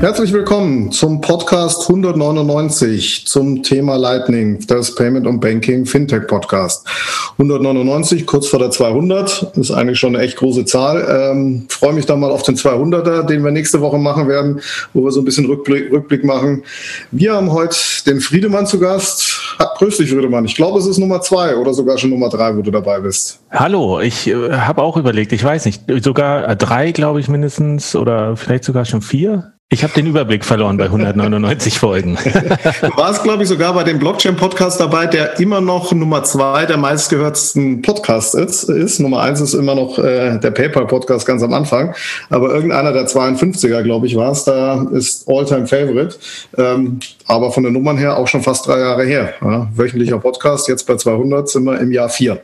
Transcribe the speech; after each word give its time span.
Herzlich 0.00 0.32
willkommen 0.32 0.90
zum 0.92 1.20
Podcast 1.20 1.82
199 1.82 3.26
zum 3.26 3.62
Thema 3.62 3.96
Lightning, 3.96 4.58
das 4.66 4.94
Payment 4.94 5.26
und 5.26 5.40
Banking 5.40 5.84
Fintech 5.84 6.26
Podcast. 6.26 6.88
199, 7.32 8.24
kurz 8.26 8.46
vor 8.46 8.60
der 8.60 8.70
200, 8.70 9.58
ist 9.58 9.70
eigentlich 9.70 9.98
schon 9.98 10.16
eine 10.16 10.24
echt 10.24 10.38
große 10.38 10.64
Zahl. 10.64 11.06
Ähm, 11.06 11.66
freue 11.68 11.92
mich 11.92 12.06
dann 12.06 12.18
mal 12.18 12.30
auf 12.30 12.42
den 12.42 12.56
200er, 12.56 13.24
den 13.24 13.44
wir 13.44 13.50
nächste 13.50 13.82
Woche 13.82 13.98
machen 13.98 14.26
werden, 14.26 14.62
wo 14.94 15.04
wir 15.04 15.10
so 15.10 15.20
ein 15.20 15.26
bisschen 15.26 15.44
Rückblick, 15.44 15.92
Rückblick 15.92 16.24
machen. 16.24 16.62
Wir 17.10 17.34
haben 17.34 17.52
heute 17.52 17.76
den 18.06 18.22
Friedemann 18.22 18.66
zu 18.66 18.80
Gast. 18.80 19.38
Grüß 19.76 19.98
dich, 19.98 20.10
Friedemann. 20.10 20.46
Ich 20.46 20.54
glaube, 20.54 20.78
es 20.78 20.86
ist 20.86 20.96
Nummer 20.96 21.20
zwei 21.20 21.56
oder 21.56 21.74
sogar 21.74 21.98
schon 21.98 22.08
Nummer 22.08 22.30
drei, 22.30 22.56
wo 22.56 22.62
du 22.62 22.70
dabei 22.70 23.00
bist. 23.00 23.38
Hallo, 23.50 24.00
ich 24.00 24.26
äh, 24.28 24.52
habe 24.52 24.80
auch 24.80 24.96
überlegt, 24.96 25.32
ich 25.32 25.44
weiß 25.44 25.66
nicht, 25.66 25.82
sogar 26.02 26.56
drei, 26.56 26.92
glaube 26.92 27.20
ich, 27.20 27.28
mindestens 27.28 27.94
oder 27.94 28.34
vielleicht 28.38 28.64
sogar 28.64 28.86
schon 28.86 29.02
vier. 29.02 29.52
Ich 29.72 29.84
habe 29.84 29.92
den 29.92 30.06
Überblick 30.06 30.44
verloren 30.44 30.76
bei 30.78 30.86
199 30.86 31.78
Folgen. 31.78 32.18
Du 32.24 32.96
warst, 32.96 33.22
glaube 33.22 33.44
ich, 33.44 33.48
sogar 33.48 33.72
bei 33.72 33.84
dem 33.84 34.00
Blockchain-Podcast 34.00 34.80
dabei, 34.80 35.06
der 35.06 35.38
immer 35.38 35.60
noch 35.60 35.92
Nummer 35.92 36.24
zwei 36.24 36.66
der 36.66 36.76
meistgehörtsten 36.76 37.80
Podcasts 37.80 38.34
ist. 38.34 38.64
ist. 38.64 38.98
Nummer 38.98 39.20
eins 39.20 39.40
ist 39.40 39.54
immer 39.54 39.76
noch 39.76 39.96
äh, 40.00 40.40
der 40.40 40.50
PayPal-Podcast 40.50 41.24
ganz 41.24 41.44
am 41.44 41.52
Anfang. 41.52 41.94
Aber 42.30 42.52
irgendeiner 42.52 42.92
der 42.92 43.06
52er, 43.06 43.84
glaube 43.84 44.08
ich, 44.08 44.16
war 44.16 44.32
es, 44.32 44.42
da 44.42 44.88
ist 44.90 45.28
All-Time-Favorite. 45.28 46.16
Ähm, 46.58 46.98
aber 47.26 47.52
von 47.52 47.62
den 47.62 47.72
Nummern 47.72 47.96
her 47.96 48.16
auch 48.16 48.26
schon 48.26 48.42
fast 48.42 48.66
drei 48.66 48.80
Jahre 48.80 49.04
her. 49.04 49.34
Ja, 49.40 49.68
wöchentlicher 49.72 50.18
Podcast, 50.18 50.66
jetzt 50.66 50.84
bei 50.88 50.96
200 50.96 51.48
sind 51.48 51.62
wir 51.62 51.78
im 51.78 51.92
Jahr 51.92 52.08
vier. 52.08 52.40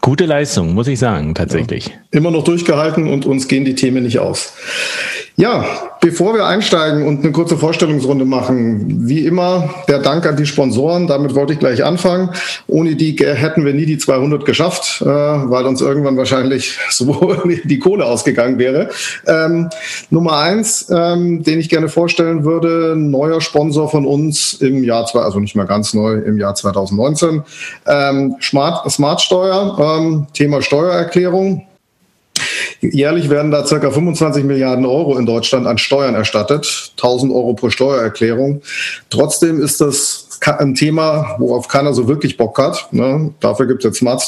Gute 0.00 0.26
Leistung, 0.26 0.74
muss 0.74 0.88
ich 0.88 0.98
sagen, 0.98 1.32
tatsächlich. 1.36 1.86
Ja, 1.86 1.92
immer 2.10 2.32
noch 2.32 2.42
durchgehalten 2.42 3.06
und 3.08 3.24
uns 3.24 3.46
gehen 3.46 3.64
die 3.64 3.76
Themen 3.76 4.02
nicht 4.02 4.18
aus. 4.18 4.52
Ja, 5.38 5.66
bevor 6.00 6.32
wir 6.32 6.46
einsteigen 6.46 7.06
und 7.06 7.22
eine 7.22 7.30
kurze 7.30 7.58
Vorstellungsrunde 7.58 8.24
machen, 8.24 9.06
wie 9.06 9.26
immer 9.26 9.68
der 9.86 9.98
Dank 9.98 10.24
an 10.24 10.36
die 10.36 10.46
Sponsoren. 10.46 11.06
Damit 11.06 11.34
wollte 11.34 11.52
ich 11.52 11.58
gleich 11.58 11.84
anfangen. 11.84 12.30
Ohne 12.66 12.96
die 12.96 13.14
hätten 13.18 13.66
wir 13.66 13.74
nie 13.74 13.84
die 13.84 13.98
200 13.98 14.46
geschafft, 14.46 15.02
äh, 15.02 15.04
weil 15.04 15.66
uns 15.66 15.82
irgendwann 15.82 16.16
wahrscheinlich 16.16 16.78
so 16.90 17.36
die 17.64 17.78
Kohle 17.78 18.06
ausgegangen 18.06 18.58
wäre. 18.58 18.88
Ähm, 19.26 19.68
Nummer 20.08 20.38
eins, 20.38 20.86
ähm, 20.90 21.42
den 21.42 21.60
ich 21.60 21.68
gerne 21.68 21.90
vorstellen 21.90 22.44
würde, 22.44 22.94
neuer 22.96 23.42
Sponsor 23.42 23.90
von 23.90 24.06
uns 24.06 24.54
im 24.54 24.84
Jahr, 24.84 25.04
zwei, 25.04 25.20
also 25.20 25.38
nicht 25.38 25.54
mehr 25.54 25.66
ganz 25.66 25.92
neu, 25.92 26.14
im 26.14 26.38
Jahr 26.38 26.54
2019. 26.54 27.42
Ähm, 27.86 28.36
Smart, 28.40 28.90
Smart 28.90 29.20
Steuer, 29.20 29.76
ähm, 29.78 30.28
Thema 30.32 30.62
Steuererklärung. 30.62 31.66
Jährlich 32.92 33.30
werden 33.30 33.50
da 33.50 33.64
circa 33.66 33.90
25 33.90 34.44
Milliarden 34.44 34.84
Euro 34.84 35.16
in 35.16 35.26
Deutschland 35.26 35.66
an 35.66 35.78
Steuern 35.78 36.14
erstattet, 36.14 36.92
1000 36.96 37.32
Euro 37.32 37.54
pro 37.54 37.70
Steuererklärung. 37.70 38.62
Trotzdem 39.10 39.60
ist 39.60 39.80
das 39.80 40.26
ein 40.58 40.74
Thema, 40.74 41.36
worauf 41.38 41.68
keiner 41.68 41.94
so 41.94 42.08
wirklich 42.08 42.36
Bock 42.36 42.58
hat. 42.58 42.88
Ne? 42.92 43.32
Dafür 43.40 43.66
gibt 43.66 43.84
es 43.84 43.88
jetzt 43.88 43.98
Smart 43.98 44.22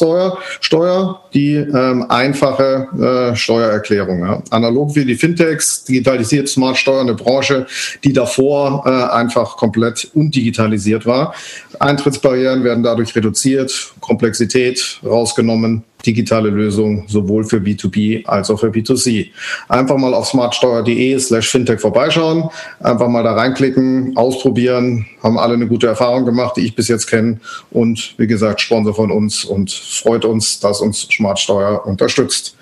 Steuer, 0.61 1.21
die 1.35 1.55
ähm, 1.55 2.07
einfache 2.09 2.89
äh, 3.33 3.37
Steuererklärung. 3.37 4.21
Ja? 4.21 4.43
Analog 4.51 4.95
wie 4.97 5.05
die 5.05 5.17
Fintechs 5.17 5.85
digitalisiert 5.85 6.49
Smart 6.49 6.77
Steuer 6.77 7.03
eine 7.03 7.15
Branche, 7.15 7.67
die 8.05 8.13
davor 8.13 8.85
äh, 8.87 9.13
einfach 9.15 9.57
komplett 9.57 10.11
undigitalisiert 10.15 11.07
war. 11.07 11.35
Eintrittsbarrieren 11.79 12.65
werden 12.65 12.83
dadurch 12.83 13.15
reduziert, 13.15 13.95
Komplexität 14.01 15.01
rausgenommen 15.05 15.85
digitale 16.07 16.51
Lösung 16.51 17.05
sowohl 17.09 17.45
für 17.45 17.59
B2B 17.59 18.27
als 18.27 18.51
auch 18.51 18.61
für 18.61 18.69
B2C. 18.69 19.31
Einfach 19.69 19.97
mal 19.97 20.15
auf 20.15 20.29
smartsteuer.de 20.29 21.19
slash 21.19 21.49
fintech 21.49 21.81
vorbeischauen, 21.81 22.51
einfach 22.81 23.09
mal 23.09 23.23
da 23.23 23.35
reinklicken, 23.35 24.17
ausprobieren, 24.17 25.07
haben 25.23 25.39
alle 25.39 25.55
eine 25.55 25.67
gute 25.67 25.87
Erfahrung 25.87 26.25
gemacht, 26.25 26.57
die 26.57 26.63
ich 26.63 26.75
bis 26.75 26.89
jetzt 26.89 27.07
kenne 27.07 27.41
und 27.71 28.15
wie 28.19 28.27
gesagt, 28.27 28.61
Sponsor 28.61 28.95
von 28.95 29.11
uns 29.11 29.45
und 29.45 29.71
freut 29.71 30.25
uns, 30.25 30.61
dass 30.61 30.81
uns 30.81 31.03
Smartsteuer 31.03 31.85
unterstützt. 31.87 32.57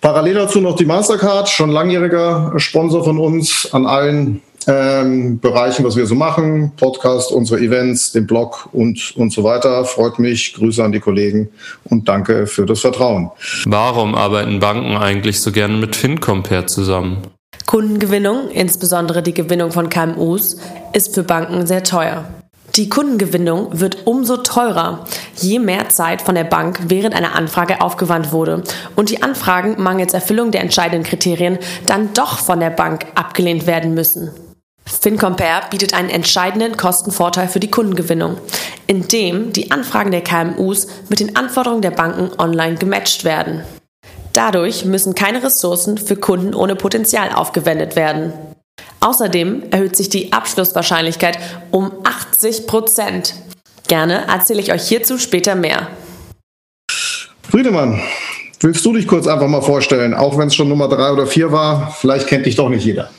Parallel 0.00 0.34
dazu 0.34 0.60
noch 0.60 0.76
die 0.76 0.86
Mastercard, 0.86 1.48
schon 1.48 1.70
langjähriger 1.70 2.52
Sponsor 2.56 3.04
von 3.04 3.18
uns 3.18 3.68
an 3.72 3.86
allen 3.86 4.40
ähm, 4.66 5.40
Bereichen, 5.40 5.84
was 5.84 5.96
wir 5.96 6.06
so 6.06 6.14
machen, 6.14 6.72
Podcast, 6.76 7.32
unsere 7.32 7.60
Events, 7.60 8.12
den 8.12 8.26
Blog 8.26 8.68
und, 8.72 9.14
und 9.16 9.32
so 9.32 9.44
weiter. 9.44 9.84
Freut 9.84 10.18
mich, 10.18 10.54
Grüße 10.54 10.82
an 10.82 10.92
die 10.92 11.00
Kollegen 11.00 11.48
und 11.84 12.08
danke 12.08 12.46
für 12.46 12.66
das 12.66 12.80
Vertrauen. 12.80 13.30
Warum 13.64 14.14
arbeiten 14.14 14.60
Banken 14.60 14.96
eigentlich 14.96 15.40
so 15.40 15.52
gerne 15.52 15.76
mit 15.76 15.96
FinCompare 15.96 16.66
zusammen? 16.66 17.18
Kundengewinnung, 17.66 18.50
insbesondere 18.50 19.22
die 19.22 19.34
Gewinnung 19.34 19.70
von 19.70 19.88
KMUs, 19.88 20.56
ist 20.92 21.14
für 21.14 21.22
Banken 21.22 21.66
sehr 21.66 21.84
teuer. 21.84 22.24
Die 22.76 22.88
Kundengewinnung 22.88 23.80
wird 23.80 24.06
umso 24.06 24.38
teurer, 24.38 25.04
je 25.36 25.58
mehr 25.58 25.88
Zeit 25.88 26.22
von 26.22 26.36
der 26.36 26.44
Bank 26.44 26.78
während 26.86 27.14
einer 27.14 27.34
Anfrage 27.34 27.80
aufgewandt 27.80 28.30
wurde 28.30 28.62
und 28.94 29.10
die 29.10 29.22
Anfragen 29.22 29.82
mangels 29.82 30.14
Erfüllung 30.14 30.52
der 30.52 30.60
entscheidenden 30.60 31.02
Kriterien 31.02 31.58
dann 31.86 32.12
doch 32.14 32.38
von 32.38 32.60
der 32.60 32.70
Bank 32.70 33.06
abgelehnt 33.16 33.66
werden 33.66 33.94
müssen. 33.94 34.30
FinCompare 34.86 35.70
bietet 35.70 35.94
einen 35.94 36.10
entscheidenden 36.10 36.76
Kostenvorteil 36.76 37.48
für 37.48 37.60
die 37.60 37.70
Kundengewinnung, 37.70 38.38
indem 38.86 39.52
die 39.52 39.70
Anfragen 39.70 40.10
der 40.10 40.22
KMUs 40.22 40.88
mit 41.08 41.20
den 41.20 41.36
Anforderungen 41.36 41.82
der 41.82 41.92
Banken 41.92 42.30
online 42.38 42.76
gematcht 42.76 43.24
werden. 43.24 43.62
Dadurch 44.32 44.84
müssen 44.84 45.14
keine 45.14 45.42
Ressourcen 45.42 45.98
für 45.98 46.16
Kunden 46.16 46.54
ohne 46.54 46.76
Potenzial 46.76 47.32
aufgewendet 47.32 47.96
werden. 47.96 48.32
Außerdem 49.00 49.70
erhöht 49.70 49.96
sich 49.96 50.08
die 50.08 50.32
Abschlusswahrscheinlichkeit 50.32 51.38
um 51.70 51.90
80 52.04 52.66
Prozent. 52.66 53.34
Gerne 53.88 54.26
erzähle 54.28 54.60
ich 54.60 54.72
euch 54.72 54.86
hierzu 54.86 55.18
später 55.18 55.54
mehr. 55.54 55.88
Friedemann, 57.42 58.00
willst 58.60 58.84
du 58.84 58.92
dich 58.92 59.08
kurz 59.08 59.26
einfach 59.26 59.48
mal 59.48 59.62
vorstellen, 59.62 60.14
auch 60.14 60.38
wenn 60.38 60.48
es 60.48 60.54
schon 60.54 60.68
Nummer 60.68 60.88
drei 60.88 61.10
oder 61.10 61.26
vier 61.26 61.50
war? 61.50 61.90
Vielleicht 61.98 62.28
kennt 62.28 62.46
dich 62.46 62.54
doch 62.54 62.68
nicht 62.68 62.84
jeder. 62.84 63.10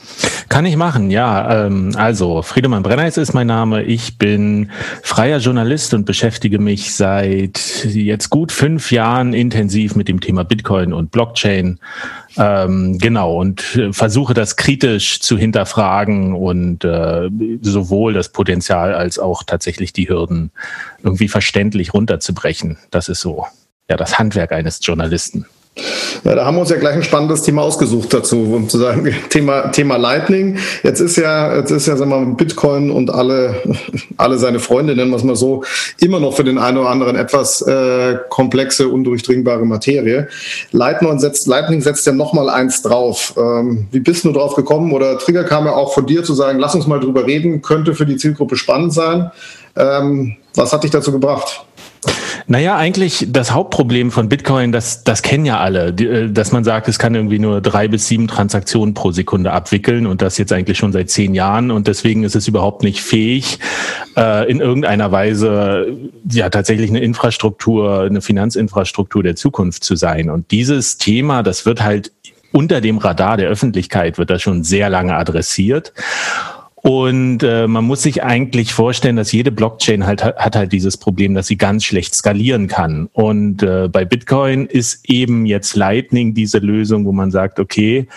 Kann 0.52 0.66
ich 0.66 0.76
machen, 0.76 1.10
ja. 1.10 1.64
Ähm, 1.64 1.92
also, 1.96 2.42
Friedemann 2.42 2.82
Brenneis 2.82 3.16
ist 3.16 3.32
mein 3.32 3.46
Name. 3.46 3.84
Ich 3.84 4.18
bin 4.18 4.70
freier 5.02 5.38
Journalist 5.38 5.94
und 5.94 6.04
beschäftige 6.04 6.58
mich 6.58 6.94
seit 6.94 7.86
jetzt 7.86 8.28
gut 8.28 8.52
fünf 8.52 8.92
Jahren 8.92 9.32
intensiv 9.32 9.96
mit 9.96 10.08
dem 10.08 10.20
Thema 10.20 10.44
Bitcoin 10.44 10.92
und 10.92 11.10
Blockchain. 11.10 11.80
Ähm, 12.36 12.98
genau, 12.98 13.40
und 13.40 13.62
versuche 13.92 14.34
das 14.34 14.56
kritisch 14.56 15.22
zu 15.22 15.38
hinterfragen 15.38 16.34
und 16.34 16.84
äh, 16.84 17.30
sowohl 17.62 18.12
das 18.12 18.28
Potenzial 18.28 18.92
als 18.92 19.18
auch 19.18 19.44
tatsächlich 19.44 19.94
die 19.94 20.10
Hürden 20.10 20.50
irgendwie 21.02 21.28
verständlich 21.28 21.94
runterzubrechen. 21.94 22.76
Das 22.90 23.08
ist 23.08 23.22
so, 23.22 23.46
ja, 23.88 23.96
das 23.96 24.18
Handwerk 24.18 24.52
eines 24.52 24.80
Journalisten. 24.82 25.46
Ja, 26.24 26.34
da 26.34 26.44
haben 26.44 26.56
wir 26.56 26.60
uns 26.60 26.70
ja 26.70 26.76
gleich 26.76 26.94
ein 26.94 27.02
spannendes 27.02 27.42
Thema 27.42 27.62
ausgesucht 27.62 28.12
dazu, 28.12 28.42
um 28.54 28.68
zu 28.68 28.78
sagen, 28.78 29.12
Thema, 29.30 29.72
Thema 29.72 29.96
Lightning. 29.96 30.58
Jetzt 30.82 31.00
ist 31.00 31.16
ja, 31.16 31.56
jetzt 31.56 31.70
ist 31.70 31.86
ja, 31.86 31.96
sagen 31.96 32.10
wir 32.10 32.20
mal, 32.20 32.34
Bitcoin 32.34 32.90
und 32.90 33.10
alle, 33.10 33.54
alle 34.18 34.38
seine 34.38 34.60
Freunde, 34.60 34.94
nennen 34.94 35.10
wir 35.10 35.16
es 35.16 35.24
mal 35.24 35.34
so, 35.34 35.64
immer 35.98 36.20
noch 36.20 36.36
für 36.36 36.44
den 36.44 36.58
einen 36.58 36.76
oder 36.76 36.90
anderen 36.90 37.16
etwas 37.16 37.62
äh, 37.62 38.18
komplexe, 38.28 38.88
undurchdringbare 38.88 39.64
Materie. 39.64 40.28
Lightning 40.72 41.18
setzt, 41.18 41.46
Lightning 41.46 41.80
setzt 41.80 42.06
ja 42.06 42.12
nochmal 42.12 42.50
eins 42.50 42.82
drauf. 42.82 43.32
Ähm, 43.38 43.88
wie 43.90 44.00
bist 44.00 44.24
du 44.26 44.32
drauf 44.32 44.54
gekommen? 44.54 44.92
Oder 44.92 45.18
Trigger 45.18 45.44
kam 45.44 45.64
ja 45.64 45.72
auch 45.72 45.94
von 45.94 46.06
dir 46.06 46.22
zu 46.22 46.34
sagen, 46.34 46.58
lass 46.58 46.74
uns 46.74 46.86
mal 46.86 47.00
drüber 47.00 47.26
reden, 47.26 47.62
könnte 47.62 47.94
für 47.94 48.06
die 48.06 48.16
Zielgruppe 48.16 48.56
spannend 48.56 48.92
sein. 48.92 49.30
Ähm, 49.74 50.36
was 50.54 50.72
hat 50.72 50.84
dich 50.84 50.90
dazu 50.90 51.12
gebracht? 51.12 51.64
Naja, 52.46 52.76
eigentlich 52.76 53.26
das 53.28 53.52
Hauptproblem 53.52 54.10
von 54.10 54.28
Bitcoin, 54.28 54.72
das, 54.72 55.04
das 55.04 55.22
kennen 55.22 55.44
ja 55.44 55.60
alle, 55.60 55.88
äh, 55.88 56.30
dass 56.30 56.52
man 56.52 56.64
sagt, 56.64 56.88
es 56.88 56.98
kann 56.98 57.14
irgendwie 57.14 57.38
nur 57.38 57.60
drei 57.60 57.88
bis 57.88 58.08
sieben 58.08 58.28
Transaktionen 58.28 58.94
pro 58.94 59.12
Sekunde 59.12 59.52
abwickeln 59.52 60.06
und 60.06 60.22
das 60.22 60.38
jetzt 60.38 60.52
eigentlich 60.52 60.78
schon 60.78 60.92
seit 60.92 61.10
zehn 61.10 61.34
Jahren 61.34 61.70
und 61.70 61.86
deswegen 61.86 62.24
ist 62.24 62.34
es 62.34 62.48
überhaupt 62.48 62.82
nicht 62.82 63.00
fähig, 63.00 63.58
äh, 64.16 64.50
in 64.50 64.60
irgendeiner 64.60 65.12
Weise 65.12 65.86
ja 66.30 66.50
tatsächlich 66.50 66.90
eine 66.90 67.00
Infrastruktur, 67.00 68.02
eine 68.02 68.20
Finanzinfrastruktur 68.20 69.22
der 69.22 69.36
Zukunft 69.36 69.84
zu 69.84 69.96
sein. 69.96 70.30
Und 70.30 70.50
dieses 70.50 70.98
Thema, 70.98 71.42
das 71.42 71.66
wird 71.66 71.82
halt 71.82 72.12
unter 72.52 72.80
dem 72.80 72.98
Radar 72.98 73.36
der 73.36 73.48
Öffentlichkeit, 73.48 74.18
wird 74.18 74.30
das 74.30 74.42
schon 74.42 74.62
sehr 74.62 74.90
lange 74.90 75.14
adressiert. 75.14 75.92
Und 76.82 77.44
äh, 77.44 77.68
man 77.68 77.84
muss 77.84 78.02
sich 78.02 78.24
eigentlich 78.24 78.74
vorstellen, 78.74 79.14
dass 79.14 79.30
jede 79.30 79.52
Blockchain 79.52 80.04
halt 80.04 80.24
hat 80.24 80.56
halt 80.56 80.72
dieses 80.72 80.96
Problem, 80.96 81.32
dass 81.32 81.46
sie 81.46 81.56
ganz 81.56 81.84
schlecht 81.84 82.12
skalieren 82.12 82.66
kann. 82.66 83.08
Und 83.12 83.62
äh, 83.62 83.88
bei 83.88 84.04
Bitcoin 84.04 84.66
ist 84.66 85.08
eben 85.08 85.46
jetzt 85.46 85.76
Lightning 85.76 86.34
diese 86.34 86.58
Lösung, 86.58 87.04
wo 87.04 87.12
man 87.12 87.30
sagt, 87.30 87.60
okay, 87.60 88.08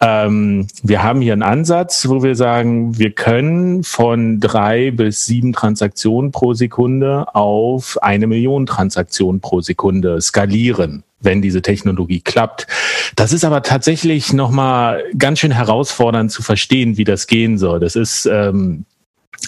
ähm, 0.00 0.66
wir 0.82 1.02
haben 1.02 1.20
hier 1.20 1.34
einen 1.34 1.42
Ansatz, 1.42 2.08
wo 2.08 2.22
wir 2.22 2.34
sagen, 2.34 2.98
wir 2.98 3.10
können 3.10 3.82
von 3.82 4.40
drei 4.40 4.90
bis 4.90 5.26
sieben 5.26 5.52
Transaktionen 5.52 6.32
pro 6.32 6.54
Sekunde 6.54 7.34
auf 7.34 7.98
eine 8.02 8.26
Million 8.26 8.64
Transaktionen 8.64 9.42
pro 9.42 9.60
Sekunde 9.60 10.22
skalieren 10.22 11.04
wenn 11.24 11.42
diese 11.42 11.62
Technologie 11.62 12.20
klappt. 12.20 12.66
Das 13.16 13.32
ist 13.32 13.44
aber 13.44 13.62
tatsächlich 13.62 14.32
nochmal 14.32 15.02
ganz 15.16 15.40
schön 15.40 15.52
herausfordernd 15.52 16.30
zu 16.30 16.42
verstehen, 16.42 16.96
wie 16.96 17.04
das 17.04 17.26
gehen 17.26 17.58
soll. 17.58 17.80
Das 17.80 17.96
ist 17.96 18.26
ähm, 18.26 18.84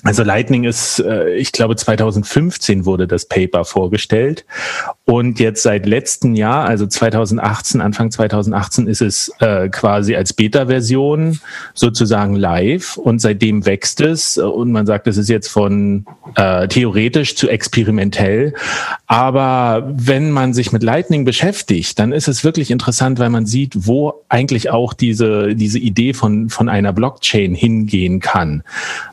also 0.03 0.23
Lightning 0.23 0.65
ist, 0.65 1.01
äh, 1.01 1.35
ich 1.35 1.53
glaube 1.53 1.77
2015 1.77 2.85
wurde 2.85 3.07
das 3.07 3.27
Paper 3.27 3.65
vorgestellt 3.65 4.45
und 5.05 5.41
jetzt 5.41 5.63
seit 5.63 5.87
letztem 5.87 6.35
Jahr, 6.35 6.65
also 6.65 6.87
2018, 6.87 7.81
Anfang 7.81 8.11
2018 8.11 8.87
ist 8.87 9.03
es 9.03 9.33
äh, 9.41 9.69
quasi 9.69 10.17
als 10.17 10.33
Beta-Version 10.33 11.41
sozusagen 11.75 12.37
live 12.37 12.97
und 12.97 13.21
seitdem 13.21 13.67
wächst 13.67 14.01
es 14.01 14.39
und 14.39 14.73
man 14.73 14.87
sagt, 14.87 15.07
es 15.07 15.17
ist 15.17 15.29
jetzt 15.29 15.49
von 15.49 16.07
äh, 16.35 16.69
theoretisch 16.69 17.37
zu 17.37 17.49
experimentell. 17.49 18.55
Aber 19.07 19.93
wenn 19.95 20.31
man 20.31 20.53
sich 20.55 20.73
mit 20.73 20.83
Lightning 20.83 21.25
beschäftigt, 21.25 21.99
dann 21.99 22.13
ist 22.13 22.29
es 22.29 22.45
wirklich 22.45 22.71
interessant, 22.71 23.19
weil 23.19 23.31
man 23.31 23.47
sieht, 23.47 23.87
wo 23.87 24.25
eigentlich 24.29 24.71
auch 24.71 24.93
diese, 24.93 25.55
diese 25.55 25.79
Idee 25.79 26.15
von, 26.15 26.49
von 26.49 26.69
einer 26.69 26.93
Blockchain 26.93 27.55
hingehen 27.55 28.21
kann. 28.21 28.63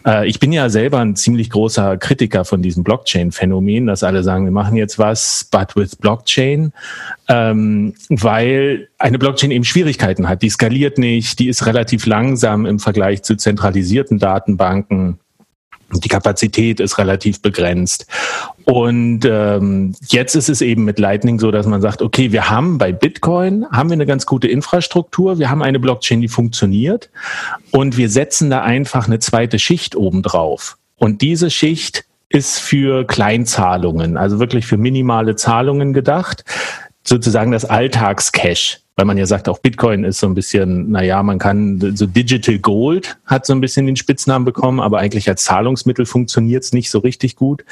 Äh, 0.06 0.28
ich 0.28 0.40
bin 0.40 0.52
ja 0.52 0.63
selber 0.70 1.00
ein 1.00 1.16
ziemlich 1.16 1.50
großer 1.50 1.98
Kritiker 1.98 2.46
von 2.46 2.62
diesem 2.62 2.84
Blockchain-Phänomen, 2.84 3.88
dass 3.88 4.04
alle 4.04 4.24
sagen, 4.24 4.46
wir 4.46 4.52
machen 4.52 4.76
jetzt 4.76 5.00
was, 5.00 5.48
but 5.52 5.76
with 5.76 5.96
Blockchain, 5.96 6.74
ähm, 7.28 7.94
weil 8.10 8.90
eine 8.98 9.20
Blockchain 9.20 9.52
eben 9.52 9.64
Schwierigkeiten 9.64 10.28
hat. 10.28 10.42
Die 10.42 10.50
skaliert 10.50 10.98
nicht, 10.98 11.40
die 11.40 11.48
ist 11.48 11.66
relativ 11.66 12.06
langsam 12.06 12.66
im 12.66 12.80
Vergleich 12.80 13.24
zu 13.24 13.36
zentralisierten 13.36 14.20
Datenbanken. 14.20 15.20
Die 16.00 16.08
Kapazität 16.08 16.80
ist 16.80 16.98
relativ 16.98 17.42
begrenzt. 17.42 18.06
Und 18.66 19.22
ähm, 19.26 19.94
jetzt 20.08 20.36
ist 20.36 20.50
es 20.50 20.62
eben 20.62 20.86
mit 20.86 21.00
Lightning 21.00 21.40
so, 21.40 21.52
dass 21.52 21.66
man 21.66 21.82
sagt, 21.82 22.02
okay, 22.02 22.32
wir 22.32 22.50
haben 22.50 22.78
bei 22.78 22.92
Bitcoin 22.92 23.66
haben 23.72 23.90
wir 23.90 23.94
eine 23.94 24.06
ganz 24.06 24.26
gute 24.26 24.48
Infrastruktur, 24.48 25.40
wir 25.40 25.50
haben 25.50 25.62
eine 25.62 25.80
Blockchain, 25.80 26.22
die 26.22 26.28
funktioniert 26.28 27.10
und 27.72 27.98
wir 27.98 28.10
setzen 28.10 28.50
da 28.50 28.62
einfach 28.62 29.08
eine 29.08 29.20
zweite 29.20 29.60
Schicht 29.60 29.96
oben 29.96 30.24
drauf. 30.24 30.78
Und 30.96 31.22
diese 31.22 31.50
Schicht 31.50 32.06
ist 32.30 32.60
für 32.60 33.06
Kleinzahlungen, 33.06 34.18
also 34.18 34.40
wirklich 34.40 34.66
für 34.66 34.78
minimale 34.78 35.36
Zahlungen 35.36 35.94
gedacht, 35.94 36.46
sozusagen 37.04 37.52
das 37.52 37.66
Alltagscash 37.66 38.83
weil 38.96 39.06
man 39.06 39.18
ja 39.18 39.26
sagt, 39.26 39.50
auch 39.50 39.60
Bitcoin 39.60 40.04
ist 40.04 40.20
so 40.20 40.28
ein 40.28 40.36
bisschen, 40.36 40.92
naja, 40.92 41.24
man 41.24 41.40
kann, 41.40 41.96
so 41.96 42.06
Digital 42.06 42.60
Gold 42.60 43.18
hat 43.26 43.46
so 43.46 43.54
ein 43.54 43.62
bisschen 43.62 43.88
den 43.88 43.96
Spitznamen 43.96 44.46
bekommen, 44.46 44.80
aber 44.80 45.00
eigentlich 45.00 45.28
als 45.28 45.44
Zahlungsmittel 45.44 46.06
funktioniert 46.06 46.64
es 46.64 46.74
nicht 46.74 46.92
so 46.92 47.00
richtig 47.00 47.36
gut. 47.36 47.66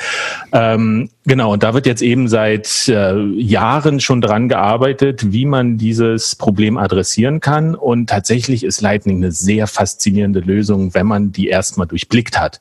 Ähm, 0.52 1.10
genau, 1.26 1.54
und 1.54 1.64
da 1.64 1.74
wird 1.74 1.86
jetzt 1.86 2.02
eben 2.02 2.28
seit 2.28 2.88
äh, 2.88 3.16
Jahren 3.36 4.00
schon 4.00 4.22
dran 4.22 4.50
gearbeitet, 4.50 5.32
wie 5.32 5.46
man 5.46 5.78
dieses 5.78 6.36
Problem 6.36 6.78
adressieren 6.78 7.40
kann. 7.40 7.76
Und 7.76 8.10
tatsächlich 8.10 8.64
ist 8.64 8.82
Lightning 8.82 9.18
eine 9.18 9.32
sehr 9.32 9.68
faszinierende 9.68 10.40
Lösung, 10.40 10.94
wenn 10.94 11.08
man 11.08 11.32
die 11.32 11.48
erstmal 11.48 11.88
durchblickt 11.88 12.40
hat. 12.40 12.60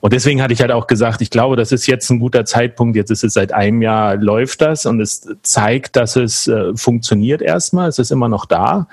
Und 0.00 0.12
deswegen 0.12 0.42
hatte 0.42 0.52
ich 0.52 0.60
halt 0.60 0.70
auch 0.70 0.86
gesagt, 0.86 1.20
ich 1.20 1.30
glaube, 1.30 1.56
das 1.56 1.72
ist 1.72 1.86
jetzt 1.86 2.10
ein 2.10 2.20
guter 2.20 2.44
Zeitpunkt. 2.44 2.96
Jetzt 2.96 3.10
ist 3.10 3.24
es 3.24 3.34
seit 3.34 3.52
einem 3.52 3.82
Jahr 3.82 4.16
läuft 4.16 4.60
das 4.60 4.86
und 4.86 5.00
es 5.00 5.28
zeigt, 5.42 5.96
dass 5.96 6.16
es 6.16 6.46
äh, 6.46 6.76
funktioniert 6.76 7.42
erstmal. 7.42 7.88
Es 7.88 7.98
ist 7.98 8.12
immer 8.12 8.28
noch 8.28 8.46
da. 8.46 8.86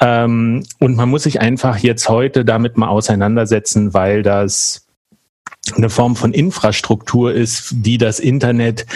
Ähm, 0.00 0.64
und 0.80 0.96
man 0.96 1.08
muss 1.08 1.22
sich 1.22 1.40
einfach 1.40 1.78
jetzt 1.78 2.08
heute 2.08 2.44
damit 2.44 2.76
mal 2.76 2.88
auseinandersetzen, 2.88 3.94
weil 3.94 4.22
das 4.22 4.85
eine 5.74 5.90
Form 5.90 6.16
von 6.16 6.32
Infrastruktur 6.32 7.32
ist, 7.32 7.74
die 7.76 7.98
das 7.98 8.20
Internet 8.20 8.86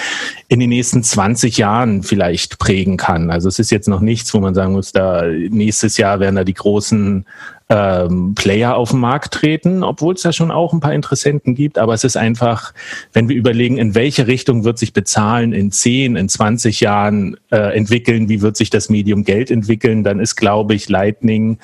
in 0.49 0.61
den 0.61 0.71
nächsten 0.71 1.03
20 1.03 1.59
Jahren 1.59 2.03
vielleicht 2.03 2.59
prägen 2.59 2.97
kann. 2.97 3.31
Also 3.31 3.49
es 3.49 3.59
ist 3.59 3.71
jetzt 3.71 3.89
noch 3.89 4.01
nichts, 4.01 4.33
wo 4.35 4.41
man 4.41 4.55
sagen 4.55 4.73
muss, 4.73 4.93
da 4.93 5.25
nächstes 5.27 5.97
Jahr 5.97 6.21
werden 6.21 6.37
da 6.37 6.45
die 6.45 6.55
großen 6.55 7.25
ähm, 7.71 8.35
Player 8.35 8.77
auf 8.77 8.91
den 8.91 8.99
Markt 8.99 9.33
treten, 9.33 9.85
obwohl 9.85 10.15
es 10.15 10.23
da 10.23 10.33
schon 10.33 10.51
auch 10.51 10.73
ein 10.73 10.81
paar 10.81 10.93
Interessenten 10.93 11.55
gibt. 11.55 11.79
Aber 11.79 11.95
es 11.95 12.03
ist 12.03 12.17
einfach, 12.17 12.75
wenn 13.13 13.29
wir 13.29 13.37
überlegen, 13.37 13.79
in 13.79 13.95
welche 13.95 14.27
Richtung 14.27 14.65
wird 14.65 14.79
sich 14.79 14.93
Bezahlen 14.93 15.53
in 15.53 15.71
10, 15.71 16.17
in 16.17 16.29
20 16.29 16.81
Jahren 16.81 17.37
äh, 17.51 17.77
entwickeln, 17.77 18.29
wie 18.29 18.43
wird 18.43 18.57
sich 18.57 18.71
das 18.71 18.91
Medium 18.91 19.25
Geld 19.25 19.53
entwickeln, 19.53 20.03
dann 20.03 20.19
ist, 20.19 20.35
glaube 20.35 20.75
ich, 20.75 20.89
Lightning 20.89 21.59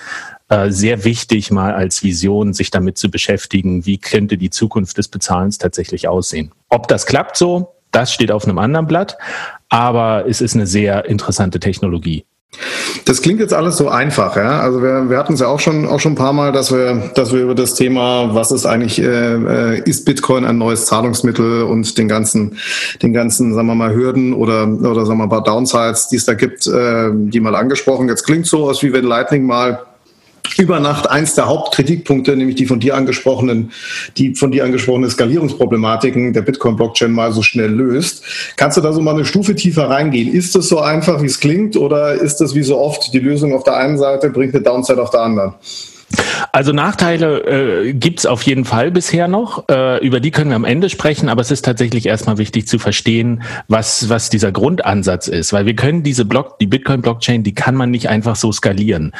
äh, 0.48 0.70
sehr 0.70 1.04
wichtig, 1.04 1.50
mal 1.50 1.74
als 1.74 2.02
Vision 2.02 2.52
sich 2.52 2.70
damit 2.70 2.98
zu 2.98 3.10
beschäftigen, 3.10 3.84
wie 3.86 3.98
könnte 3.98 4.38
die 4.38 4.50
Zukunft 4.50 4.98
des 4.98 5.08
Bezahlens 5.08 5.58
tatsächlich 5.58 6.08
aussehen. 6.08 6.52
Ob 6.68 6.88
das 6.88 7.06
klappt 7.06 7.36
so, 7.36 7.74
das 7.90 8.12
steht 8.12 8.30
auf 8.30 8.44
einem 8.44 8.58
anderen 8.58 8.86
Blatt, 8.86 9.16
aber 9.68 10.24
es 10.28 10.40
ist 10.40 10.54
eine 10.54 10.66
sehr 10.66 11.06
interessante 11.06 11.58
Technologie. 11.58 12.24
Das 13.04 13.22
klingt 13.22 13.40
jetzt 13.40 13.52
alles 13.52 13.76
so 13.76 13.88
einfach, 13.88 14.36
ja. 14.36 14.60
Also 14.60 14.82
wir, 14.82 15.10
wir 15.10 15.18
hatten 15.18 15.34
es 15.34 15.40
ja 15.40 15.46
auch 15.48 15.60
schon 15.60 15.86
auch 15.86 16.00
schon 16.00 16.12
ein 16.12 16.16
paar 16.16 16.32
Mal, 16.32 16.52
dass 16.52 16.72
wir, 16.72 17.10
dass 17.14 17.32
wir 17.32 17.42
über 17.42 17.54
das 17.54 17.74
Thema, 17.74 18.34
was 18.34 18.50
ist 18.50 18.66
eigentlich, 18.66 19.00
äh, 19.00 19.74
äh, 19.74 19.82
ist 19.84 20.04
Bitcoin 20.04 20.44
ein 20.44 20.58
neues 20.58 20.86
Zahlungsmittel 20.86 21.62
und 21.64 21.98
den 21.98 22.08
ganzen, 22.08 22.56
den 23.02 23.12
ganzen, 23.12 23.54
sagen 23.54 23.66
wir 23.66 23.74
mal, 23.74 23.94
Hürden 23.94 24.32
oder 24.32 24.66
oder 24.68 25.06
sagen 25.06 25.18
wir 25.18 25.26
mal, 25.26 25.40
Downsides, 25.40 26.08
die 26.08 26.16
es 26.16 26.24
da 26.24 26.34
gibt, 26.34 26.66
äh, 26.66 27.10
die 27.12 27.40
mal 27.40 27.54
angesprochen. 27.54 28.08
Jetzt 28.08 28.24
klingt 28.24 28.46
so, 28.46 28.68
als 28.68 28.82
wie 28.82 28.92
wenn 28.92 29.04
Lightning 29.04 29.44
mal 29.44 29.80
über 30.58 30.80
Nacht 30.80 31.10
eins 31.10 31.34
der 31.34 31.46
Hauptkritikpunkte, 31.46 32.36
nämlich 32.36 32.56
die 32.56 32.66
von 32.66 32.80
dir 32.80 32.96
angesprochenen, 32.96 33.72
die 34.16 34.34
von 34.34 34.50
dir 34.50 34.64
angesprochenen 34.64 35.10
Skalierungsproblematiken 35.10 36.32
der 36.32 36.42
Bitcoin-Blockchain 36.42 37.12
mal 37.12 37.32
so 37.32 37.42
schnell 37.42 37.70
löst. 37.70 38.24
Kannst 38.56 38.76
du 38.76 38.80
da 38.80 38.92
so 38.92 39.00
mal 39.00 39.14
eine 39.14 39.24
Stufe 39.24 39.54
tiefer 39.54 39.88
reingehen? 39.88 40.32
Ist 40.32 40.54
das 40.54 40.68
so 40.68 40.80
einfach, 40.80 41.22
wie 41.22 41.26
es 41.26 41.40
klingt, 41.40 41.76
oder 41.76 42.14
ist 42.14 42.38
das 42.38 42.54
wie 42.54 42.62
so 42.62 42.78
oft 42.78 43.12
die 43.12 43.18
Lösung 43.18 43.54
auf 43.54 43.64
der 43.64 43.76
einen 43.76 43.98
Seite 43.98 44.30
bringt 44.30 44.54
eine 44.54 44.62
Downside 44.62 45.02
auf 45.02 45.10
der 45.10 45.20
anderen? 45.20 45.54
Also 46.52 46.72
Nachteile 46.72 47.86
äh, 47.86 47.92
gibt 47.92 48.20
es 48.20 48.26
auf 48.26 48.42
jeden 48.42 48.64
Fall 48.64 48.90
bisher 48.90 49.28
noch. 49.28 49.68
Äh, 49.68 50.04
über 50.04 50.20
die 50.20 50.30
können 50.30 50.50
wir 50.50 50.56
am 50.56 50.64
Ende 50.64 50.88
sprechen, 50.90 51.28
aber 51.28 51.40
es 51.40 51.50
ist 51.50 51.64
tatsächlich 51.64 52.06
erstmal 52.06 52.38
wichtig 52.38 52.66
zu 52.66 52.78
verstehen, 52.78 53.42
was, 53.68 54.08
was 54.08 54.30
dieser 54.30 54.52
Grundansatz 54.52 55.28
ist. 55.28 55.52
Weil 55.52 55.66
wir 55.66 55.74
können 55.74 56.02
diese 56.02 56.24
Block, 56.24 56.58
die 56.58 56.66
Bitcoin-Blockchain, 56.66 57.42
die 57.42 57.54
kann 57.54 57.74
man 57.74 57.90
nicht 57.90 58.08
einfach 58.08 58.36
so 58.36 58.52
skalieren. 58.52 59.12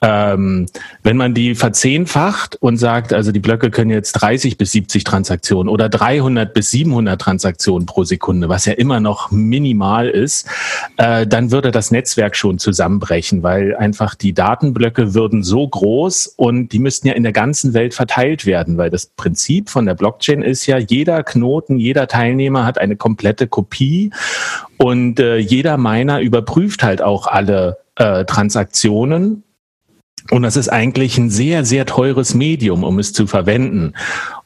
Ähm, 0.00 0.66
wenn 1.02 1.16
man 1.16 1.34
die 1.34 1.54
verzehnfacht 1.54 2.56
und 2.56 2.76
sagt, 2.76 3.12
also 3.12 3.32
die 3.32 3.40
Blöcke 3.40 3.70
können 3.70 3.90
jetzt 3.90 4.12
30 4.12 4.58
bis 4.58 4.72
70 4.72 5.04
Transaktionen 5.04 5.68
oder 5.68 5.88
300 5.88 6.52
bis 6.54 6.70
700 6.70 7.20
Transaktionen 7.20 7.86
pro 7.86 8.04
Sekunde, 8.04 8.48
was 8.48 8.66
ja 8.66 8.72
immer 8.72 9.00
noch 9.00 9.30
minimal 9.30 10.08
ist, 10.08 10.46
äh, 10.96 11.26
dann 11.26 11.50
würde 11.50 11.70
das 11.70 11.90
Netzwerk 11.90 12.36
schon 12.36 12.58
zusammenbrechen, 12.58 13.42
weil 13.42 13.76
einfach 13.76 14.14
die 14.14 14.32
Datenblöcke 14.32 15.14
würden 15.14 15.42
so 15.42 15.66
groß 15.66 16.34
und 16.36 16.61
die 16.68 16.78
müssten 16.78 17.08
ja 17.08 17.14
in 17.14 17.22
der 17.22 17.32
ganzen 17.32 17.74
Welt 17.74 17.94
verteilt 17.94 18.46
werden, 18.46 18.76
weil 18.76 18.90
das 18.90 19.06
Prinzip 19.06 19.70
von 19.70 19.86
der 19.86 19.94
Blockchain 19.94 20.42
ist 20.42 20.66
ja, 20.66 20.78
jeder 20.78 21.22
Knoten, 21.22 21.78
jeder 21.78 22.06
Teilnehmer 22.06 22.64
hat 22.64 22.78
eine 22.78 22.96
komplette 22.96 23.46
Kopie 23.46 24.10
und 24.78 25.20
äh, 25.20 25.36
jeder 25.38 25.76
Miner 25.78 26.20
überprüft 26.20 26.82
halt 26.82 27.02
auch 27.02 27.26
alle 27.26 27.78
äh, 27.96 28.24
Transaktionen 28.24 29.44
und 30.30 30.42
das 30.42 30.56
ist 30.56 30.68
eigentlich 30.68 31.18
ein 31.18 31.30
sehr, 31.30 31.64
sehr 31.64 31.86
teures 31.86 32.34
Medium, 32.34 32.84
um 32.84 32.98
es 32.98 33.12
zu 33.12 33.26
verwenden. 33.26 33.94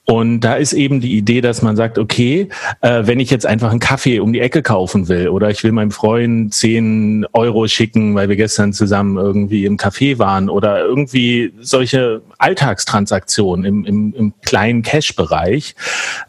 Und 0.06 0.40
da 0.40 0.54
ist 0.54 0.72
eben 0.72 1.00
die 1.00 1.16
Idee, 1.16 1.40
dass 1.40 1.62
man 1.62 1.74
sagt, 1.74 1.98
okay, 1.98 2.48
äh, 2.80 3.02
wenn 3.06 3.18
ich 3.18 3.28
jetzt 3.28 3.44
einfach 3.44 3.70
einen 3.70 3.80
Kaffee 3.80 4.20
um 4.20 4.32
die 4.32 4.38
Ecke 4.38 4.62
kaufen 4.62 5.08
will 5.08 5.28
oder 5.28 5.50
ich 5.50 5.64
will 5.64 5.72
meinem 5.72 5.90
Freund 5.90 6.54
10 6.54 7.26
Euro 7.32 7.66
schicken, 7.66 8.14
weil 8.14 8.28
wir 8.28 8.36
gestern 8.36 8.72
zusammen 8.72 9.16
irgendwie 9.16 9.64
im 9.64 9.76
Café 9.76 10.20
waren 10.20 10.48
oder 10.48 10.84
irgendwie 10.84 11.52
solche 11.60 12.22
Alltagstransaktionen 12.38 13.64
im, 13.64 13.84
im, 13.84 14.14
im 14.14 14.34
kleinen 14.42 14.82
Cash-Bereich, 14.82 15.74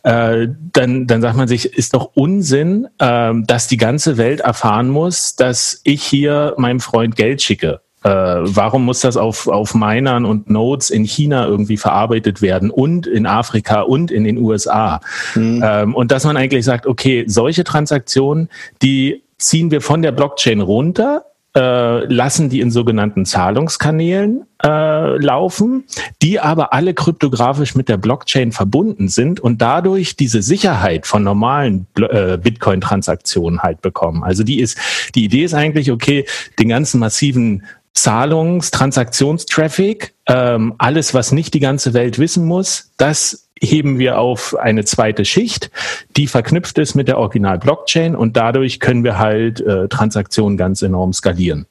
äh, 0.02 0.48
dann, 0.74 1.06
dann 1.06 1.22
sagt 1.22 1.38
man 1.38 1.48
sich, 1.48 1.78
ist 1.78 1.94
doch 1.94 2.12
Unsinn, 2.16 2.88
äh, 2.98 3.32
dass 3.46 3.68
die 3.68 3.78
ganze 3.78 4.18
Welt 4.18 4.40
erfahren 4.40 4.90
muss, 4.90 5.36
dass 5.36 5.82
ich 5.84 6.02
hier 6.02 6.56
meinem 6.58 6.80
Freund 6.80 7.16
Geld 7.16 7.44
schicke 7.44 7.82
äh, 8.04 8.10
warum 8.10 8.86
muss 8.86 9.02
das 9.02 9.18
auf, 9.18 9.48
auf 9.48 9.74
Minern 9.74 10.26
und 10.26 10.50
Nodes 10.50 10.90
in 10.90 11.04
China 11.04 11.46
irgendwie 11.46 11.78
verarbeitet 11.78 12.42
werden 12.42 12.70
und 12.70 13.08
in 13.08 13.26
Afrika 13.26 13.82
und 13.82 14.12
in 14.12 14.24
den 14.24 14.38
USA? 14.38 15.02
Mhm. 15.36 15.64
Ähm, 15.66 15.96
und 15.96 16.12
dass 16.12 16.24
man 16.24 16.38
eigentlich 16.38 16.66
sagt, 16.66 16.86
okay, 16.86 17.26
solche 17.28 17.64
Transaktionen, 17.64 18.50
die 18.82 19.24
ziehen 19.38 19.72
wir 19.72 19.82
von 19.82 20.02
der 20.02 20.12
Blockchain 20.12 20.62
runter 20.62 21.26
äh, 21.58 22.06
lassen 22.06 22.50
die 22.50 22.60
in 22.60 22.70
sogenannten 22.70 23.26
Zahlungskanälen 23.26 24.46
äh, 24.64 25.18
laufen, 25.18 25.86
die 26.22 26.40
aber 26.40 26.72
alle 26.72 26.94
kryptografisch 26.94 27.74
mit 27.74 27.90
der 27.90 27.98
Blockchain 27.98 28.52
verbunden 28.52 29.08
sind 29.08 29.40
und 29.40 29.60
dadurch 29.60 30.16
diese 30.16 30.44
Sicherheit 30.44 31.08
von 31.08 31.24
normalen 31.24 31.88
äh, 31.96 32.38
Bitcoin-Transaktionen 32.38 33.62
halt 33.62 33.82
bekommen. 33.82 34.24
Also 34.24 34.44
die 34.44 34.60
ist, 34.60 34.78
die 35.16 35.24
Idee 35.26 35.46
ist 35.46 35.56
eigentlich, 35.56 35.92
okay, 35.92 36.26
den 36.60 36.70
ganzen 36.70 37.00
massiven 37.00 37.64
Zahlungs-, 37.98 38.72
Transaktionstraffic, 38.72 40.14
ähm, 40.28 40.76
alles, 40.78 41.14
was 41.14 41.32
nicht 41.32 41.54
die 41.54 41.60
ganze 41.60 41.94
Welt 41.94 42.20
wissen 42.20 42.46
muss, 42.46 42.92
das 42.98 43.50
heben 43.60 43.98
wir 43.98 44.20
auf 44.20 44.56
eine 44.56 44.86
zweite 44.86 45.26
Schicht, 45.26 45.72
die 46.16 46.28
verknüpft 46.28 46.78
ist 46.78 46.96
mit 46.96 47.08
der 47.08 47.18
Original-Blockchain 47.18 48.16
und 48.16 48.38
dadurch 48.38 48.80
können 48.80 49.04
wir 49.04 49.18
halt 49.18 49.62
äh, 49.62 49.88
Transaktionen 49.88 50.58
ganz 50.58 50.82
enorm 50.82 51.12
skalieren. 51.12 51.66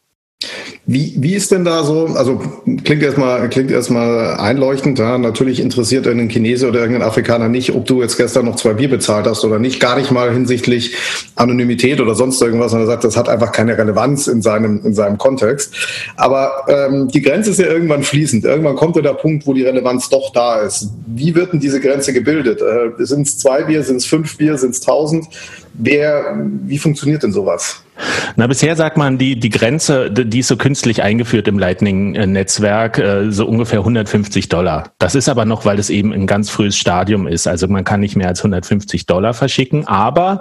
Wie, 0.88 1.14
wie 1.16 1.34
ist 1.34 1.50
denn 1.50 1.64
da 1.64 1.82
so, 1.82 2.06
also 2.14 2.40
klingt 2.84 3.02
erstmal, 3.02 3.48
klingt 3.48 3.70
erstmal 3.70 4.36
einleuchtend, 4.36 4.98
ja, 4.98 5.16
natürlich 5.16 5.60
interessiert 5.60 6.04
irgendein 6.04 6.28
Chinese 6.28 6.68
oder 6.68 6.80
irgendein 6.80 7.08
Afrikaner 7.08 7.48
nicht, 7.48 7.74
ob 7.74 7.86
du 7.86 8.02
jetzt 8.02 8.18
gestern 8.18 8.44
noch 8.44 8.56
zwei 8.56 8.74
Bier 8.74 8.90
bezahlt 8.90 9.26
hast 9.26 9.44
oder 9.44 9.58
nicht, 9.58 9.80
gar 9.80 9.96
nicht 9.96 10.10
mal 10.12 10.32
hinsichtlich 10.32 10.94
Anonymität 11.34 12.00
oder 12.02 12.14
sonst 12.14 12.40
irgendwas, 12.42 12.70
sondern 12.70 12.86
er 12.86 12.92
sagt, 12.92 13.04
das 13.04 13.16
hat 13.16 13.30
einfach 13.30 13.50
keine 13.50 13.78
Relevanz 13.78 14.26
in 14.26 14.42
seinem, 14.42 14.84
in 14.84 14.94
seinem 14.94 15.16
Kontext. 15.16 15.74
Aber 16.16 16.52
ähm, 16.68 17.08
die 17.08 17.22
Grenze 17.22 17.50
ist 17.50 17.58
ja 17.58 17.66
irgendwann 17.66 18.02
fließend. 18.02 18.44
Irgendwann 18.44 18.76
kommt 18.76 18.94
ja 18.96 19.02
der 19.02 19.14
Punkt, 19.14 19.46
wo 19.46 19.54
die 19.54 19.62
Relevanz 19.62 20.10
doch 20.10 20.32
da 20.32 20.60
ist. 20.60 20.90
Wie 21.06 21.34
wird 21.34 21.52
denn 21.52 21.60
diese 21.60 21.80
Grenze 21.80 22.12
gebildet? 22.12 22.60
Äh, 22.60 23.04
sind 23.04 23.26
es 23.26 23.38
zwei 23.38 23.64
Bier, 23.64 23.82
sind 23.82 23.96
es 23.96 24.06
fünf 24.06 24.36
Bier, 24.36 24.58
sind 24.58 24.70
es 24.70 24.80
tausend? 24.80 25.26
Wer, 25.78 26.36
wie 26.64 26.78
funktioniert 26.78 27.22
denn 27.22 27.32
sowas? 27.32 27.82
Na, 28.36 28.46
bisher 28.46 28.76
sagt 28.76 28.98
man, 28.98 29.16
die, 29.16 29.38
die 29.38 29.48
Grenze, 29.48 30.10
die 30.10 30.40
ist 30.40 30.48
so 30.48 30.56
künstlich 30.56 31.02
eingeführt 31.02 31.48
im 31.48 31.58
Lightning-Netzwerk, 31.58 32.98
äh, 32.98 33.30
so 33.30 33.46
ungefähr 33.46 33.78
150 33.78 34.48
Dollar. 34.48 34.92
Das 34.98 35.14
ist 35.14 35.28
aber 35.28 35.46
noch, 35.46 35.64
weil 35.64 35.78
es 35.78 35.88
eben 35.88 36.12
ein 36.12 36.26
ganz 36.26 36.50
frühes 36.50 36.76
Stadium 36.76 37.26
ist. 37.26 37.46
Also 37.46 37.68
man 37.68 37.84
kann 37.84 38.00
nicht 38.00 38.16
mehr 38.16 38.28
als 38.28 38.40
150 38.40 39.06
Dollar 39.06 39.32
verschicken. 39.32 39.86
Aber, 39.86 40.40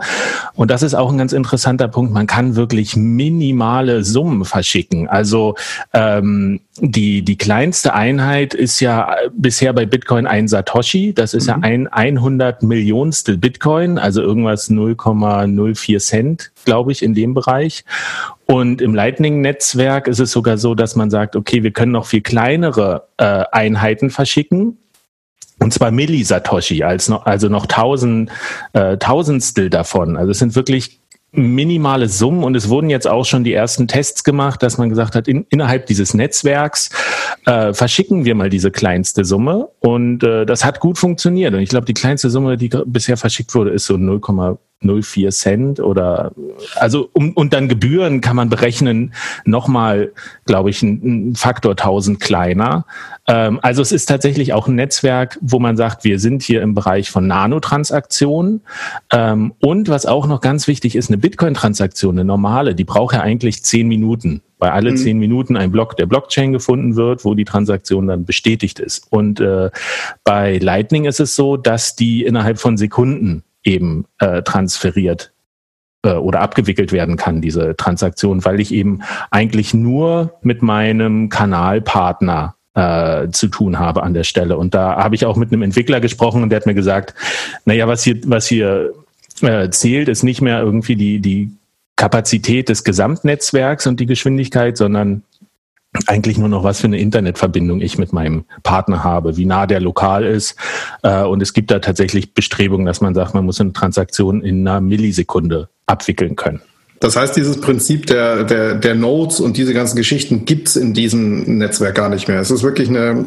und 0.53 0.69
das 0.69 0.83
ist 0.83 0.95
auch 0.95 1.11
ein 1.11 1.17
ganz 1.17 1.31
interessanter 1.31 1.87
Punkt, 1.87 2.11
man 2.11 2.27
kann 2.27 2.57
wirklich 2.57 2.97
minimale 2.97 4.03
Summen 4.03 4.43
verschicken. 4.43 5.07
Also 5.07 5.55
ähm, 5.93 6.59
die, 6.81 7.21
die 7.21 7.37
kleinste 7.37 7.93
Einheit 7.93 8.53
ist 8.53 8.81
ja 8.81 9.15
bisher 9.33 9.71
bei 9.71 9.85
Bitcoin 9.85 10.27
ein 10.27 10.49
Satoshi. 10.49 11.13
Das 11.13 11.33
ist 11.33 11.45
mhm. 11.45 11.49
ja 11.49 11.59
ein 11.61 11.87
100 11.87 12.63
Millionstel 12.63 13.37
Bitcoin, 13.37 13.97
also 13.97 14.21
irgendwas 14.21 14.69
0,04 15.25 15.99
Cent, 15.99 16.51
glaube 16.65 16.91
ich, 16.91 17.01
in 17.03 17.13
dem 17.13 17.33
Bereich. 17.33 17.83
Und 18.45 18.81
im 18.81 18.93
Lightning-Netzwerk 18.93 20.07
ist 20.07 20.19
es 20.19 20.31
sogar 20.31 20.57
so, 20.57 20.75
dass 20.75 20.95
man 20.95 21.09
sagt, 21.09 21.35
okay, 21.35 21.63
wir 21.63 21.71
können 21.71 21.91
noch 21.91 22.05
viel 22.05 22.21
kleinere 22.21 23.07
äh, 23.17 23.43
Einheiten 23.51 24.09
verschicken. 24.09 24.77
Und 25.59 25.73
zwar 25.73 25.91
Millisatoshi, 25.91 26.83
als 26.83 27.07
noch, 27.07 27.25
also 27.25 27.49
noch 27.49 27.65
tausend, 27.65 28.29
äh, 28.73 28.97
Tausendstel 28.97 29.69
davon. 29.69 30.17
Also 30.17 30.31
es 30.31 30.39
sind 30.39 30.55
wirklich 30.55 30.99
minimale 31.37 32.07
Summen 32.07 32.43
und 32.43 32.55
es 32.55 32.69
wurden 32.69 32.89
jetzt 32.89 33.07
auch 33.07 33.25
schon 33.25 33.43
die 33.43 33.53
ersten 33.53 33.87
Tests 33.87 34.23
gemacht, 34.23 34.63
dass 34.63 34.77
man 34.77 34.89
gesagt 34.89 35.15
hat, 35.15 35.27
in, 35.27 35.45
innerhalb 35.49 35.85
dieses 35.85 36.13
Netzwerks 36.13 36.89
äh, 37.45 37.73
verschicken 37.73 38.25
wir 38.25 38.35
mal 38.35 38.49
diese 38.49 38.71
kleinste 38.71 39.25
Summe 39.25 39.69
und 39.79 40.23
äh, 40.23 40.45
das 40.45 40.65
hat 40.65 40.79
gut 40.79 40.97
funktioniert. 40.97 41.53
Und 41.53 41.59
ich 41.59 41.69
glaube, 41.69 41.85
die 41.85 41.93
kleinste 41.93 42.29
Summe, 42.29 42.57
die 42.57 42.69
bisher 42.85 43.17
verschickt 43.17 43.53
wurde, 43.55 43.71
ist 43.71 43.85
so 43.85 43.95
0,04 43.95 45.29
Cent 45.31 45.79
oder 45.79 46.31
also 46.75 47.09
um, 47.13 47.33
und 47.33 47.53
dann 47.53 47.67
Gebühren 47.67 48.21
kann 48.21 48.35
man 48.35 48.49
berechnen 48.49 49.13
nochmal, 49.45 50.11
glaube 50.45 50.69
ich, 50.69 50.81
ein, 50.81 51.31
ein 51.31 51.35
Faktor 51.35 51.71
1000 51.71 52.19
kleiner. 52.19 52.85
Ähm, 53.27 53.59
also 53.61 53.81
es 53.81 53.91
ist 53.91 54.05
tatsächlich 54.07 54.53
auch 54.53 54.67
ein 54.67 54.75
Netzwerk, 54.75 55.37
wo 55.41 55.59
man 55.59 55.77
sagt, 55.77 56.03
wir 56.03 56.19
sind 56.19 56.43
hier 56.43 56.61
im 56.61 56.73
Bereich 56.73 57.09
von 57.09 57.27
Nanotransaktionen. 57.27 58.61
Ähm, 59.11 59.53
und 59.59 59.89
was 59.89 60.05
auch 60.05 60.27
noch 60.27 60.41
ganz 60.41 60.67
wichtig 60.67 60.95
ist, 60.95 61.09
eine 61.09 61.17
Bitcoin-Transaktion, 61.17 62.15
eine 62.15 62.25
normale, 62.25 62.75
die 62.75 62.83
braucht 62.83 63.15
ja 63.15 63.21
eigentlich 63.21 63.63
zehn 63.63 63.87
Minuten, 63.87 64.41
weil 64.59 64.71
alle 64.71 64.91
mhm. 64.91 64.97
zehn 64.97 65.17
Minuten 65.17 65.57
ein 65.57 65.71
Block 65.71 65.97
der 65.97 66.05
Blockchain 66.05 66.53
gefunden 66.53 66.95
wird, 66.95 67.25
wo 67.25 67.33
die 67.33 67.45
Transaktion 67.45 68.07
dann 68.07 68.25
bestätigt 68.25 68.79
ist. 68.79 69.07
Und 69.11 69.39
äh, 69.39 69.71
bei 70.23 70.57
Lightning 70.57 71.05
ist 71.05 71.19
es 71.19 71.35
so, 71.35 71.57
dass 71.57 71.95
die 71.95 72.23
innerhalb 72.23 72.59
von 72.59 72.77
Sekunden 72.77 73.43
eben 73.63 74.05
äh, 74.19 74.43
transferiert 74.43 75.33
äh, 76.03 76.13
oder 76.13 76.41
abgewickelt 76.41 76.91
werden 76.91 77.17
kann, 77.17 77.41
diese 77.41 77.75
Transaktion, 77.75 78.45
weil 78.45 78.59
ich 78.59 78.71
eben 78.71 79.01
eigentlich 79.31 79.73
nur 79.73 80.37
mit 80.43 80.61
meinem 80.61 81.29
Kanalpartner 81.29 82.55
äh, 82.75 83.29
zu 83.31 83.47
tun 83.47 83.79
habe 83.79 84.03
an 84.03 84.13
der 84.13 84.23
Stelle. 84.23 84.57
Und 84.57 84.73
da 84.73 84.97
habe 84.97 85.15
ich 85.15 85.25
auch 85.25 85.35
mit 85.35 85.51
einem 85.51 85.63
Entwickler 85.63 85.99
gesprochen 85.99 86.43
und 86.43 86.49
der 86.49 86.57
hat 86.57 86.65
mir 86.65 86.75
gesagt, 86.75 87.15
naja, 87.65 87.87
was 87.87 88.03
hier, 88.03 88.19
was 88.25 88.47
hier 88.47 88.93
äh, 89.41 89.69
zählt, 89.69 90.09
ist 90.09 90.23
nicht 90.23 90.41
mehr 90.41 90.61
irgendwie 90.61 90.95
die, 90.95 91.19
die 91.19 91.51
Kapazität 91.95 92.69
des 92.69 92.83
Gesamtnetzwerks 92.83 93.87
und 93.87 93.99
die 93.99 94.05
Geschwindigkeit, 94.05 94.77
sondern 94.77 95.23
eigentlich 96.07 96.37
nur 96.37 96.49
noch, 96.49 96.63
was 96.63 96.81
für 96.81 96.87
eine 96.87 96.99
Internetverbindung 96.99 97.79
ich 97.79 97.97
mit 97.97 98.11
meinem 98.11 98.43
Partner 98.63 99.03
habe, 99.03 99.37
wie 99.37 99.45
nah 99.45 99.65
der 99.65 99.79
lokal 99.79 100.25
ist. 100.25 100.55
Äh, 101.03 101.23
und 101.23 101.41
es 101.41 101.53
gibt 101.53 101.71
da 101.71 101.79
tatsächlich 101.79 102.33
Bestrebungen, 102.33 102.85
dass 102.85 103.01
man 103.01 103.13
sagt, 103.13 103.33
man 103.33 103.45
muss 103.45 103.61
eine 103.61 103.73
Transaktion 103.73 104.41
in 104.41 104.67
einer 104.67 104.81
Millisekunde 104.81 105.69
abwickeln 105.85 106.35
können. 106.35 106.61
Das 106.99 107.15
heißt, 107.15 107.35
dieses 107.35 107.59
Prinzip 107.59 108.05
der, 108.07 108.45
der, 108.45 108.75
der 108.75 108.95
Nodes 108.95 109.39
und 109.39 109.57
diese 109.57 109.73
ganzen 109.73 109.97
Geschichten 109.97 110.45
gibt's 110.45 110.75
in 110.75 110.93
diesem 110.93 111.57
Netzwerk 111.57 111.95
gar 111.95 112.09
nicht 112.09 112.27
mehr. 112.27 112.39
Es 112.39 112.51
ist 112.51 112.63
wirklich 112.63 112.87
eine 112.89 113.25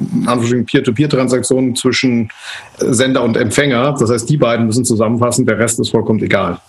Peer-to-Peer-Transaktion 0.64 1.76
zwischen 1.76 2.30
Sender 2.78 3.22
und 3.22 3.36
Empfänger. 3.36 3.94
Das 3.98 4.10
heißt, 4.10 4.28
die 4.28 4.38
beiden 4.38 4.66
müssen 4.66 4.84
zusammenfassen, 4.84 5.44
der 5.44 5.58
Rest 5.58 5.78
ist 5.80 5.90
vollkommen 5.90 6.22
egal. 6.22 6.60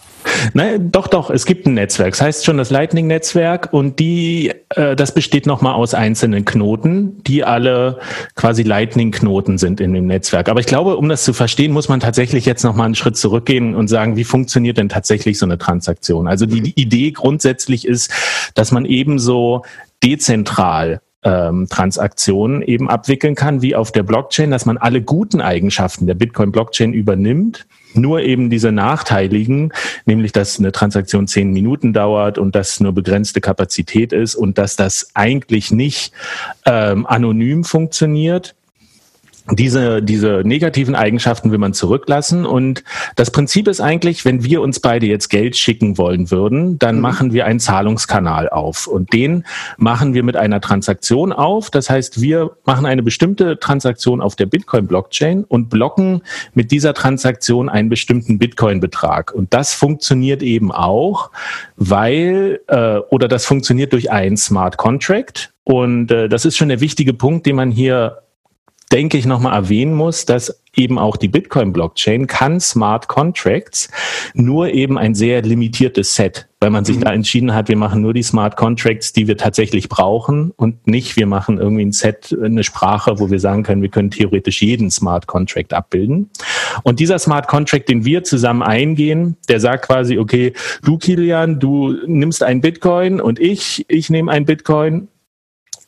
Nein, 0.53 0.91
doch, 0.91 1.07
doch, 1.07 1.29
es 1.29 1.45
gibt 1.45 1.65
ein 1.65 1.74
Netzwerk. 1.74 2.12
Das 2.12 2.21
heißt 2.21 2.45
schon 2.45 2.57
das 2.57 2.69
Lightning-Netzwerk 2.69 3.71
und 3.71 4.00
die, 4.00 4.51
äh, 4.69 4.95
das 4.95 5.13
besteht 5.13 5.45
nochmal 5.45 5.74
aus 5.75 5.93
einzelnen 5.93 6.45
Knoten, 6.45 7.24
die 7.24 7.43
alle 7.43 8.00
quasi 8.36 8.63
Lightning-Knoten 8.63 9.57
sind 9.57 9.81
in 9.81 9.93
dem 9.93 10.07
Netzwerk. 10.07 10.50
Aber 10.50 10.59
ich 10.59 10.65
glaube, 10.65 10.98
um 10.98 11.09
das 11.09 11.24
zu 11.24 11.33
verstehen, 11.33 11.71
muss 11.71 11.89
man 11.89 12.00
tatsächlich 12.00 12.45
jetzt 12.45 12.63
nochmal 12.63 12.86
einen 12.86 12.95
Schritt 12.95 13.17
zurückgehen 13.17 13.75
und 13.75 13.88
sagen, 13.88 14.15
wie 14.15 14.24
funktioniert 14.24 14.77
denn 14.77 14.89
tatsächlich 14.89 15.38
so 15.38 15.45
eine 15.45 15.57
Transaktion? 15.57 16.27
Also 16.27 16.45
die, 16.45 16.62
die 16.62 16.79
Idee 16.79 17.12
grundsätzlich 17.12 17.86
ist, 17.86 18.12
dass 18.55 18.71
man 18.71 18.86
ebenso 18.86 19.63
dezentral 20.03 21.01
ähm, 21.23 21.67
Transaktionen 21.69 22.61
eben 22.61 22.89
abwickeln 22.89 23.35
kann, 23.35 23.61
wie 23.61 23.75
auf 23.75 23.91
der 23.91 24.03
Blockchain, 24.03 24.51
dass 24.51 24.65
man 24.65 24.77
alle 24.77 25.01
guten 25.01 25.41
Eigenschaften 25.41 26.07
der 26.07 26.15
Bitcoin-Blockchain 26.15 26.93
übernimmt. 26.93 27.67
Nur 27.93 28.21
eben 28.21 28.49
diese 28.49 28.71
nachteiligen, 28.71 29.73
nämlich 30.05 30.31
dass 30.31 30.59
eine 30.59 30.71
Transaktion 30.71 31.27
zehn 31.27 31.51
Minuten 31.51 31.91
dauert 31.91 32.38
und 32.38 32.55
dass 32.55 32.79
nur 32.79 32.93
begrenzte 32.93 33.41
Kapazität 33.41 34.13
ist 34.13 34.35
und 34.35 34.59
dass 34.59 34.75
das 34.75 35.09
eigentlich 35.15 35.71
nicht 35.71 36.13
ähm, 36.65 37.07
anonym 37.07 37.63
funktioniert, 37.63 38.55
diese, 39.51 40.01
diese 40.01 40.41
negativen 40.44 40.96
Eigenschaften 40.96 41.51
will 41.51 41.58
man 41.58 41.74
zurücklassen. 41.74 42.46
Und 42.46 42.84
das 43.15 43.32
Prinzip 43.32 43.68
ist 43.68 43.82
eigentlich, 43.82 44.25
wenn 44.25 44.44
wir 44.44 44.62
uns 44.62 44.79
beide 44.79 45.06
jetzt 45.06 45.29
Geld 45.29 45.58
schicken 45.58 45.98
wollen 45.98 46.32
würden, 46.32 46.77
dann 46.79 46.96
mhm. 46.96 47.01
machen 47.01 47.34
wir 47.34 47.46
einen 47.46 47.60
Zahlungskanal 47.60 48.50
auf. 48.50 48.88
Und 48.88 49.13
den 49.13 49.46
machen 49.77 50.13
wir 50.13 50.24
mit 50.24 50.36
einer 50.36 50.62
Transaktion 50.62 51.34
auf. 51.34 51.70
Das 51.70 51.89
heißt, 51.89 52.22
wir 52.22 52.51
machen 52.65 52.86
eine 52.86 53.03
bestimmte 53.03 53.60
Transaktion 53.60 54.22
auf 54.22 54.36
der 54.36 54.46
Bitcoin-Blockchain 54.46 55.44
und 55.44 55.70
blocken 55.70 56.22
mit 56.53 56.72
dieser 56.72 56.94
Transaktion 56.94 57.70
einen 57.70 57.89
bestimmten 57.89 58.38
Bitcoin-Betrag. 58.38 59.34
Und 59.34 59.53
das 59.53 59.74
funktioniert 59.74 60.44
eben 60.44 60.72
auch, 60.72 61.32
weil, 61.75 62.60
äh, 62.68 62.98
oder 63.10 63.27
das 63.27 63.46
funktioniert 63.46 63.94
durch 63.94 64.12
einen 64.12 64.38
Smart 64.38 64.77
Contract. 64.77 65.51
Und 65.63 66.12
äh, 66.12 66.29
das 66.29 66.46
ist 66.46 66.58
schon 66.58 66.70
der 66.70 66.82
wichtige 66.82 67.13
Punkt, 67.13 67.46
den 67.46 67.56
man 67.56 67.72
hier 67.72 68.24
denke 68.91 69.17
ich, 69.17 69.25
nochmal 69.25 69.53
erwähnen 69.53 69.93
muss, 69.93 70.25
dass 70.25 70.62
eben 70.75 70.98
auch 70.98 71.17
die 71.17 71.27
Bitcoin-Blockchain 71.27 72.27
kann 72.27 72.60
Smart 72.60 73.08
Contracts 73.08 73.89
nur 74.34 74.69
eben 74.69 74.98
ein 74.98 75.13
sehr 75.13 75.41
limitiertes 75.41 76.15
Set, 76.15 76.48
weil 76.60 76.69
man 76.69 76.86
sich 76.86 76.98
mhm. 76.98 77.01
da 77.01 77.13
entschieden 77.13 77.53
hat, 77.53 77.69
wir 77.69 77.77
machen 77.77 78.01
nur 78.01 78.13
die 78.13 78.24
Smart 78.24 78.55
Contracts, 78.55 79.13
die 79.13 79.27
wir 79.27 79.38
tatsächlich 79.38 79.89
brauchen 79.89 80.51
und 80.51 80.88
nicht, 80.88 81.17
wir 81.17 81.27
machen 81.27 81.58
irgendwie 81.58 81.86
ein 81.86 81.91
Set, 81.91 82.36
eine 82.41 82.63
Sprache, 82.63 83.19
wo 83.19 83.29
wir 83.29 83.39
sagen 83.39 83.63
können, 83.63 83.81
wir 83.81 83.89
können 83.89 84.12
theoretisch 84.12 84.62
jeden 84.62 84.89
Smart 84.89 85.27
Contract 85.27 85.74
abbilden. 85.74 86.29
Und 86.84 87.00
dieser 87.00 87.19
Smart 87.19 87.48
Contract, 87.48 87.89
den 87.89 88.05
wir 88.05 88.24
zusammen 88.24 88.63
eingehen, 88.63 89.38
der 89.50 89.60
sagt 89.60 89.86
quasi, 89.86 90.17
okay, 90.17 90.53
du 90.84 90.98
Kilian, 90.98 91.60
du 91.60 91.96
nimmst 92.08 92.43
ein 92.43 92.62
Bitcoin 92.62 93.22
und 93.22 93.39
ich, 93.39 93.86
ich 93.88 94.10
nehme 94.10 94.31
ein 94.31 94.46
Bitcoin 94.46 95.10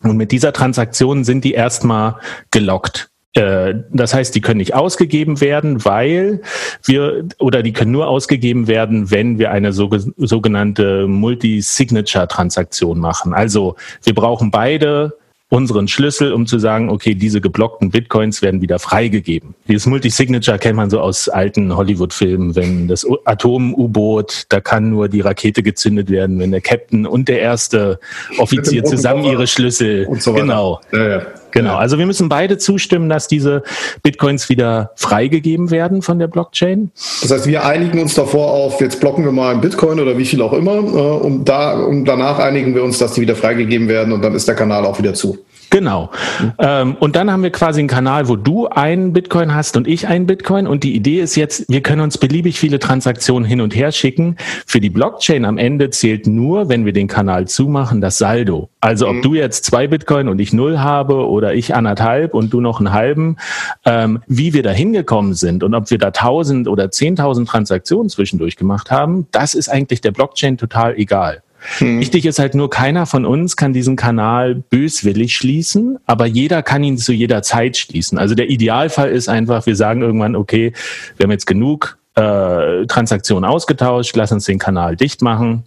und 0.04 0.18
mit 0.18 0.32
dieser 0.32 0.54
Transaktion 0.54 1.24
sind 1.24 1.44
die 1.44 1.54
erstmal 1.54 2.16
gelockt. 2.52 3.12
Äh, 3.34 3.76
das 3.92 4.14
heißt, 4.14 4.36
die 4.36 4.42
können 4.42 4.58
nicht 4.58 4.74
ausgegeben 4.74 5.40
werden, 5.40 5.86
weil 5.86 6.42
wir, 6.84 7.28
oder 7.40 7.64
die 7.64 7.72
können 7.74 7.92
nur 7.92 8.08
ausgegeben 8.08 8.68
werden, 8.68 9.10
wenn 9.12 9.40
wir 9.40 9.52
eine 9.52 9.72
sogenannte 9.72 11.08
Multi-Signature-Transaktion 11.08 13.00
machen. 13.00 13.34
Also 13.34 13.76
wir 14.04 14.14
brauchen 14.14 14.52
beide 14.52 15.18
unseren 15.52 15.90
Schlüssel, 15.90 16.32
um 16.32 16.48
zu 16.48 16.60
sagen, 16.60 16.90
okay, 16.90 17.14
diese 17.14 17.42
geblockten 17.42 17.92
Bitcoins 17.92 18.42
werden 18.42 18.62
wieder 18.62 18.80
freigegeben. 18.80 19.54
Dieses 19.68 19.86
Multisignature 19.86 20.58
kennt 20.58 20.78
man 20.78 20.90
so 20.90 21.02
aus 21.02 21.28
alten 21.28 21.76
Hollywood-Filmen, 21.76 22.56
wenn 22.56 22.88
das 22.88 23.06
Atom-U-Boot, 23.26 24.46
da 24.48 24.62
kann 24.62 24.90
nur 24.90 25.10
die 25.10 25.20
Rakete 25.20 25.62
gezündet 25.62 26.10
werden, 26.10 26.40
wenn 26.40 26.52
der 26.52 26.62
Captain 26.62 27.06
und 27.06 27.28
der 27.28 27.42
erste 27.42 28.00
Offizier 28.38 28.86
zusammen 28.86 29.26
ihre 29.26 29.46
Schlüssel. 29.46 30.08
So 30.20 30.32
genau. 30.34 30.80
Ja, 30.94 31.10
ja. 31.10 31.22
Genau. 31.52 31.76
Also 31.76 31.98
wir 31.98 32.06
müssen 32.06 32.30
beide 32.30 32.58
zustimmen, 32.58 33.10
dass 33.10 33.28
diese 33.28 33.64
Bitcoins 34.04 34.50
wieder 34.50 34.92
freigegeben 34.96 35.72
werden 35.72 36.02
von 36.02 36.20
der 36.20 36.28
Blockchain. 36.28 36.92
Das 37.22 37.32
heißt, 37.32 37.48
wir 37.48 37.66
einigen 37.66 38.00
uns 38.00 38.14
davor 38.14 38.52
auf, 38.52 38.80
jetzt 38.82 39.00
blocken 39.00 39.24
wir 39.26 39.32
mal 39.32 39.54
ein 39.54 39.62
Bitcoin 39.62 40.00
oder 40.00 40.18
wie 40.18 40.26
viel 40.26 40.42
auch 40.42 40.54
immer, 40.54 40.76
äh, 40.76 40.80
und 40.80 41.46
da, 41.46 41.74
und 41.74 42.06
danach 42.06 42.40
einigen 42.40 42.76
wir 42.76 42.84
uns, 42.84 42.98
dass 42.98 43.14
die 43.14 43.22
wieder 43.22 43.36
freigegeben 43.36 43.88
werden 43.88 44.14
und 44.14 44.22
dann 44.22 44.34
ist 44.34 44.48
der 44.48 44.56
Kanal 44.56 44.86
auch 44.86 45.00
wieder 45.00 45.14
zu. 45.14 45.38
Genau. 45.72 46.12
Mhm. 46.40 46.52
Ähm, 46.60 46.96
und 47.00 47.16
dann 47.16 47.32
haben 47.32 47.44
wir 47.44 47.50
quasi 47.50 47.80
einen 47.80 47.88
Kanal, 47.88 48.28
wo 48.28 48.36
du 48.36 48.68
einen 48.68 49.14
Bitcoin 49.14 49.56
hast 49.56 49.78
und 49.78 49.88
ich 49.88 50.08
einen 50.08 50.28
Bitcoin. 50.28 50.68
Und 50.68 50.84
die 50.84 50.94
Idee 50.96 51.22
ist 51.22 51.36
jetzt, 51.36 51.66
wir 51.70 51.82
können 51.82 52.02
uns 52.02 52.18
beliebig 52.18 52.60
viele 52.60 52.78
Transaktionen 52.78 53.48
hin 53.48 53.62
und 53.62 53.74
her 53.74 53.94
schicken. 53.94 54.36
Für 54.68 54.82
die 54.82 54.90
Blockchain 54.90 55.46
am 55.46 55.58
Ende 55.58 55.90
zählt 55.90 56.28
nur, 56.28 56.68
wenn 56.68 56.86
wir 56.86 56.92
den 56.92 57.08
Kanal 57.08 57.48
zumachen, 57.48 58.02
das 58.02 58.18
Saldo. 58.18 58.70
Also 58.82 59.08
ob 59.08 59.16
mhm. 59.16 59.22
du 59.22 59.34
jetzt 59.34 59.64
zwei 59.64 59.88
Bitcoin 59.88 60.28
und 60.28 60.40
ich 60.40 60.52
null 60.52 60.80
habe 60.80 61.26
oder 61.28 61.54
ich 61.54 61.74
anderthalb 61.74 62.34
und 62.34 62.52
du 62.52 62.60
noch 62.60 62.80
einen 62.80 62.92
halben, 62.92 63.38
ähm, 63.86 64.20
wie 64.28 64.54
wir 64.54 64.64
da 64.64 64.72
hingekommen 64.72 65.34
sind 65.36 65.64
und 65.64 65.74
ob 65.74 65.90
wir 65.90 65.98
da 65.98 66.12
tausend 66.12 66.68
oder 66.68 66.92
zehntausend 66.92 67.48
Transaktionen 67.48 68.10
zwischendurch 68.10 68.58
gemacht 68.58 68.92
haben, 68.92 69.28
das 69.32 69.54
ist 69.54 69.70
eigentlich 69.70 70.02
der 70.02 70.12
Blockchain 70.12 70.58
total 70.58 70.98
egal. 70.98 71.44
Hm. 71.78 72.00
Wichtig 72.00 72.26
ist 72.26 72.40
halt 72.40 72.56
nur, 72.56 72.70
keiner 72.70 73.06
von 73.06 73.26
uns 73.26 73.56
kann 73.56 73.74
diesen 73.74 73.96
Kanal 73.96 74.56
böswillig 74.56 75.36
schließen, 75.36 76.00
aber 76.06 76.26
jeder 76.26 76.64
kann 76.64 76.84
ihn 76.84 76.98
zu 76.98 77.14
jeder 77.14 77.44
Zeit 77.44 77.78
schließen. 77.78 78.18
Also 78.18 78.34
der 78.36 78.50
Idealfall 78.50 79.12
ist 79.12 79.30
einfach, 79.30 79.66
wir 79.66 79.76
sagen 79.76 80.02
irgendwann, 80.02 80.36
okay, 80.36 80.74
wir 81.18 81.26
haben 81.26 81.32
jetzt 81.32 81.46
genug 81.46 81.98
äh, 82.16 82.86
Transaktionen 82.88 83.50
ausgetauscht, 83.50 84.16
lass 84.16 84.32
uns 84.32 84.46
den 84.46 84.60
Kanal 84.60 84.96
dicht 84.96 85.22
machen. 85.22 85.64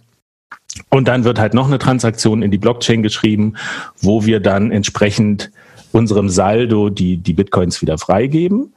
Und 0.89 1.07
dann 1.07 1.23
wird 1.23 1.39
halt 1.39 1.53
noch 1.53 1.67
eine 1.67 1.79
Transaktion 1.79 2.41
in 2.41 2.51
die 2.51 2.57
Blockchain 2.57 3.01
geschrieben, 3.01 3.53
wo 4.01 4.25
wir 4.25 4.41
dann 4.41 4.71
entsprechend 4.71 5.51
unserem 5.93 6.27
Saldo 6.27 6.89
die, 6.89 7.17
die 7.17 7.33
Bitcoins 7.33 7.81
wieder 7.81 7.97
freigeben. 7.97 8.73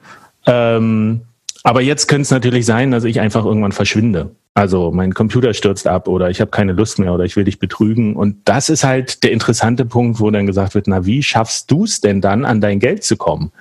Ähm, 0.46 1.22
aber 1.62 1.82
jetzt 1.82 2.06
könnte 2.06 2.22
es 2.22 2.30
natürlich 2.30 2.66
sein, 2.66 2.90
dass 2.90 3.04
ich 3.04 3.20
einfach 3.20 3.44
irgendwann 3.44 3.72
verschwinde. 3.72 4.30
Also 4.54 4.90
mein 4.90 5.14
Computer 5.14 5.54
stürzt 5.54 5.86
ab 5.86 6.08
oder 6.08 6.30
ich 6.30 6.40
habe 6.40 6.50
keine 6.50 6.72
Lust 6.72 6.98
mehr 6.98 7.14
oder 7.14 7.24
ich 7.24 7.36
will 7.36 7.44
dich 7.44 7.60
betrügen. 7.60 8.16
Und 8.16 8.36
das 8.44 8.68
ist 8.68 8.82
halt 8.82 9.22
der 9.22 9.30
interessante 9.30 9.84
Punkt, 9.84 10.18
wo 10.18 10.32
dann 10.32 10.46
gesagt 10.46 10.74
wird, 10.74 10.88
na 10.88 11.06
wie 11.06 11.22
schaffst 11.22 11.70
du 11.70 11.84
es 11.84 12.00
denn 12.00 12.20
dann, 12.20 12.44
an 12.44 12.60
dein 12.60 12.80
Geld 12.80 13.04
zu 13.04 13.16
kommen? 13.16 13.52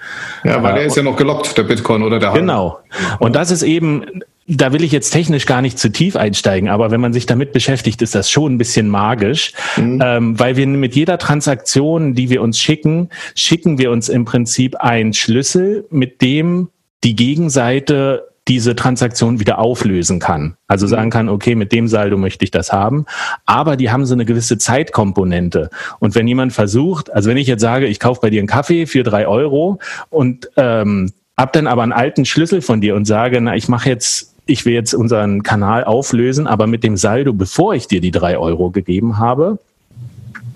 Ja, 0.43 0.63
weil 0.63 0.71
äh, 0.71 0.77
der 0.77 0.85
ist 0.87 0.97
ja 0.97 1.03
noch 1.03 1.15
gelockt, 1.15 1.55
der 1.55 1.63
Bitcoin 1.63 2.01
oder 2.01 2.17
der 2.17 2.31
Genau. 2.31 2.79
Und 3.19 3.35
das 3.35 3.51
ist 3.51 3.61
eben, 3.61 4.23
da 4.47 4.73
will 4.73 4.83
ich 4.83 4.91
jetzt 4.91 5.11
technisch 5.11 5.45
gar 5.45 5.61
nicht 5.61 5.77
zu 5.77 5.91
tief 5.91 6.15
einsteigen, 6.15 6.69
aber 6.69 6.89
wenn 6.89 7.01
man 7.01 7.13
sich 7.13 7.27
damit 7.27 7.51
beschäftigt, 7.51 8.01
ist 8.01 8.15
das 8.15 8.31
schon 8.31 8.55
ein 8.55 8.57
bisschen 8.57 8.87
magisch, 8.87 9.53
mhm. 9.75 10.01
ähm, 10.03 10.39
weil 10.39 10.55
wir 10.55 10.65
mit 10.65 10.95
jeder 10.95 11.19
Transaktion, 11.19 12.15
die 12.15 12.31
wir 12.31 12.41
uns 12.41 12.57
schicken, 12.57 13.09
schicken 13.35 13.77
wir 13.77 13.91
uns 13.91 14.09
im 14.09 14.25
Prinzip 14.25 14.77
einen 14.77 15.13
Schlüssel, 15.13 15.85
mit 15.91 16.21
dem 16.23 16.69
die 17.03 17.15
Gegenseite 17.15 18.27
diese 18.47 18.75
Transaktion 18.75 19.39
wieder 19.39 19.59
auflösen 19.59 20.19
kann. 20.19 20.55
Also 20.67 20.85
mhm. 20.85 20.89
sagen 20.89 21.09
kann, 21.09 21.29
okay, 21.29 21.55
mit 21.55 21.71
dem 21.71 21.87
Saldo 21.87 22.17
möchte 22.17 22.45
ich 22.45 22.51
das 22.51 22.71
haben. 22.71 23.05
Aber 23.45 23.75
die 23.75 23.91
haben 23.91 24.05
so 24.05 24.13
eine 24.13 24.25
gewisse 24.25 24.57
Zeitkomponente. 24.57 25.69
Und 25.99 26.15
wenn 26.15 26.27
jemand 26.27 26.53
versucht, 26.53 27.11
also 27.11 27.29
wenn 27.29 27.37
ich 27.37 27.47
jetzt 27.47 27.61
sage, 27.61 27.87
ich 27.87 27.99
kaufe 27.99 28.21
bei 28.21 28.29
dir 28.29 28.39
einen 28.39 28.47
Kaffee 28.47 28.85
für 28.85 29.03
drei 29.03 29.27
Euro 29.27 29.79
und 30.09 30.49
ähm, 30.55 31.11
hab 31.35 31.53
dann 31.53 31.67
aber 31.67 31.83
einen 31.83 31.91
alten 31.91 32.25
Schlüssel 32.25 32.61
von 32.61 32.81
dir 32.81 32.95
und 32.95 33.05
sage, 33.05 33.41
na, 33.41 33.55
ich 33.55 33.67
mache 33.67 33.89
jetzt 33.89 34.33
ich 34.49 34.65
will 34.65 34.73
jetzt 34.73 34.93
unseren 34.93 35.43
Kanal 35.43 35.83
auflösen, 35.83 36.47
aber 36.47 36.67
mit 36.67 36.83
dem 36.83 36.95
Saldo, 36.95 37.33
bevor 37.33 37.75
ich 37.75 37.87
dir 37.87 37.99
die 37.99 38.11
drei 38.11 38.37
Euro 38.37 38.71
gegeben 38.71 39.17
habe, 39.17 39.59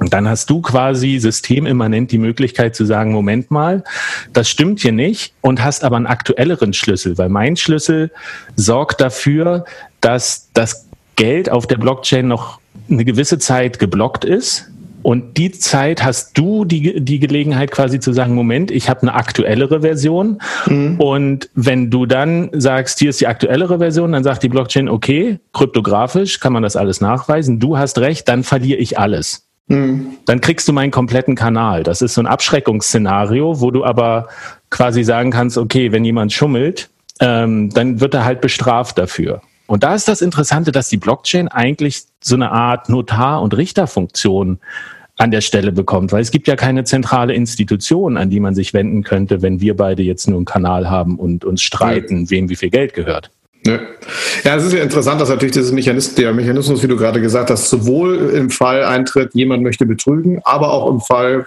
und 0.01 0.13
dann 0.13 0.27
hast 0.27 0.49
du 0.49 0.61
quasi 0.61 1.19
systemimmanent 1.19 2.11
die 2.11 2.17
Möglichkeit 2.17 2.75
zu 2.75 2.85
sagen, 2.85 3.11
Moment 3.11 3.51
mal, 3.51 3.83
das 4.33 4.49
stimmt 4.49 4.79
hier 4.79 4.91
nicht 4.91 5.35
und 5.41 5.63
hast 5.63 5.83
aber 5.83 5.95
einen 5.95 6.07
aktuelleren 6.07 6.73
Schlüssel, 6.73 7.19
weil 7.19 7.29
mein 7.29 7.55
Schlüssel 7.55 8.09
sorgt 8.55 8.99
dafür, 8.99 9.63
dass 10.01 10.49
das 10.55 10.87
Geld 11.17 11.51
auf 11.51 11.67
der 11.67 11.77
Blockchain 11.77 12.27
noch 12.27 12.59
eine 12.89 13.05
gewisse 13.05 13.37
Zeit 13.37 13.77
geblockt 13.77 14.25
ist. 14.25 14.71
Und 15.03 15.37
die 15.37 15.51
Zeit 15.51 16.03
hast 16.03 16.35
du 16.35 16.65
die, 16.65 16.99
die 16.99 17.19
Gelegenheit 17.19 17.69
quasi 17.69 17.99
zu 17.99 18.11
sagen, 18.11 18.33
Moment, 18.33 18.71
ich 18.71 18.89
habe 18.89 19.03
eine 19.03 19.13
aktuellere 19.13 19.81
Version. 19.81 20.41
Mhm. 20.65 20.99
Und 20.99 21.49
wenn 21.53 21.91
du 21.91 22.07
dann 22.07 22.49
sagst, 22.53 22.97
hier 22.97 23.11
ist 23.11 23.21
die 23.21 23.27
aktuellere 23.27 23.77
Version, 23.77 24.13
dann 24.13 24.23
sagt 24.23 24.41
die 24.41 24.49
Blockchain, 24.49 24.89
okay, 24.89 25.39
kryptografisch 25.53 26.39
kann 26.39 26.53
man 26.53 26.63
das 26.63 26.75
alles 26.75 27.01
nachweisen. 27.01 27.59
Du 27.59 27.77
hast 27.77 27.99
recht, 27.99 28.27
dann 28.27 28.43
verliere 28.43 28.79
ich 28.79 28.97
alles. 28.97 29.50
Mhm. 29.71 30.17
Dann 30.25 30.41
kriegst 30.41 30.67
du 30.67 30.73
meinen 30.73 30.91
kompletten 30.91 31.35
Kanal. 31.35 31.83
Das 31.83 32.01
ist 32.01 32.13
so 32.13 32.21
ein 32.21 32.27
Abschreckungsszenario, 32.27 33.61
wo 33.61 33.71
du 33.71 33.85
aber 33.85 34.27
quasi 34.69 35.03
sagen 35.03 35.31
kannst, 35.31 35.57
okay, 35.57 35.91
wenn 35.91 36.03
jemand 36.03 36.33
schummelt, 36.33 36.89
ähm, 37.19 37.69
dann 37.69 37.99
wird 38.01 38.13
er 38.13 38.25
halt 38.25 38.41
bestraft 38.41 38.97
dafür. 38.97 39.41
Und 39.67 39.83
da 39.83 39.95
ist 39.95 40.07
das 40.07 40.21
Interessante, 40.21 40.73
dass 40.73 40.89
die 40.89 40.97
Blockchain 40.97 41.47
eigentlich 41.47 42.03
so 42.21 42.35
eine 42.35 42.51
Art 42.51 42.89
Notar- 42.89 43.41
und 43.41 43.55
Richterfunktion 43.55 44.59
an 45.17 45.31
der 45.31 45.41
Stelle 45.41 45.71
bekommt, 45.71 46.11
weil 46.11 46.21
es 46.21 46.31
gibt 46.31 46.47
ja 46.47 46.55
keine 46.55 46.83
zentrale 46.83 47.33
Institution, 47.33 48.17
an 48.17 48.29
die 48.29 48.39
man 48.39 48.55
sich 48.55 48.73
wenden 48.73 49.03
könnte, 49.03 49.41
wenn 49.41 49.61
wir 49.61 49.77
beide 49.77 50.03
jetzt 50.03 50.27
nur 50.27 50.37
einen 50.37 50.45
Kanal 50.45 50.89
haben 50.89 51.17
und 51.17 51.45
uns 51.45 51.61
streiten, 51.61 52.29
wem 52.29 52.49
wie 52.49 52.55
viel 52.55 52.69
Geld 52.71 52.93
gehört. 52.93 53.29
Ja. 53.65 53.79
ja, 54.43 54.55
es 54.55 54.65
ist 54.65 54.73
ja 54.73 54.81
interessant, 54.81 55.21
dass 55.21 55.29
natürlich 55.29 55.53
dieses 55.53 55.71
Mechanismus, 55.71 56.15
der 56.15 56.33
Mechanismus, 56.33 56.81
wie 56.81 56.87
du 56.87 56.97
gerade 56.97 57.21
gesagt 57.21 57.51
hast, 57.51 57.69
sowohl 57.69 58.31
im 58.33 58.49
Fall 58.49 58.83
eintritt, 58.83 59.35
jemand 59.35 59.61
möchte 59.61 59.85
betrügen, 59.85 60.41
aber 60.43 60.71
auch 60.71 60.89
im 60.89 60.99
Fall, 60.99 61.45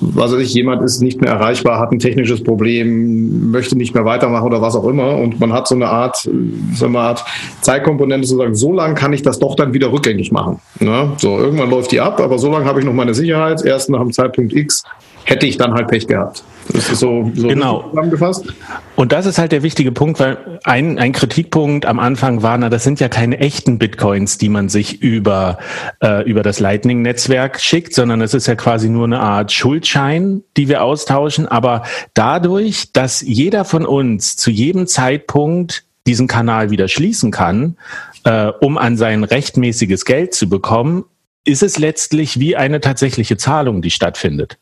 was 0.00 0.32
weiß 0.32 0.40
ich, 0.40 0.54
jemand 0.54 0.82
ist 0.82 1.02
nicht 1.02 1.20
mehr 1.20 1.30
erreichbar, 1.30 1.78
hat 1.78 1.92
ein 1.92 1.98
technisches 1.98 2.42
Problem, 2.42 3.50
möchte 3.50 3.76
nicht 3.76 3.94
mehr 3.94 4.06
weitermachen 4.06 4.46
oder 4.46 4.62
was 4.62 4.74
auch 4.74 4.88
immer. 4.88 5.16
Und 5.16 5.38
man 5.38 5.52
hat 5.52 5.68
so 5.68 5.74
eine 5.74 5.88
Art, 5.88 6.28
so 6.74 6.86
eine 6.86 6.98
Art 6.98 7.24
Zeitkomponente 7.60 8.26
zu 8.26 8.36
sagen, 8.36 8.54
so 8.54 8.72
lange 8.72 8.94
kann 8.94 9.12
ich 9.12 9.20
das 9.20 9.38
doch 9.38 9.54
dann 9.54 9.74
wieder 9.74 9.92
rückgängig 9.92 10.32
machen. 10.32 10.60
Ne? 10.78 11.12
So, 11.18 11.38
irgendwann 11.38 11.68
läuft 11.68 11.92
die 11.92 12.00
ab, 12.00 12.20
aber 12.20 12.38
so 12.38 12.50
lange 12.50 12.64
habe 12.64 12.80
ich 12.80 12.86
noch 12.86 12.94
meine 12.94 13.12
Sicherheit. 13.12 13.62
Erst 13.62 13.90
nach 13.90 14.00
dem 14.00 14.12
Zeitpunkt 14.12 14.54
X 14.54 14.82
hätte 15.24 15.46
ich 15.46 15.56
dann 15.56 15.74
halt 15.74 15.88
Pech 15.88 16.06
gehabt. 16.06 16.42
Das 16.72 16.90
ist 16.90 17.00
so, 17.00 17.30
so 17.34 17.48
genau. 17.48 17.88
zusammengefasst. 17.90 18.46
Und 18.94 19.12
das 19.12 19.26
ist 19.26 19.38
halt 19.38 19.52
der 19.52 19.62
wichtige 19.62 19.92
Punkt, 19.92 20.20
weil 20.20 20.60
ein, 20.64 20.98
ein 20.98 21.12
Kritikpunkt 21.12 21.86
am 21.86 21.98
Anfang 21.98 22.42
war, 22.42 22.56
na, 22.58 22.68
das 22.68 22.84
sind 22.84 23.00
ja 23.00 23.08
keine 23.08 23.38
echten 23.38 23.78
Bitcoins, 23.78 24.38
die 24.38 24.48
man 24.48 24.68
sich 24.68 25.02
über, 25.02 25.58
äh, 26.02 26.28
über 26.28 26.42
das 26.42 26.60
Lightning-Netzwerk 26.60 27.60
schickt, 27.60 27.94
sondern 27.94 28.20
es 28.20 28.34
ist 28.34 28.46
ja 28.46 28.54
quasi 28.54 28.88
nur 28.88 29.04
eine 29.04 29.20
Art 29.20 29.52
Schuldschein, 29.52 30.42
die 30.56 30.68
wir 30.68 30.82
austauschen. 30.82 31.48
Aber 31.48 31.82
dadurch, 32.14 32.92
dass 32.92 33.20
jeder 33.20 33.64
von 33.64 33.84
uns 33.84 34.36
zu 34.36 34.50
jedem 34.50 34.86
Zeitpunkt 34.86 35.84
diesen 36.06 36.28
Kanal 36.28 36.70
wieder 36.70 36.88
schließen 36.88 37.30
kann, 37.30 37.76
äh, 38.24 38.46
um 38.60 38.78
an 38.78 38.96
sein 38.96 39.24
rechtmäßiges 39.24 40.04
Geld 40.04 40.34
zu 40.34 40.48
bekommen, 40.48 41.04
ist 41.44 41.62
es 41.62 41.78
letztlich 41.78 42.38
wie 42.38 42.56
eine 42.56 42.80
tatsächliche 42.80 43.36
Zahlung, 43.36 43.82
die 43.82 43.90
stattfindet. 43.90 44.58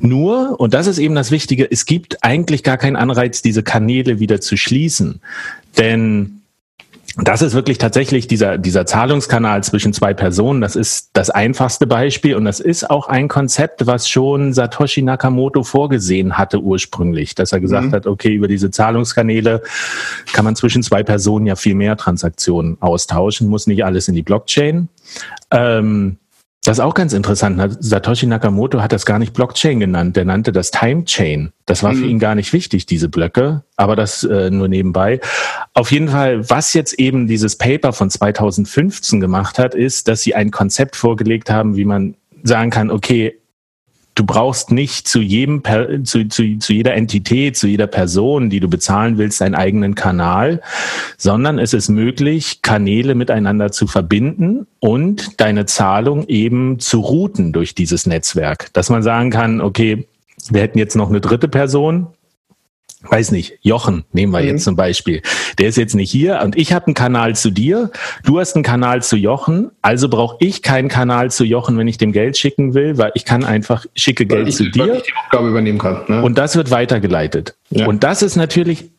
Nur, 0.00 0.58
und 0.60 0.74
das 0.74 0.86
ist 0.86 0.98
eben 0.98 1.14
das 1.14 1.30
Wichtige, 1.30 1.70
es 1.70 1.86
gibt 1.86 2.24
eigentlich 2.24 2.62
gar 2.62 2.78
keinen 2.78 2.96
Anreiz, 2.96 3.42
diese 3.42 3.62
Kanäle 3.62 4.20
wieder 4.20 4.40
zu 4.40 4.56
schließen. 4.56 5.20
Denn 5.76 6.38
das 7.20 7.42
ist 7.42 7.52
wirklich 7.54 7.78
tatsächlich 7.78 8.28
dieser, 8.28 8.58
dieser 8.58 8.86
Zahlungskanal 8.86 9.64
zwischen 9.64 9.92
zwei 9.92 10.14
Personen. 10.14 10.60
Das 10.60 10.76
ist 10.76 11.10
das 11.14 11.30
einfachste 11.30 11.86
Beispiel 11.86 12.36
und 12.36 12.44
das 12.44 12.60
ist 12.60 12.88
auch 12.88 13.08
ein 13.08 13.26
Konzept, 13.26 13.86
was 13.86 14.08
schon 14.08 14.52
Satoshi 14.52 15.02
Nakamoto 15.02 15.64
vorgesehen 15.64 16.38
hatte 16.38 16.60
ursprünglich, 16.60 17.34
dass 17.34 17.52
er 17.52 17.60
gesagt 17.60 17.86
mhm. 17.86 17.92
hat, 17.92 18.06
okay, 18.06 18.32
über 18.32 18.46
diese 18.46 18.70
Zahlungskanäle 18.70 19.62
kann 20.32 20.44
man 20.44 20.54
zwischen 20.54 20.82
zwei 20.84 21.02
Personen 21.02 21.46
ja 21.46 21.56
viel 21.56 21.74
mehr 21.74 21.96
Transaktionen 21.96 22.76
austauschen, 22.80 23.48
muss 23.48 23.66
nicht 23.66 23.84
alles 23.84 24.06
in 24.06 24.14
die 24.14 24.22
Blockchain. 24.22 24.88
Ähm, 25.50 26.18
das 26.64 26.78
ist 26.78 26.84
auch 26.84 26.94
ganz 26.94 27.12
interessant. 27.12 27.78
Satoshi 27.80 28.26
Nakamoto 28.26 28.82
hat 28.82 28.92
das 28.92 29.06
gar 29.06 29.18
nicht 29.18 29.32
Blockchain 29.32 29.80
genannt. 29.80 30.16
Der 30.16 30.24
nannte 30.24 30.52
das 30.52 30.70
Time 30.70 31.04
Chain. 31.04 31.52
Das 31.66 31.82
war 31.82 31.92
mhm. 31.92 31.98
für 31.98 32.06
ihn 32.06 32.18
gar 32.18 32.34
nicht 32.34 32.52
wichtig, 32.52 32.84
diese 32.84 33.08
Blöcke. 33.08 33.62
Aber 33.76 33.96
das 33.96 34.24
äh, 34.24 34.50
nur 34.50 34.68
nebenbei. 34.68 35.20
Auf 35.72 35.92
jeden 35.92 36.08
Fall, 36.08 36.50
was 36.50 36.74
jetzt 36.74 36.94
eben 36.94 37.26
dieses 37.26 37.56
Paper 37.56 37.92
von 37.92 38.10
2015 38.10 39.20
gemacht 39.20 39.58
hat, 39.58 39.74
ist, 39.74 40.08
dass 40.08 40.22
sie 40.22 40.34
ein 40.34 40.50
Konzept 40.50 40.96
vorgelegt 40.96 41.48
haben, 41.48 41.76
wie 41.76 41.84
man 41.84 42.16
sagen 42.42 42.70
kann, 42.70 42.90
okay, 42.90 43.38
du 44.18 44.24
brauchst 44.24 44.72
nicht 44.72 45.06
zu 45.06 45.20
jedem, 45.20 45.62
zu, 46.04 46.28
zu, 46.28 46.58
zu 46.58 46.72
jeder 46.72 46.94
Entität, 46.94 47.56
zu 47.56 47.68
jeder 47.68 47.86
Person, 47.86 48.50
die 48.50 48.60
du 48.60 48.68
bezahlen 48.68 49.16
willst, 49.18 49.40
einen 49.42 49.54
eigenen 49.54 49.94
Kanal, 49.94 50.60
sondern 51.16 51.58
es 51.58 51.72
ist 51.72 51.88
möglich, 51.88 52.62
Kanäle 52.62 53.14
miteinander 53.14 53.70
zu 53.70 53.86
verbinden 53.86 54.66
und 54.80 55.40
deine 55.40 55.66
Zahlung 55.66 56.26
eben 56.26 56.80
zu 56.80 57.00
routen 57.00 57.52
durch 57.52 57.74
dieses 57.74 58.06
Netzwerk. 58.06 58.72
Dass 58.72 58.90
man 58.90 59.02
sagen 59.02 59.30
kann, 59.30 59.60
okay, 59.60 60.06
wir 60.50 60.62
hätten 60.62 60.78
jetzt 60.78 60.96
noch 60.96 61.10
eine 61.10 61.20
dritte 61.20 61.48
Person, 61.48 62.08
weiß 63.02 63.30
nicht, 63.32 63.58
Jochen 63.62 64.04
nehmen 64.12 64.32
wir 64.32 64.40
mhm. 64.40 64.48
jetzt 64.48 64.64
zum 64.64 64.76
Beispiel. 64.76 65.22
Der 65.58 65.68
ist 65.68 65.76
jetzt 65.76 65.94
nicht 65.94 66.10
hier 66.10 66.40
und 66.42 66.56
ich 66.56 66.72
habe 66.72 66.86
einen 66.86 66.94
Kanal 66.94 67.36
zu 67.36 67.50
dir, 67.50 67.90
du 68.24 68.40
hast 68.40 68.54
einen 68.54 68.64
Kanal 68.64 69.02
zu 69.02 69.16
Jochen, 69.16 69.70
also 69.82 70.08
brauche 70.08 70.36
ich 70.40 70.62
keinen 70.62 70.88
Kanal 70.88 71.30
zu 71.30 71.44
Jochen, 71.44 71.78
wenn 71.78 71.88
ich 71.88 71.98
dem 71.98 72.12
Geld 72.12 72.36
schicken 72.36 72.74
will, 72.74 72.98
weil 72.98 73.12
ich 73.14 73.24
kann 73.24 73.44
einfach 73.44 73.86
schicke 73.94 74.28
weil 74.28 74.38
Geld 74.38 74.48
ich, 74.48 74.56
zu 74.56 74.70
dir. 74.70 74.94
Ich 74.94 75.02
die 75.02 75.12
Aufgabe 75.24 75.48
übernehmen 75.48 75.78
kann. 75.78 76.02
Ne? 76.08 76.22
Und 76.22 76.38
das 76.38 76.56
wird 76.56 76.70
weitergeleitet. 76.70 77.54
Ja. 77.70 77.86
Und 77.86 78.02
das 78.02 78.22
ist 78.22 78.36
natürlich 78.36 78.90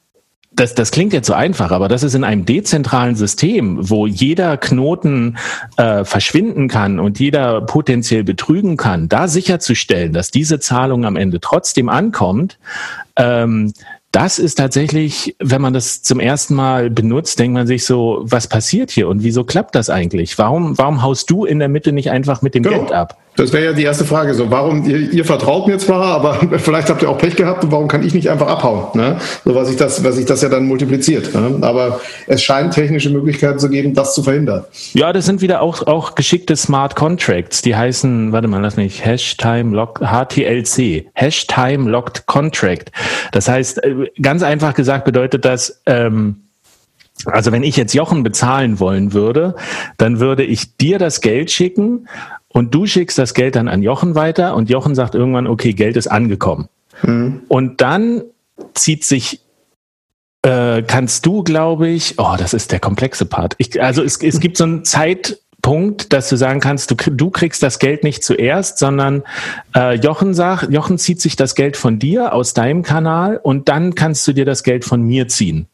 das, 0.52 0.74
das 0.74 0.92
klingt 0.92 1.14
jetzt 1.14 1.28
so 1.28 1.34
einfach, 1.34 1.72
aber 1.72 1.88
das 1.88 2.04
ist 2.04 2.16
in 2.16 2.24
einem 2.24 2.46
dezentralen 2.46 3.16
System, 3.16 3.90
wo 3.90 4.08
jeder 4.08 4.58
Knoten 4.58 5.38
äh, 5.78 6.04
verschwinden 6.04 6.68
kann 6.68 7.00
und 7.00 7.20
jeder 7.20 7.62
potenziell 7.62 8.24
betrügen 8.24 8.76
kann, 8.76 9.08
da 9.10 9.28
sicherzustellen, 9.28 10.12
dass 10.12 10.32
diese 10.32 10.60
Zahlung 10.60 11.06
am 11.06 11.16
Ende 11.16 11.40
trotzdem 11.40 11.88
ankommt, 11.88 12.58
ähm, 13.16 13.74
das 14.12 14.40
ist 14.40 14.56
tatsächlich, 14.56 15.36
wenn 15.40 15.62
man 15.62 15.74
das 15.74 16.02
zum 16.02 16.20
ersten 16.20 16.56
Mal 16.56 16.90
benutzt, 16.90 17.38
denkt 17.38 17.54
man 17.54 17.68
sich 17.68 17.86
so, 17.86 18.22
was 18.24 18.48
passiert 18.48 18.90
hier 18.90 19.08
und 19.08 19.22
wieso 19.22 19.44
klappt 19.44 19.76
das 19.76 19.92
eigentlich? 19.92 20.38
Warum, 20.40 20.78
warum 20.80 21.04
haust 21.04 21.30
du 21.30 21.46
in 21.46 21.60
der 21.60 21.70
Mitte 21.70 21.92
nicht 21.92 22.10
einfach 22.10 22.42
mit 22.42 22.56
dem 22.56 22.64
genau. 22.64 22.80
Geld 22.80 22.92
ab? 22.92 23.18
Das 23.40 23.54
wäre 23.54 23.64
ja 23.64 23.74
die 23.74 23.84
erste 23.84 24.04
Frage. 24.04 24.34
So, 24.34 24.52
warum 24.52 24.84
ihr, 24.84 25.14
ihr, 25.14 25.24
vertraut 25.24 25.66
mir 25.66 25.78
zwar, 25.78 26.04
aber 26.08 26.34
vielleicht 26.58 26.90
habt 26.90 27.02
ihr 27.02 27.10
auch 27.10 27.18
Pech 27.18 27.38
gehabt 27.38 27.64
und 27.64 27.72
warum 27.72 27.88
kann 27.88 28.06
ich 28.06 28.14
nicht 28.14 28.30
einfach 28.30 28.48
abhauen? 28.48 28.88
Ne? 29.00 29.18
So 29.46 29.56
was 29.56 29.70
ich 29.70 29.78
das, 29.78 30.04
was 30.04 30.18
ich 30.18 30.26
das 30.26 30.42
ja 30.42 30.50
dann 30.50 30.66
multipliziert. 30.66 31.34
Ne? 31.34 31.58
Aber 31.62 32.02
es 32.28 32.44
scheint 32.44 32.74
technische 32.74 33.10
Möglichkeiten 33.10 33.58
zu 33.58 33.70
geben, 33.70 33.94
das 33.94 34.14
zu 34.14 34.24
verhindern. 34.24 34.66
Ja, 34.94 35.14
das 35.14 35.26
sind 35.26 35.40
wieder 35.40 35.62
auch, 35.62 35.88
auch 35.88 36.16
geschickte 36.16 36.58
Smart 36.58 36.98
Contracts. 36.98 37.62
Die 37.62 37.78
heißen, 37.78 38.34
warte 38.34 38.50
mal, 38.50 38.62
lass 38.62 38.76
mich, 38.76 39.06
Hashtime 39.06 39.74
Lock, 39.74 40.02
HTLC, 40.02 41.06
Hashtime 41.14 41.90
Locked 41.90 42.26
Contract. 42.26 42.92
Das 43.32 43.48
heißt, 43.48 43.82
äh, 43.86 44.12
ganz 44.22 44.44
einfach 44.44 44.74
gesagt 44.74 45.06
bedeutet 45.06 45.46
das, 45.46 45.82
ähm, 45.86 46.42
also 47.26 47.52
wenn 47.52 47.64
ich 47.64 47.78
jetzt 47.78 47.94
Jochen 47.94 48.24
bezahlen 48.24 48.80
wollen 48.80 49.14
würde, 49.14 49.56
dann 49.98 50.20
würde 50.20 50.44
ich 50.44 50.78
dir 50.78 51.00
das 51.00 51.22
Geld 51.22 51.52
schicken 51.52 52.08
und 52.50 52.74
du 52.74 52.86
schickst 52.86 53.18
das 53.18 53.34
Geld 53.34 53.56
dann 53.56 53.68
an 53.68 53.82
Jochen 53.82 54.16
weiter 54.16 54.56
und 54.56 54.70
Jochen 54.70 54.96
sagt 54.96 55.16
irgendwann, 55.16 55.48
okay, 55.48 55.74
Geld 55.74 55.98
ist 55.98 56.08
angekommen. 56.08 56.68
Mhm. 57.04 57.42
Und 57.48 57.82
dann 57.82 58.24
zieht 58.74 59.06
sich 59.06 59.42
äh, 60.42 60.84
kannst 60.84 61.26
du, 61.26 61.44
glaube 61.44 61.90
ich, 61.90 62.16
oh, 62.18 62.36
das 62.38 62.54
ist 62.54 62.72
der 62.72 62.80
komplexe 62.80 63.26
Part. 63.26 63.56
Ich, 63.58 63.82
also 63.82 64.04
es, 64.04 64.22
es 64.22 64.40
gibt 64.40 64.58
so 64.58 64.64
einen 64.64 64.86
Zeitpunkt, 64.86 66.14
dass 66.14 66.30
du 66.30 66.38
sagen 66.38 66.62
kannst, 66.62 66.92
du, 66.92 66.96
du 66.96 67.30
kriegst 67.30 67.62
das 67.62 67.80
Geld 67.80 68.04
nicht 68.04 68.24
zuerst, 68.24 68.80
sondern 68.80 69.24
äh, 69.76 69.96
Jochen 69.96 70.34
sagt, 70.34 70.72
Jochen 70.72 70.98
zieht 70.98 71.20
sich 71.20 71.36
das 71.36 71.56
Geld 71.56 71.76
von 71.76 72.00
dir 72.00 72.34
aus 72.34 72.54
deinem 72.54 72.84
Kanal 72.84 73.38
und 73.38 73.68
dann 73.68 73.96
kannst 73.96 74.26
du 74.28 74.34
dir 74.34 74.46
das 74.46 74.64
Geld 74.64 74.86
von 74.86 75.02
mir 75.02 75.28
ziehen. 75.28 75.68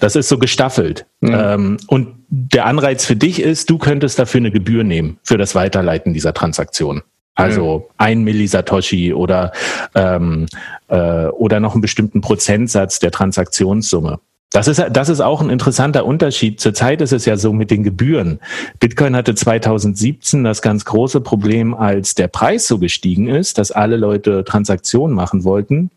Das 0.00 0.16
ist 0.16 0.28
so 0.28 0.38
gestaffelt. 0.38 1.06
Ja. 1.22 1.54
Ähm, 1.54 1.78
und 1.86 2.15
der 2.28 2.66
Anreiz 2.66 3.04
für 3.04 3.16
dich 3.16 3.40
ist, 3.40 3.70
du 3.70 3.78
könntest 3.78 4.18
dafür 4.18 4.38
eine 4.38 4.50
Gebühr 4.50 4.84
nehmen 4.84 5.18
für 5.22 5.38
das 5.38 5.54
Weiterleiten 5.54 6.12
dieser 6.12 6.34
Transaktion. 6.34 7.02
Also 7.34 7.90
ein 7.98 8.24
Millisatoshi 8.24 9.12
oder 9.12 9.52
ähm, 9.94 10.46
äh, 10.88 11.26
oder 11.26 11.60
noch 11.60 11.74
einen 11.74 11.82
bestimmten 11.82 12.22
Prozentsatz 12.22 12.98
der 12.98 13.10
Transaktionssumme. 13.10 14.20
Das 14.52 14.68
ist, 14.68 14.82
das 14.90 15.10
ist 15.10 15.20
auch 15.20 15.42
ein 15.42 15.50
interessanter 15.50 16.06
Unterschied. 16.06 16.60
Zurzeit 16.60 17.02
ist 17.02 17.12
es 17.12 17.26
ja 17.26 17.36
so 17.36 17.52
mit 17.52 17.70
den 17.70 17.82
Gebühren. 17.82 18.40
Bitcoin 18.80 19.14
hatte 19.14 19.34
2017 19.34 20.44
das 20.44 20.62
ganz 20.62 20.86
große 20.86 21.20
Problem, 21.20 21.74
als 21.74 22.14
der 22.14 22.28
Preis 22.28 22.66
so 22.66 22.78
gestiegen 22.78 23.28
ist, 23.28 23.58
dass 23.58 23.70
alle 23.70 23.96
Leute 23.96 24.44
Transaktionen 24.44 25.14
machen 25.14 25.44
wollten 25.44 25.90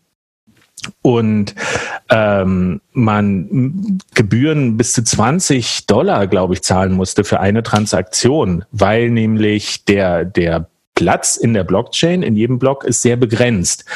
und 1.02 1.54
ähm, 2.10 2.80
man 2.92 4.00
Gebühren 4.14 4.76
bis 4.76 4.92
zu 4.92 5.02
20 5.02 5.86
Dollar, 5.86 6.26
glaube 6.26 6.54
ich, 6.54 6.62
zahlen 6.62 6.92
musste 6.92 7.24
für 7.24 7.40
eine 7.40 7.62
Transaktion, 7.62 8.64
weil 8.72 9.10
nämlich 9.10 9.84
der, 9.84 10.24
der 10.24 10.66
Platz 10.94 11.36
in 11.36 11.54
der 11.54 11.64
Blockchain, 11.64 12.22
in 12.22 12.36
jedem 12.36 12.58
Block, 12.58 12.84
ist 12.84 13.00
sehr 13.00 13.16
begrenzt. 13.16 13.86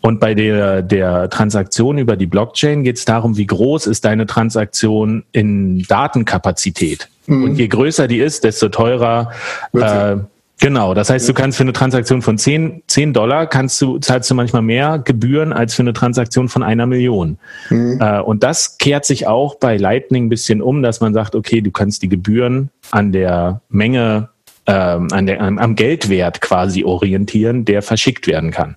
Und 0.00 0.20
bei 0.20 0.32
der, 0.34 0.82
der 0.82 1.28
Transaktion 1.28 1.98
über 1.98 2.16
die 2.16 2.26
Blockchain 2.26 2.84
geht 2.84 2.98
es 2.98 3.04
darum, 3.04 3.36
wie 3.36 3.46
groß 3.46 3.88
ist 3.88 4.04
deine 4.04 4.26
Transaktion 4.26 5.24
in 5.32 5.82
Datenkapazität. 5.82 7.08
Mhm. 7.26 7.44
Und 7.44 7.54
je 7.56 7.66
größer 7.66 8.06
die 8.06 8.18
ist, 8.18 8.44
desto 8.44 8.68
teurer 8.68 9.32
äh, 9.72 10.16
Genau, 10.62 10.94
das 10.94 11.10
heißt, 11.10 11.28
du 11.28 11.34
kannst 11.34 11.58
für 11.58 11.64
eine 11.64 11.72
Transaktion 11.72 12.22
von 12.22 12.38
10, 12.38 12.84
10 12.86 13.12
Dollar 13.12 13.48
kannst 13.48 13.82
du, 13.82 13.98
zahlst 13.98 14.30
du 14.30 14.36
manchmal 14.36 14.62
mehr 14.62 15.00
Gebühren 15.00 15.52
als 15.52 15.74
für 15.74 15.82
eine 15.82 15.92
Transaktion 15.92 16.48
von 16.48 16.62
einer 16.62 16.86
Million. 16.86 17.36
Mhm. 17.68 17.98
Äh, 18.00 18.20
und 18.20 18.44
das 18.44 18.78
kehrt 18.78 19.04
sich 19.04 19.26
auch 19.26 19.56
bei 19.56 19.76
Lightning 19.76 20.26
ein 20.26 20.28
bisschen 20.28 20.62
um, 20.62 20.80
dass 20.80 21.00
man 21.00 21.14
sagt, 21.14 21.34
okay, 21.34 21.62
du 21.62 21.72
kannst 21.72 22.02
die 22.02 22.08
Gebühren 22.08 22.70
an 22.92 23.10
der 23.10 23.60
Menge, 23.70 24.28
ähm, 24.66 25.08
an 25.10 25.26
der, 25.26 25.40
am 25.40 25.74
Geldwert 25.74 26.40
quasi 26.40 26.84
orientieren, 26.84 27.64
der 27.64 27.82
verschickt 27.82 28.28
werden 28.28 28.52
kann. 28.52 28.76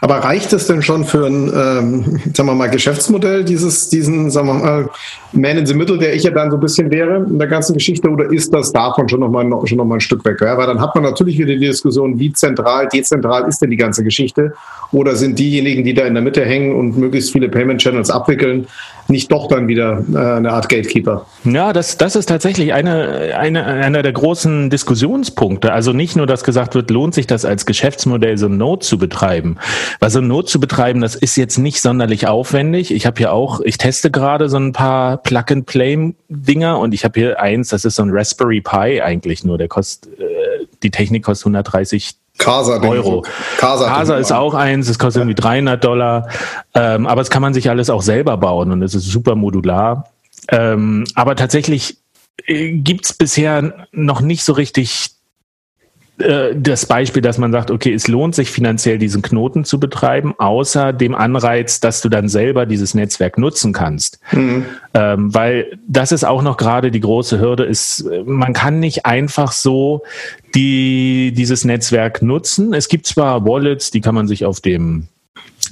Aber 0.00 0.16
reicht 0.16 0.52
es 0.52 0.66
denn 0.66 0.82
schon 0.82 1.04
für 1.04 1.26
ein, 1.26 1.44
ähm, 1.48 2.20
sagen 2.34 2.48
wir 2.48 2.54
mal, 2.54 2.68
Geschäftsmodell, 2.68 3.44
dieses, 3.44 3.88
diesen, 3.88 4.30
sagen 4.30 4.48
wir 4.48 4.54
mal, 4.54 4.90
Man 5.32 5.56
in 5.56 5.64
the 5.64 5.74
Middle, 5.74 5.96
der 5.96 6.14
ich 6.14 6.24
ja 6.24 6.30
dann 6.30 6.50
so 6.50 6.58
ein 6.58 6.60
bisschen 6.60 6.90
wäre 6.90 7.24
in 7.28 7.38
der 7.38 7.48
ganzen 7.48 7.74
Geschichte, 7.74 8.08
oder 8.10 8.30
ist 8.30 8.52
das 8.52 8.72
davon 8.72 9.08
schon 9.08 9.20
nochmal 9.20 9.46
schon 9.66 9.78
noch 9.78 9.84
mal 9.84 9.96
ein 9.96 10.00
Stück 10.00 10.24
weg? 10.24 10.40
Ja, 10.40 10.58
weil 10.58 10.66
dann 10.66 10.80
hat 10.80 10.94
man 10.94 11.04
natürlich 11.04 11.38
wieder 11.38 11.54
die 11.54 11.60
Diskussion, 11.60 12.18
wie 12.18 12.32
zentral, 12.32 12.88
dezentral 12.92 13.48
ist 13.48 13.62
denn 13.62 13.70
die 13.70 13.76
ganze 13.76 14.04
Geschichte? 14.04 14.52
Oder 14.92 15.16
sind 15.16 15.38
diejenigen, 15.38 15.84
die 15.84 15.94
da 15.94 16.04
in 16.04 16.14
der 16.14 16.22
Mitte 16.22 16.44
hängen 16.44 16.74
und 16.76 16.98
möglichst 16.98 17.32
viele 17.32 17.48
Payment 17.48 17.80
Channels 17.80 18.10
abwickeln, 18.10 18.66
nicht 19.08 19.30
doch 19.30 19.48
dann 19.48 19.68
wieder 19.68 20.04
äh, 20.12 20.36
eine 20.36 20.52
Art 20.52 20.68
Gatekeeper? 20.68 21.26
Ja, 21.44 21.72
das, 21.72 21.98
das 21.98 22.16
ist 22.16 22.26
tatsächlich 22.26 22.72
eine, 22.72 23.34
eine, 23.36 23.64
einer 23.64 24.02
der 24.02 24.12
großen 24.12 24.70
Diskussionspunkte. 24.70 25.72
Also 25.72 25.92
nicht 25.92 26.16
nur, 26.16 26.26
dass 26.26 26.44
gesagt 26.44 26.74
wird, 26.74 26.90
lohnt 26.90 27.14
sich 27.14 27.26
das 27.26 27.44
als 27.44 27.66
Geschäftsmodell, 27.66 28.38
so 28.38 28.46
ein 28.46 28.56
Node 28.56 28.84
zu 28.84 28.98
betreiben, 28.98 29.53
betreiben. 29.54 29.96
Weil 30.00 30.10
so 30.10 30.18
ein 30.20 30.28
Not 30.28 30.48
zu 30.48 30.60
betreiben, 30.60 31.00
das 31.00 31.14
ist 31.14 31.36
jetzt 31.36 31.58
nicht 31.58 31.80
sonderlich 31.80 32.26
aufwendig. 32.26 32.92
Ich 32.92 33.06
habe 33.06 33.18
hier 33.18 33.32
auch, 33.32 33.60
ich 33.60 33.78
teste 33.78 34.10
gerade 34.10 34.48
so 34.48 34.58
ein 34.58 34.72
paar 34.72 35.18
Plug-and-Play-Dinger 35.18 36.78
und 36.78 36.94
ich 36.94 37.04
habe 37.04 37.18
hier 37.18 37.40
eins, 37.40 37.68
das 37.68 37.84
ist 37.84 37.96
so 37.96 38.02
ein 38.02 38.10
Raspberry 38.10 38.60
Pi 38.60 39.00
eigentlich 39.02 39.44
nur. 39.44 39.58
Der 39.58 39.68
kostet, 39.68 40.18
äh, 40.18 40.66
die 40.82 40.90
Technik 40.90 41.24
kostet 41.24 41.46
130 41.46 42.14
Casa 42.36 42.80
Euro. 42.82 43.24
Casa, 43.58 43.86
Casa 43.86 44.16
ist 44.16 44.32
auch 44.32 44.54
eins, 44.54 44.88
es 44.88 44.98
kostet 44.98 45.20
irgendwie 45.20 45.40
300 45.40 45.82
Dollar. 45.82 46.28
Ähm, 46.74 47.06
aber 47.06 47.20
das 47.20 47.30
kann 47.30 47.42
man 47.42 47.54
sich 47.54 47.70
alles 47.70 47.90
auch 47.90 48.02
selber 48.02 48.36
bauen 48.36 48.72
und 48.72 48.82
es 48.82 48.94
ist 48.94 49.04
super 49.04 49.36
modular. 49.36 50.10
Ähm, 50.48 51.04
aber 51.14 51.36
tatsächlich 51.36 51.98
äh, 52.46 52.72
gibt's 52.72 53.12
bisher 53.12 53.86
noch 53.92 54.20
nicht 54.20 54.44
so 54.44 54.52
richtig 54.52 55.12
äh, 56.18 56.54
das 56.56 56.86
Beispiel, 56.86 57.22
dass 57.22 57.38
man 57.38 57.50
sagt, 57.50 57.70
okay, 57.70 57.92
es 57.92 58.06
lohnt 58.06 58.34
sich 58.34 58.50
finanziell 58.50 58.98
diesen 58.98 59.20
Knoten 59.20 59.64
zu 59.64 59.80
betreiben, 59.80 60.34
außer 60.38 60.92
dem 60.92 61.14
Anreiz, 61.14 61.80
dass 61.80 62.00
du 62.02 62.08
dann 62.08 62.28
selber 62.28 62.66
dieses 62.66 62.94
Netzwerk 62.94 63.36
nutzen 63.36 63.72
kannst. 63.72 64.20
Mhm. 64.32 64.64
Ähm, 64.94 65.34
weil 65.34 65.78
das 65.88 66.12
ist 66.12 66.24
auch 66.24 66.42
noch 66.42 66.56
gerade 66.56 66.90
die 66.92 67.00
große 67.00 67.40
Hürde, 67.40 67.64
ist, 67.64 68.08
man 68.24 68.52
kann 68.52 68.78
nicht 68.78 69.06
einfach 69.06 69.50
so 69.50 70.02
die, 70.54 71.32
dieses 71.36 71.64
Netzwerk 71.64 72.22
nutzen. 72.22 72.74
Es 72.74 72.88
gibt 72.88 73.06
zwar 73.06 73.44
Wallets, 73.44 73.90
die 73.90 74.00
kann 74.00 74.14
man 74.14 74.28
sich 74.28 74.44
auf 74.44 74.60
dem 74.60 75.08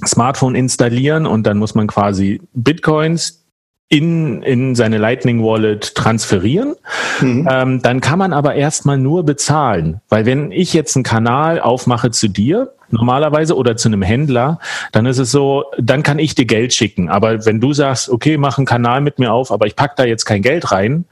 Smartphone 0.05 0.55
installieren 0.55 1.25
und 1.25 1.43
dann 1.43 1.57
muss 1.57 1.73
man 1.75 1.87
quasi 1.87 2.41
Bitcoins, 2.53 3.42
in, 3.89 4.41
in 4.41 4.75
seine 4.75 4.97
Lightning 4.97 5.43
Wallet 5.43 5.93
transferieren. 5.95 6.75
Mhm. 7.21 7.47
Ähm, 7.49 7.81
dann 7.81 8.01
kann 8.01 8.17
man 8.17 8.33
aber 8.33 8.55
erstmal 8.55 8.97
nur 8.97 9.23
bezahlen. 9.23 10.01
Weil 10.09 10.25
wenn 10.25 10.51
ich 10.51 10.73
jetzt 10.73 10.95
einen 10.95 11.03
Kanal 11.03 11.59
aufmache 11.59 12.09
zu 12.09 12.27
dir, 12.27 12.73
normalerweise 12.89 13.55
oder 13.55 13.75
zu 13.75 13.89
einem 13.89 14.01
Händler, 14.01 14.59
dann 14.91 15.05
ist 15.05 15.19
es 15.19 15.31
so, 15.31 15.65
dann 15.77 16.03
kann 16.03 16.19
ich 16.19 16.35
dir 16.35 16.45
Geld 16.45 16.73
schicken. 16.73 17.09
Aber 17.09 17.45
wenn 17.45 17.59
du 17.59 17.73
sagst, 17.73 18.09
okay, 18.09 18.37
mach 18.37 18.57
einen 18.57 18.65
Kanal 18.65 19.01
mit 19.01 19.19
mir 19.19 19.31
auf, 19.31 19.51
aber 19.51 19.67
ich 19.67 19.75
pack 19.75 19.95
da 19.95 20.05
jetzt 20.05 20.25
kein 20.25 20.41
Geld 20.41 20.71
rein, 20.71 21.05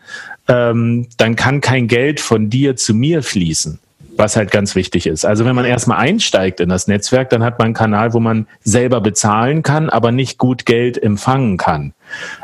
ähm, 0.48 1.08
dann 1.18 1.36
kann 1.36 1.62
kein 1.62 1.88
Geld 1.88 2.20
von 2.20 2.50
dir 2.50 2.76
zu 2.76 2.94
mir 2.94 3.22
fließen 3.24 3.80
was 4.22 4.38
halt 4.38 4.52
ganz 4.52 4.76
wichtig 4.76 5.08
ist. 5.08 5.26
Also 5.26 5.44
wenn 5.46 5.56
man 5.56 5.66
erstmal 5.66 5.98
einsteigt 5.98 6.60
in 6.62 6.70
das 6.70 6.88
Netzwerk, 6.88 7.30
dann 7.32 7.44
hat 7.44 7.58
man 7.60 7.66
einen 7.66 7.74
Kanal, 7.74 8.14
wo 8.14 8.20
man 8.20 8.48
selber 8.64 9.02
bezahlen 9.02 9.64
kann, 9.64 9.90
aber 9.90 10.12
nicht 10.12 10.38
gut 10.38 10.66
Geld 10.66 11.02
empfangen 11.02 11.58
kann. 11.58 11.94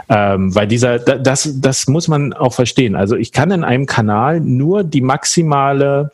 Ähm, 0.09 0.53
weil 0.55 0.67
dieser, 0.67 0.99
das, 0.99 1.49
das 1.61 1.87
muss 1.87 2.07
man 2.07 2.33
auch 2.33 2.53
verstehen. 2.53 2.95
Also 2.95 3.15
ich 3.15 3.31
kann 3.31 3.51
in 3.51 3.63
einem 3.63 3.85
Kanal 3.85 4.41
nur 4.41 4.83
die 4.83 5.01
maximale 5.01 6.11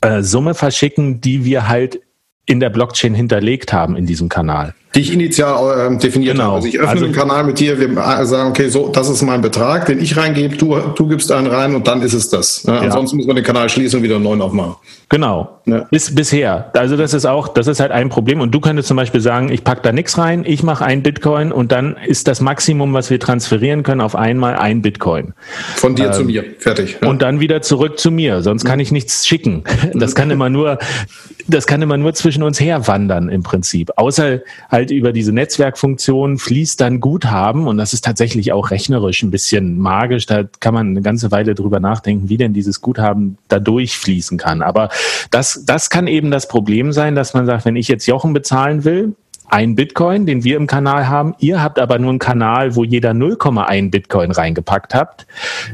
äh, 0.00 0.22
Summe 0.22 0.54
verschicken, 0.54 1.20
die 1.20 1.44
wir 1.44 1.68
halt 1.68 2.00
in 2.44 2.58
der 2.58 2.70
Blockchain 2.70 3.14
hinterlegt 3.14 3.72
haben 3.72 3.96
in 3.96 4.04
diesem 4.04 4.28
Kanal. 4.28 4.74
Die 4.94 5.00
ich 5.00 5.12
initial 5.12 5.92
äh, 5.92 5.96
definiert 5.98 6.32
Genau. 6.34 6.44
habe. 6.46 6.54
Also 6.56 6.68
ich 6.68 6.78
öffne 6.78 6.90
Also- 6.90 7.04
den 7.04 7.14
Kanal 7.14 7.44
mit 7.44 7.60
dir, 7.60 7.78
wir 7.78 7.88
äh, 7.90 8.26
sagen, 8.26 8.50
okay, 8.50 8.68
so, 8.68 8.88
das 8.88 9.08
ist 9.08 9.22
mein 9.22 9.40
Betrag, 9.40 9.86
den 9.86 10.00
ich 10.00 10.16
reingebe, 10.16 10.56
du, 10.56 10.76
du 10.96 11.06
gibst 11.06 11.30
einen 11.30 11.46
rein 11.46 11.74
und 11.76 11.86
dann 11.86 12.02
ist 12.02 12.12
es 12.12 12.28
das. 12.28 12.64
Ne? 12.64 12.78
Ansonsten 12.80 13.16
muss 13.16 13.26
man 13.26 13.36
den 13.36 13.44
Kanal 13.44 13.68
schließen 13.68 13.98
und 13.98 14.02
wieder 14.02 14.16
einen 14.16 14.24
neuen 14.24 14.42
aufmachen. 14.42 14.74
Genau. 15.08 15.58
Ja. 15.66 15.86
Bis, 15.90 16.12
bisher. 16.14 16.70
Also 16.74 16.96
das 16.96 17.14
ist 17.14 17.24
auch, 17.26 17.48
das 17.48 17.66
ist 17.68 17.78
halt 17.80 17.92
ein 17.92 18.08
Problem. 18.08 18.40
Und 18.40 18.52
du 18.52 18.60
könntest 18.60 18.88
zum 18.88 18.96
Beispiel 18.96 19.20
sagen, 19.20 19.50
ich 19.50 19.62
pack 19.64 19.82
da 19.82 19.92
nichts 19.92 20.18
rein, 20.18 20.44
ich 20.46 20.62
mache 20.62 20.84
ein 20.84 21.02
Bitcoin 21.02 21.52
und 21.52 21.70
dann 21.72 21.96
ist 22.06 22.26
das 22.28 22.40
Maximum, 22.40 22.92
was 22.92 23.10
wir 23.10 23.20
transferieren 23.20 23.82
können, 23.84 24.00
auf 24.00 24.16
einmal 24.16 24.56
ein 24.56 24.82
Bitcoin. 24.82 25.34
Von 25.76 25.94
dir 25.94 26.10
zu 26.12 26.24
mir. 26.24 26.44
Fertig. 26.58 26.92
Ja. 26.94 26.98
Ähm, 27.02 27.08
Und 27.10 27.22
dann 27.22 27.38
wieder 27.40 27.62
zurück 27.62 27.98
zu 28.00 28.10
mir. 28.10 28.42
Sonst 28.42 28.64
kann 28.64 28.80
ich 28.80 28.90
nichts 28.92 29.26
schicken. 29.26 29.62
Das 29.94 30.14
kann 30.14 30.30
immer 30.30 30.48
nur, 30.48 30.78
das 31.46 31.66
kann 31.66 31.82
immer 31.82 31.96
nur 31.96 32.14
zwischen 32.14 32.42
uns 32.42 32.60
herwandern 32.60 33.28
im 33.28 33.42
Prinzip. 33.42 33.90
Außer 33.96 34.40
halt 34.70 34.79
über 34.88 35.12
diese 35.12 35.32
Netzwerkfunktion 35.32 36.38
fließt 36.38 36.80
dann 36.80 37.00
Guthaben 37.00 37.66
und 37.66 37.76
das 37.76 37.92
ist 37.92 38.04
tatsächlich 38.04 38.52
auch 38.52 38.70
rechnerisch 38.70 39.22
ein 39.22 39.30
bisschen 39.30 39.78
magisch. 39.78 40.24
Da 40.26 40.44
kann 40.60 40.72
man 40.72 40.88
eine 40.88 41.02
ganze 41.02 41.30
Weile 41.30 41.54
drüber 41.54 41.80
nachdenken, 41.80 42.28
wie 42.28 42.38
denn 42.38 42.54
dieses 42.54 42.80
Guthaben 42.80 43.36
da 43.48 43.58
durchfließen 43.58 44.38
kann. 44.38 44.62
Aber 44.62 44.88
das, 45.30 45.64
das 45.66 45.90
kann 45.90 46.06
eben 46.06 46.30
das 46.30 46.48
Problem 46.48 46.92
sein, 46.92 47.14
dass 47.14 47.34
man 47.34 47.44
sagt, 47.44 47.66
wenn 47.66 47.76
ich 47.76 47.88
jetzt 47.88 48.06
Jochen 48.06 48.32
bezahlen 48.32 48.84
will, 48.84 49.14
ein 49.52 49.74
Bitcoin, 49.74 50.26
den 50.26 50.44
wir 50.44 50.56
im 50.56 50.66
Kanal 50.66 51.08
haben. 51.08 51.34
Ihr 51.38 51.62
habt 51.62 51.78
aber 51.78 51.98
nur 51.98 52.10
einen 52.10 52.18
Kanal, 52.18 52.76
wo 52.76 52.84
jeder 52.84 53.10
0,1 53.12 53.90
Bitcoin 53.90 54.30
reingepackt 54.30 54.94
habt. 54.94 55.26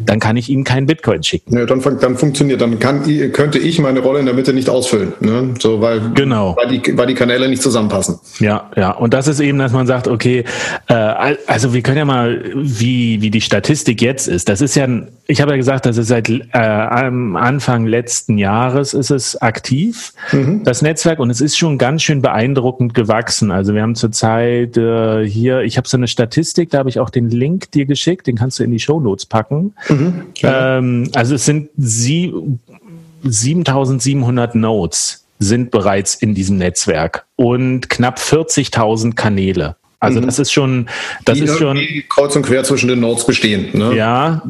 Dann 0.05 0.21
kann 0.21 0.37
ich 0.37 0.49
ihm 0.49 0.65
keinen 0.65 0.87
Bitcoin 0.87 1.23
schicken. 1.23 1.57
Ja, 1.57 1.67
dann, 1.67 1.81
dann 2.01 2.17
funktioniert, 2.17 2.61
dann 2.61 2.79
kann, 2.79 3.03
könnte 3.33 3.59
ich 3.59 3.79
meine 3.79 4.01
Rolle 4.01 4.21
in 4.21 4.27
der 4.27 4.35
Mitte 4.35 4.53
nicht 4.53 4.69
ausfüllen. 4.69 5.13
Ne? 5.21 5.55
So, 5.61 5.81
weil, 5.81 6.01
Genau. 6.15 6.57
weil, 6.57 6.69
die, 6.79 6.97
weil 6.99 7.07
die 7.07 7.15
Kanäle 7.15 7.49
nicht 7.49 7.63
zusammenpassen. 7.63 8.19
Ja, 8.41 8.71
ja. 8.77 8.91
Und 8.93 9.15
das 9.15 9.29
ist 9.29 9.41
eben, 9.41 9.59
dass 9.59 9.73
man 9.73 9.87
sagt, 9.87 10.09
okay, 10.09 10.45
äh, 10.89 10.95
al- 10.95 11.39
also 11.47 11.73
wir 11.75 11.83
können 11.83 11.99
ja 11.99 12.05
mal, 12.05 12.43
wie, 12.55 13.21
wie 13.23 13.31
die 13.31 13.41
Statistik 13.41 14.01
jetzt 14.03 14.29
ist. 14.29 14.49
Das 14.49 14.61
ist 14.61 14.75
ja, 14.77 14.87
ich 15.27 15.41
habe 15.41 15.53
ja 15.53 15.57
gesagt, 15.57 15.87
das 15.87 15.97
ist 15.97 16.09
seit 16.09 16.29
äh, 16.29 16.41
Anfang 16.53 17.87
letzten 17.87 18.39
Jahres 18.39 18.95
ist 18.95 19.11
es 19.11 19.41
aktiv, 19.43 20.13
das 20.65 20.83
Netzwerk, 20.83 21.19
und 21.19 21.31
es 21.31 21.41
ist 21.41 21.57
schon 21.59 21.79
ganz 21.79 22.03
schön 22.03 22.23
beeindruckend 22.23 22.95
gewachsen. 22.95 23.51
Also 23.51 23.66
wir 23.75 23.83
haben 23.83 23.95
zurzeit 23.95 24.77
äh, 24.77 25.25
hier, 25.27 25.63
ich 25.63 25.77
habe 25.77 25.89
so 25.89 25.97
eine 25.97 26.09
Statistik, 26.09 26.71
da 26.71 26.79
habe 26.79 26.89
ich 26.89 27.01
auch 27.01 27.11
den 27.11 27.31
Link 27.31 27.71
dir 27.73 27.87
geschickt, 27.87 28.27
den 28.27 28.37
kannst 28.37 28.59
du 28.59 28.65
in 28.65 28.71
die 28.71 28.79
Shownotes 28.79 29.27
packen. 29.27 29.75
Ähm, 30.43 31.11
also 31.15 31.35
es 31.35 31.45
sind 31.45 31.71
sie, 31.77 32.33
7700 33.23 34.55
Nodes 34.55 35.27
sind 35.39 35.71
bereits 35.71 36.15
in 36.15 36.35
diesem 36.35 36.59
Netzwerk 36.59 37.27
und 37.37 37.91
knapp 37.91 38.19
40.000 38.19 39.15
Kanäle. 39.15 39.77
Also 40.07 40.21
das 40.21 40.39
ist 40.39 40.53
schon, 40.53 40.89
das 41.25 41.39
die 41.39 41.45
ist 41.45 41.59
schon, 41.59 41.79
kreuz 42.09 42.35
und 42.37 42.43
quer 42.43 42.65
zwischen 42.65 42.89
den 42.89 43.01
Nodes 43.01 43.27
bestehen. 43.27 43.69
Ne? 43.73 43.95
ja, 43.95 44.43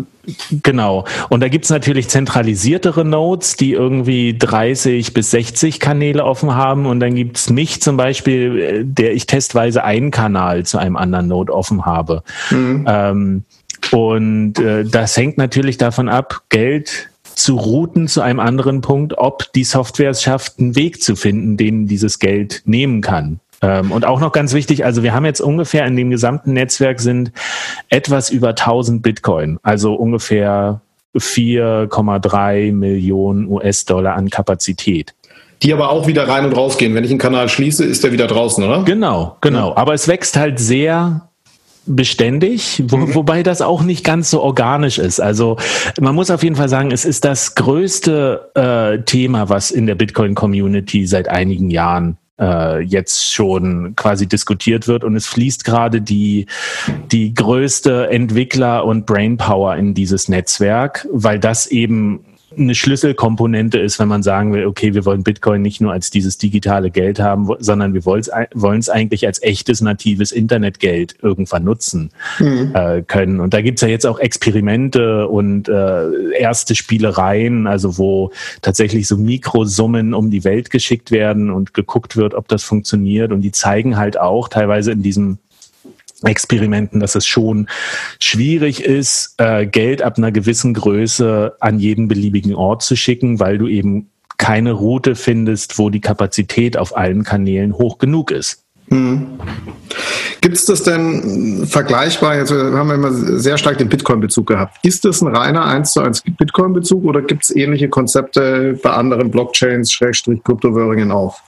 genau. 0.63 1.05
Und 1.29 1.41
da 1.41 1.49
gibt's 1.49 1.71
natürlich 1.71 2.09
zentralisiertere 2.09 3.05
Nodes, 3.05 3.57
die 3.57 3.73
irgendwie 3.73 4.37
30 4.39 5.15
bis 5.15 5.31
60 5.31 5.81
Kanäle 5.81 6.25
offen 6.25 6.55
haben. 6.55 6.87
Und 6.87 7.01
dann 7.01 7.15
gibt's 7.15 7.51
mich 7.51 7.81
zum 7.83 7.97
Beispiel, 7.97 8.85
der 8.85 9.13
ich 9.15 9.27
testweise 9.27 9.85
einen 9.85 10.11
Kanal 10.11 10.65
zu 10.65 10.79
einem 10.79 10.97
anderen 10.97 11.29
Node 11.29 11.53
offen 11.53 11.85
habe. 11.87 12.23
Ähm, 12.87 13.45
und 13.93 14.59
äh, 14.59 14.85
das 14.85 15.17
hängt 15.17 15.39
natürlich 15.39 15.79
davon 15.79 16.09
ab, 16.09 16.43
Geld 16.49 17.11
zu 17.37 17.57
routen 17.57 18.09
zu 18.09 18.23
einem 18.23 18.41
anderen 18.41 18.81
Punkt, 18.81 19.19
ob 19.19 19.53
die 19.53 19.65
Software 19.65 20.11
es 20.11 20.23
schafft, 20.23 20.59
einen 20.59 20.75
Weg 20.75 21.03
zu 21.03 21.17
finden, 21.17 21.57
den 21.57 21.87
dieses 21.87 22.19
Geld 22.19 22.63
nehmen 22.65 23.03
kann. 23.03 23.41
Ähm, 23.67 23.93
und 23.93 24.05
auch 24.05 24.21
noch 24.21 24.33
ganz 24.33 24.53
wichtig, 24.55 24.85
also 24.85 25.03
wir 25.03 25.15
haben 25.15 25.25
jetzt 25.25 25.41
ungefähr 25.41 25.87
in 25.87 25.97
dem 25.97 26.11
gesamten 26.11 26.53
Netzwerk 26.53 27.01
sind 27.01 27.33
etwas 27.89 28.31
über 28.31 28.51
1000 28.51 29.03
Bitcoin, 29.03 29.59
also 29.63 29.95
ungefähr 29.95 30.81
4,3 31.17 32.73
Millionen 32.73 33.49
US-Dollar 33.49 34.15
an 34.15 34.31
Kapazität. 34.31 35.15
Die 35.63 35.73
aber 35.73 35.89
auch 35.89 36.07
wieder 36.07 36.29
rein 36.29 36.45
und 36.45 36.53
rausgehen. 36.53 36.95
Wenn 36.95 37.05
ich 37.05 37.11
einen 37.11 37.19
Kanal 37.19 37.49
schließe, 37.49 37.83
ist 37.85 38.05
der 38.05 38.13
wieder 38.13 38.27
draußen, 38.27 38.63
oder? 38.63 38.83
Genau, 38.83 39.39
genau. 39.41 39.75
Aber 39.75 39.95
es 39.95 40.07
wächst 40.07 40.37
halt 40.37 40.59
sehr 40.59 41.29
beständig, 41.87 42.83
wo, 42.89 43.15
wobei 43.15 43.43
das 43.43 43.63
auch 43.63 43.83
nicht 43.83 44.05
ganz 44.05 44.31
so 44.31 44.43
organisch 44.43 44.99
ist. 44.99 45.21
Also 45.21 45.57
man 46.01 46.15
muss 46.15 46.31
auf 46.31 46.43
jeden 46.43 46.57
Fall 46.57 46.69
sagen, 46.69 46.91
es 46.91 47.05
ist 47.05 47.25
das 47.25 47.55
größte 47.55 48.51
äh, 48.55 49.03
Thema, 49.05 49.49
was 49.49 49.71
in 49.71 49.87
der 49.87 49.95
Bitcoin-Community 49.95 51.07
seit 51.07 51.29
einigen 51.29 51.71
Jahren 51.71 52.19
äh, 52.41 52.81
jetzt 52.81 53.33
schon 53.33 53.95
quasi 53.97 54.27
diskutiert 54.27 54.89
wird. 54.89 55.05
Und 55.05 55.17
es 55.17 55.27
fließt 55.27 55.65
gerade 55.65 56.01
die, 56.01 56.47
die 57.13 57.35
größte 57.35 58.11
Entwickler- 58.11 58.85
und 58.85 59.07
Brainpower 59.07 59.77
in 59.77 59.95
dieses 59.95 60.29
Netzwerk, 60.29 61.07
weil 61.11 61.39
das 61.39 61.67
eben 61.67 62.25
eine 62.59 62.75
Schlüsselkomponente 62.75 63.79
ist, 63.79 63.99
wenn 63.99 64.09
man 64.09 64.23
sagen 64.23 64.53
will, 64.53 64.67
okay, 64.67 64.95
wir 64.95 65.05
wollen 65.05 65.23
Bitcoin 65.23 65.63
nicht 65.63 65.81
nur 65.81 65.93
als 65.93 66.11
dieses 66.11 66.39
digitale 66.39 66.91
Geld 66.91 67.21
haben, 67.21 67.49
sondern 67.59 67.95
wir 67.95 68.05
wollen 68.05 68.79
es 68.79 68.89
eigentlich 68.89 69.27
als 69.27 69.43
echtes 69.43 69.81
natives 69.81 70.33
Internetgeld 70.33 71.17
irgendwann 71.23 71.65
nutzen 71.65 72.11
äh, 72.75 73.03
können. 73.03 73.41
Und 73.41 73.55
da 73.55 73.63
gibt's 73.63 73.83
ja 73.83 73.89
jetzt 73.89 74.07
auch 74.07 74.19
Experimente 74.19 75.29
und 75.29 75.69
äh, 75.69 76.33
erste 76.39 76.75
Spielereien, 76.75 77.67
also 77.67 77.99
wo 77.99 78.33
tatsächlich 78.63 79.09
so 79.09 79.17
Mikrosummen 79.17 80.15
um 80.15 80.31
die 80.31 80.45
Welt 80.45 80.71
geschickt 80.71 81.11
werden 81.11 81.51
und 81.51 81.75
geguckt 81.75 82.17
wird, 82.17 82.35
ob 82.35 82.49
das 82.49 82.63
funktioniert. 82.63 83.33
Und 83.33 83.43
die 83.43 83.53
zeigen 83.53 83.97
halt 83.97 84.19
auch 84.19 84.49
teilweise 84.49 84.93
in 84.93 85.03
diesem 85.03 85.39
Experimenten, 86.23 87.01
dass 87.01 87.15
es 87.15 87.27
schon 87.27 87.69
schwierig 88.21 88.83
ist, 88.83 89.35
äh, 89.39 89.67
Geld 89.67 90.03
ab 90.03 90.19
einer 90.19 90.33
gewissen 90.33 90.75
Größe 90.75 91.57
an 91.61 91.79
jeden 91.79 92.09
beliebigen 92.09 92.55
Ort 92.55 92.83
zu 92.83 92.97
schicken, 92.97 93.41
weil 93.41 93.59
du 93.59 93.69
eben 93.69 94.11
keine 94.39 94.73
Route 94.73 95.15
findest, 95.15 95.79
wo 95.79 95.91
die 95.91 96.01
Kapazität 96.01 96.77
auf 96.77 96.97
allen 96.97 97.25
Kanälen 97.25 97.75
hoch 97.75 97.99
genug 97.99 98.31
ist. 98.31 98.66
Gibt 98.89 100.57
es 100.57 100.65
das 100.67 100.85
denn 100.85 101.67
vergleichbar? 101.67 102.37
Jetzt 102.37 102.53
äh, 102.53 102.55
haben 102.55 102.89
wir 102.89 102.95
immer 102.95 103.13
sehr 103.13 103.59
stark 103.59 103.79
den 103.79 103.89
Bitcoin-Bezug 103.89 104.47
gehabt. 104.47 104.79
Ist 104.85 105.05
das 105.05 105.21
ein 105.21 105.35
reiner 105.35 105.65
1 105.65 105.93
zu 105.93 106.01
1 106.01 106.23
Bitcoin-Bezug 106.23 107.05
oder 107.05 107.23
gibt 107.23 107.45
es 107.45 107.51
ähnliche 107.55 107.89
Konzepte 107.89 108.79
bei 108.81 108.91
anderen 108.91 109.31
Blockchains, 109.31 109.91
Schrägstrich 109.91 110.45
Kryptowährungen 110.45 111.11
auch? 111.11 111.41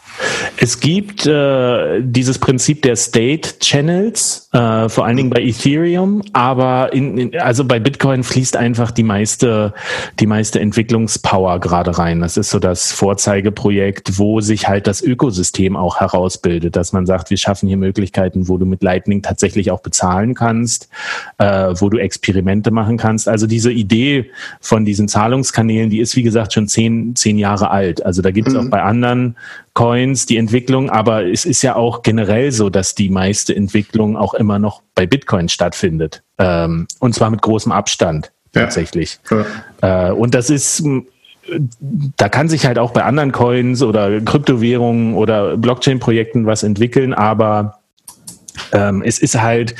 Es 0.56 0.80
gibt 0.80 1.26
äh, 1.26 2.00
dieses 2.02 2.38
Prinzip 2.38 2.82
der 2.82 2.96
State 2.96 3.60
Channels, 3.60 4.48
äh, 4.52 4.88
vor 4.88 5.04
allen 5.04 5.16
Dingen 5.16 5.30
bei 5.30 5.42
Ethereum, 5.42 6.22
aber 6.32 6.92
in, 6.92 7.18
in, 7.18 7.38
also 7.38 7.64
bei 7.64 7.78
Bitcoin 7.78 8.24
fließt 8.24 8.56
einfach 8.56 8.90
die 8.90 9.04
meiste, 9.04 9.74
die 10.18 10.26
meiste 10.26 10.58
Entwicklungspower 10.58 11.60
gerade 11.60 11.98
rein. 11.98 12.20
Das 12.20 12.36
ist 12.36 12.50
so 12.50 12.58
das 12.58 12.90
Vorzeigeprojekt, 12.90 14.18
wo 14.18 14.40
sich 14.40 14.66
halt 14.66 14.88
das 14.88 15.02
Ökosystem 15.02 15.76
auch 15.76 16.00
herausbildet, 16.00 16.74
dass 16.74 16.92
man 16.92 17.06
sagt, 17.06 17.27
wir 17.30 17.36
schaffen 17.36 17.68
hier 17.68 17.76
Möglichkeiten, 17.76 18.48
wo 18.48 18.58
du 18.58 18.66
mit 18.66 18.82
Lightning 18.82 19.22
tatsächlich 19.22 19.70
auch 19.70 19.80
bezahlen 19.80 20.34
kannst, 20.34 20.88
äh, 21.38 21.74
wo 21.76 21.88
du 21.88 21.98
Experimente 21.98 22.70
machen 22.70 22.96
kannst. 22.96 23.28
Also 23.28 23.46
diese 23.46 23.72
Idee 23.72 24.30
von 24.60 24.84
diesen 24.84 25.08
Zahlungskanälen, 25.08 25.90
die 25.90 26.00
ist 26.00 26.16
wie 26.16 26.22
gesagt 26.22 26.52
schon 26.52 26.68
zehn, 26.68 27.14
zehn 27.16 27.38
Jahre 27.38 27.70
alt. 27.70 28.04
Also 28.04 28.22
da 28.22 28.30
gibt 28.30 28.48
es 28.48 28.54
auch 28.54 28.68
bei 28.68 28.82
anderen 28.82 29.36
Coins 29.74 30.26
die 30.26 30.36
Entwicklung, 30.36 30.90
aber 30.90 31.24
es 31.24 31.44
ist 31.44 31.62
ja 31.62 31.76
auch 31.76 32.02
generell 32.02 32.50
so, 32.50 32.70
dass 32.70 32.94
die 32.94 33.10
meiste 33.10 33.54
Entwicklung 33.54 34.16
auch 34.16 34.34
immer 34.34 34.58
noch 34.58 34.82
bei 34.94 35.06
Bitcoin 35.06 35.48
stattfindet. 35.48 36.22
Ähm, 36.38 36.88
und 36.98 37.14
zwar 37.14 37.30
mit 37.30 37.42
großem 37.42 37.72
Abstand 37.72 38.32
tatsächlich. 38.52 39.18
Ja. 39.82 40.08
Äh, 40.08 40.12
und 40.12 40.34
das 40.34 40.50
ist, 40.50 40.82
da 42.16 42.28
kann 42.28 42.48
sich 42.48 42.66
halt 42.66 42.78
auch 42.78 42.92
bei 42.92 43.04
anderen 43.04 43.32
Coins 43.32 43.82
oder 43.82 44.20
Kryptowährungen 44.20 45.14
oder 45.14 45.56
Blockchain-Projekten 45.56 46.46
was 46.46 46.62
entwickeln, 46.62 47.14
aber 47.14 47.80
ähm, 48.72 49.02
es 49.02 49.18
ist 49.18 49.40
halt 49.40 49.74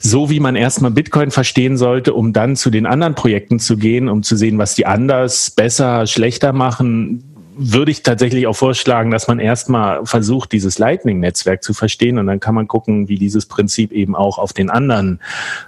so, 0.00 0.30
wie 0.30 0.40
man 0.40 0.56
erstmal 0.56 0.90
Bitcoin 0.90 1.30
verstehen 1.30 1.76
sollte, 1.76 2.14
um 2.14 2.32
dann 2.32 2.56
zu 2.56 2.70
den 2.70 2.86
anderen 2.86 3.14
Projekten 3.14 3.58
zu 3.58 3.76
gehen, 3.76 4.08
um 4.08 4.22
zu 4.22 4.36
sehen, 4.36 4.58
was 4.58 4.74
die 4.74 4.86
anders, 4.86 5.50
besser, 5.50 6.06
schlechter 6.06 6.52
machen, 6.52 7.24
würde 7.60 7.90
ich 7.90 8.04
tatsächlich 8.04 8.46
auch 8.46 8.54
vorschlagen, 8.54 9.10
dass 9.10 9.26
man 9.26 9.40
erstmal 9.40 10.06
versucht, 10.06 10.52
dieses 10.52 10.78
Lightning-Netzwerk 10.78 11.64
zu 11.64 11.74
verstehen 11.74 12.18
und 12.18 12.28
dann 12.28 12.38
kann 12.38 12.54
man 12.54 12.68
gucken, 12.68 13.08
wie 13.08 13.18
dieses 13.18 13.46
Prinzip 13.46 13.90
eben 13.90 14.14
auch 14.14 14.38
auf 14.38 14.52
den 14.52 14.70
anderen 14.70 15.20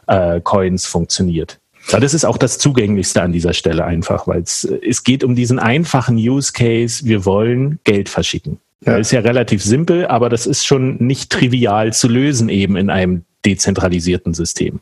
äh, 0.06 0.40
Coins 0.40 0.86
funktioniert. 0.86 1.59
Ja, 1.92 2.00
das 2.00 2.14
ist 2.14 2.24
auch 2.24 2.38
das 2.38 2.58
Zugänglichste 2.58 3.22
an 3.22 3.32
dieser 3.32 3.52
Stelle 3.52 3.84
einfach, 3.84 4.26
weil 4.26 4.42
es, 4.42 4.64
es 4.64 5.04
geht 5.04 5.24
um 5.24 5.34
diesen 5.34 5.58
einfachen 5.58 6.16
Use 6.16 6.52
Case, 6.52 7.04
wir 7.04 7.24
wollen 7.24 7.78
Geld 7.84 8.08
verschicken. 8.08 8.58
Ja. 8.84 8.96
Ist 8.96 9.12
ja 9.12 9.20
relativ 9.20 9.62
simpel, 9.62 10.06
aber 10.06 10.28
das 10.28 10.46
ist 10.46 10.64
schon 10.64 10.96
nicht 10.96 11.30
trivial 11.30 11.92
zu 11.92 12.08
lösen 12.08 12.48
eben 12.48 12.76
in 12.76 12.88
einem 12.88 13.24
dezentralisierten 13.44 14.34
System. 14.34 14.80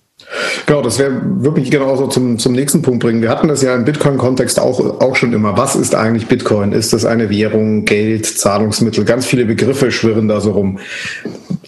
Genau, 0.66 0.82
das 0.82 0.98
wäre 0.98 1.20
wirklich 1.42 1.70
genau 1.70 1.96
so 1.96 2.08
zum, 2.08 2.38
zum 2.38 2.52
nächsten 2.52 2.82
Punkt 2.82 3.00
bringen. 3.00 3.22
Wir 3.22 3.30
hatten 3.30 3.48
das 3.48 3.62
ja 3.62 3.74
im 3.74 3.84
Bitcoin-Kontext 3.84 4.58
auch, 4.58 5.00
auch 5.00 5.16
schon 5.16 5.32
immer. 5.32 5.56
Was 5.56 5.76
ist 5.76 5.94
eigentlich 5.94 6.26
Bitcoin? 6.26 6.72
Ist 6.72 6.92
das 6.92 7.04
eine 7.04 7.30
Währung, 7.30 7.84
Geld, 7.84 8.26
Zahlungsmittel? 8.26 9.04
Ganz 9.04 9.26
viele 9.26 9.44
Begriffe 9.44 9.90
schwirren 9.92 10.28
da 10.28 10.40
so 10.40 10.52
rum. 10.52 10.78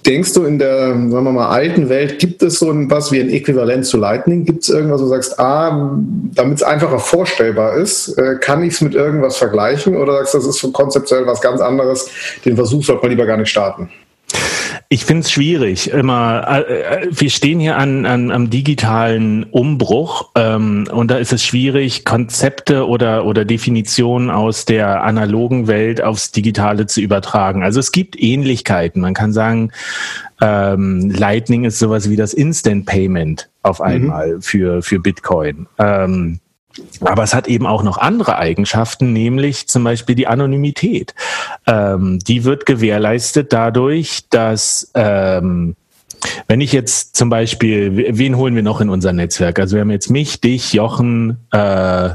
Denkst 0.07 0.33
du, 0.33 0.45
in 0.45 0.59
der, 0.59 0.89
sagen 0.89 1.11
wir 1.11 1.33
mal, 1.33 1.49
alten 1.49 1.89
Welt 1.89 2.19
gibt 2.19 2.43
es 2.43 2.59
so 2.59 2.71
ein, 2.71 2.91
was 2.91 3.13
wie 3.13 3.21
ein 3.21 3.29
Äquivalent 3.29 3.85
zu 3.85 3.99
Lightning? 3.99 4.45
Gibt 4.45 4.63
es 4.63 4.71
irgendwas, 4.71 5.01
wo 5.01 5.05
du 5.05 5.11
sagst, 5.11 5.39
ah, 5.39 5.95
damit 6.35 6.59
es 6.59 6.63
einfacher 6.63 6.99
vorstellbar 6.99 7.75
ist, 7.75 8.17
äh, 8.17 8.37
kann 8.41 8.63
ich 8.63 8.75
es 8.75 8.81
mit 8.81 8.95
irgendwas 8.95 9.37
vergleichen? 9.37 9.97
Oder 9.97 10.15
sagst 10.15 10.35
du, 10.35 10.39
das 10.39 10.47
ist 10.47 10.73
konzeptuell 10.73 11.27
was 11.27 11.41
ganz 11.41 11.61
anderes? 11.61 12.09
Den 12.45 12.57
Versuch 12.57 12.83
sollte 12.83 13.03
man 13.03 13.11
lieber 13.11 13.27
gar 13.27 13.37
nicht 13.37 13.51
starten. 13.51 13.91
Ich 14.93 15.05
finde 15.05 15.21
es 15.21 15.31
schwierig. 15.31 15.93
Immer, 15.93 16.65
äh, 16.67 17.05
äh, 17.05 17.09
wir 17.13 17.31
stehen 17.31 17.61
hier 17.61 17.77
an, 17.77 18.07
an 18.07 18.33
am 18.33 18.51
digitalen 18.51 19.45
Umbruch 19.45 20.33
ähm, 20.35 20.89
und 20.91 21.13
da 21.13 21.19
ist 21.19 21.33
es 21.33 21.45
schwierig, 21.45 22.05
Konzepte 22.05 22.89
oder 22.89 23.25
oder 23.25 23.45
Definitionen 23.45 24.31
aus 24.31 24.65
der 24.65 25.05
analogen 25.05 25.69
Welt 25.69 26.03
aufs 26.03 26.33
Digitale 26.33 26.87
zu 26.87 27.01
übertragen. 27.01 27.63
Also 27.63 27.79
es 27.79 27.93
gibt 27.93 28.21
Ähnlichkeiten. 28.21 29.01
Man 29.01 29.15
kann 29.15 29.33
sagen, 29.33 29.71
ähm, 30.41 31.09
Lightning 31.09 31.63
ist 31.63 31.79
sowas 31.79 32.11
wie 32.11 32.17
das 32.17 32.35
Instant 32.35 32.85
Payment 32.85 33.49
auf 33.63 33.79
mhm. 33.79 33.85
einmal 33.85 34.35
mhm. 34.35 34.43
für 34.43 34.83
für 34.83 34.99
Bitcoin. 34.99 35.69
Ähm, 35.79 36.41
aber 37.01 37.23
es 37.23 37.35
hat 37.35 37.49
eben 37.49 37.67
auch 37.67 37.83
noch 37.83 37.99
andere 37.99 38.37
Eigenschaften, 38.39 39.13
nämlich 39.13 39.69
zum 39.69 39.85
Beispiel 39.85 40.15
die 40.15 40.27
Anonymität. 40.27 41.15
Ähm, 41.67 42.19
die 42.21 42.45
wird 42.45 42.67
gewährleistet 42.67 43.53
dadurch, 43.53 44.29
dass 44.31 44.91
ähm, 44.95 45.77
wenn 46.49 46.61
ich 46.61 46.73
jetzt 46.73 47.17
zum 47.17 47.31
Beispiel, 47.31 48.17
wen 48.19 48.37
holen 48.37 48.55
wir 48.55 48.63
noch 48.63 48.81
in 48.81 48.91
unser 48.91 49.13
Netzwerk? 49.13 49.59
Also 49.59 49.77
wir 49.77 49.81
haben 49.81 49.91
jetzt 49.91 50.11
mich, 50.11 50.41
dich, 50.41 50.73
Jochen, 50.73 51.39
äh, 51.53 52.11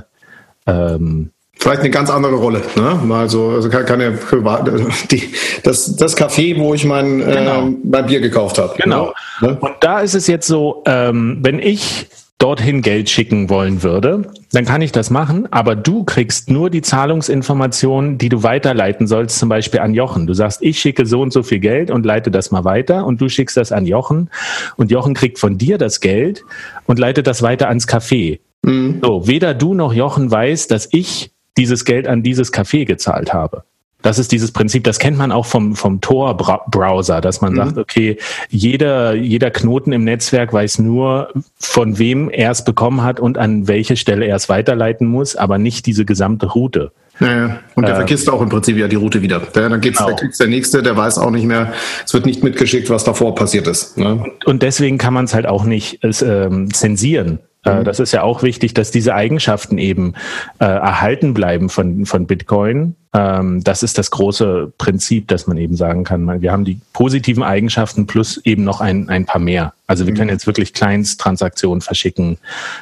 ähm, 0.68 1.32
Vielleicht 1.58 1.82
eine 1.82 1.90
ganz 1.90 2.10
andere 2.10 2.36
Rolle, 2.36 2.62
ne? 2.76 3.00
Mal 3.04 3.30
so, 3.30 3.52
also 3.52 3.70
keine 3.70 4.12
privat, 4.12 4.70
die, 5.12 5.34
das, 5.64 5.96
das 5.96 6.18
Café, 6.18 6.60
wo 6.60 6.74
ich 6.74 6.84
mein, 6.84 7.22
äh, 7.22 7.26
genau. 7.26 7.68
äh, 7.68 7.74
mein 7.84 8.06
Bier 8.06 8.20
gekauft 8.20 8.58
habe. 8.58 8.76
Genau. 8.78 9.14
Ne? 9.40 9.58
Und 9.60 9.72
da 9.80 10.02
ist 10.02 10.16
es 10.16 10.28
jetzt 10.28 10.48
so, 10.48 10.84
ähm, 10.86 11.40
wenn 11.42 11.60
ich 11.60 12.08
dorthin 12.38 12.82
Geld 12.82 13.10
schicken 13.10 13.50
wollen 13.50 13.82
würde, 13.82 14.30
dann 14.52 14.66
kann 14.66 14.82
ich 14.82 14.92
das 14.92 15.10
machen, 15.10 15.52
aber 15.52 15.76
du 15.76 16.04
kriegst 16.04 16.50
nur 16.50 16.70
die 16.70 16.82
Zahlungsinformationen, 16.82 18.18
die 18.18 18.30
du 18.30 18.44
weiterleiten 18.44 19.08
sollst, 19.08 19.40
zum 19.40 19.48
Beispiel 19.48 19.80
an 19.80 19.94
Jochen. 19.94 20.28
Du 20.28 20.34
sagst, 20.34 20.62
ich 20.62 20.80
schicke 20.80 21.06
so 21.06 21.22
und 21.22 21.32
so 21.32 21.44
viel 21.44 21.60
Geld 21.60 21.92
und 21.92 22.06
leite 22.06 22.32
das 22.32 22.52
mal 22.52 22.66
weiter 22.66 23.06
und 23.06 23.22
du 23.22 23.30
schickst 23.30 23.56
das 23.56 23.72
an 23.72 23.86
Jochen 23.86 24.30
und 24.76 24.92
Jochen 24.92 25.14
kriegt 25.14 25.40
von 25.40 25.58
dir 25.58 25.78
das 25.78 26.02
Geld 26.02 26.44
und 26.86 27.00
leitet 27.00 27.26
das 27.26 27.42
weiter 27.42 27.70
ans 27.70 27.88
Café. 27.88 28.40
Mhm. 28.64 29.00
So, 29.02 29.28
weder 29.28 29.54
du 29.54 29.74
noch 29.74 29.94
Jochen 29.94 30.30
weiß, 30.30 30.68
dass 30.68 30.90
ich 30.92 31.32
dieses 31.58 31.86
Geld 31.86 32.06
an 32.08 32.22
dieses 32.22 32.52
Café 32.52 32.86
gezahlt 32.86 33.34
habe. 33.34 33.64
Das 34.02 34.20
ist 34.20 34.32
dieses 34.32 34.52
Prinzip, 34.52 34.84
das 34.84 35.00
kennt 35.00 35.18
man 35.18 35.32
auch 35.32 35.48
vom, 35.48 35.76
vom 35.76 36.00
Tor-Browser, 36.00 37.22
dass 37.22 37.42
man 37.42 37.54
mhm. 37.54 37.58
sagt, 37.58 37.78
okay, 37.78 38.18
jeder, 38.50 39.16
jeder 39.16 39.50
Knoten 39.50 39.92
im 39.92 40.04
Netzwerk 40.04 40.54
weiß 40.54 40.80
nur, 40.80 41.34
von 41.58 41.98
wem 41.98 42.30
er 42.30 42.52
es 42.52 42.64
bekommen 42.64 43.02
hat 43.02 43.20
und 43.20 43.38
an 43.38 43.68
welche 43.68 43.96
Stelle 43.96 44.26
er 44.26 44.36
es 44.36 44.48
weiterleiten 44.48 45.08
muss, 45.08 45.36
aber 45.36 45.58
nicht 45.58 45.88
diese 45.88 46.06
gesamte 46.06 46.48
Route. 46.48 46.92
Ja, 47.20 47.60
Und 47.76 47.84
der 47.84 47.94
äh, 47.94 47.98
vergisst 47.98 48.30
auch 48.30 48.42
im 48.42 48.50
Prinzip 48.50 48.78
ja 48.78 48.88
die 48.88 48.98
Route 48.98 49.22
wieder. 49.22 49.42
Ja, 49.56 49.70
dann 49.70 49.80
geht's, 49.80 50.00
genau. 50.00 50.16
der 50.16 50.30
der 50.38 50.48
nächste, 50.48 50.84
der 50.84 50.98
weiß 50.98 51.18
auch 51.18 51.32
nicht 51.32 51.46
mehr, 51.46 51.74
es 52.06 52.14
wird 52.14 52.26
nicht 52.26 52.44
mitgeschickt, 52.44 52.90
was 52.90 53.06
davor 53.06 53.36
passiert 53.36 53.68
ist. 53.68 53.98
Ne? 53.98 54.16
Und, 54.16 54.46
und, 54.46 54.64
deswegen 54.64 54.98
kann 54.98 55.14
man 55.14 55.26
es 55.26 55.34
halt 55.34 55.46
auch 55.46 55.64
nicht 55.64 56.00
ähm, 56.04 56.74
zensieren. 56.74 57.40
Äh, 57.66 57.80
mhm. 57.80 57.84
Das 57.84 58.00
ist 58.00 58.12
ja 58.12 58.24
auch 58.24 58.44
wichtig, 58.44 58.74
dass 58.74 58.92
diese 58.92 59.16
Eigenschaften 59.16 59.78
eben 59.78 60.14
äh, 60.60 60.66
erhalten 60.66 61.34
bleiben 61.34 61.70
von, 61.70 62.06
von 62.06 62.28
Bitcoin. 62.28 62.96
Ähm, 63.14 63.64
das 63.64 63.84
ist 63.84 63.98
das 63.98 64.12
große 64.12 64.72
Prinzip, 64.78 65.28
dass 65.28 65.48
man 65.48 65.58
eben 65.58 65.76
sagen 65.76 66.04
kann, 66.04 66.42
wir 66.42 66.52
haben 66.52 66.66
die 66.66 66.80
positiven 66.94 67.44
Eigenschaften 67.44 68.06
plus 68.06 68.38
eben 68.46 68.64
noch 68.64 68.82
ein, 68.82 69.10
ein 69.10 69.26
paar 69.26 69.42
mehr. 69.42 69.74
Also 69.88 70.06
wir 70.06 70.14
mhm. 70.14 70.18
können 70.18 70.30
jetzt 70.30 70.48
wirklich 70.48 70.74
Kleinsttransaktionen 70.74 71.82
verschicken. 71.82 72.38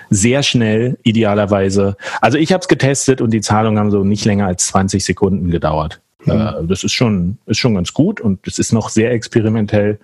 Sehr 0.10 0.44
schnell, 0.44 0.98
idealerweise. 1.04 1.96
Also 2.22 2.38
ich 2.38 2.52
habe 2.52 2.62
es 2.62 2.68
getestet 2.68 3.22
und 3.22 3.32
die 3.32 3.42
Zahlungen 3.42 3.80
haben 3.80 3.92
so 3.92 4.04
nicht 4.04 4.26
länger 4.26 4.48
als 4.48 4.68
20 4.68 5.04
Sekunden 5.04 5.50
gedauert. 5.50 6.02
Mhm. 6.26 6.32
Äh, 6.32 6.54
das 6.68 6.84
ist 6.84 6.94
schon, 6.94 7.38
ist 7.46 7.58
schon 7.58 7.76
ganz 7.76 7.94
gut 7.94 8.20
und 8.20 8.46
es 8.48 8.60
ist 8.60 8.74
noch 8.74 8.90
sehr 8.90 9.12
experimentell. 9.12 10.00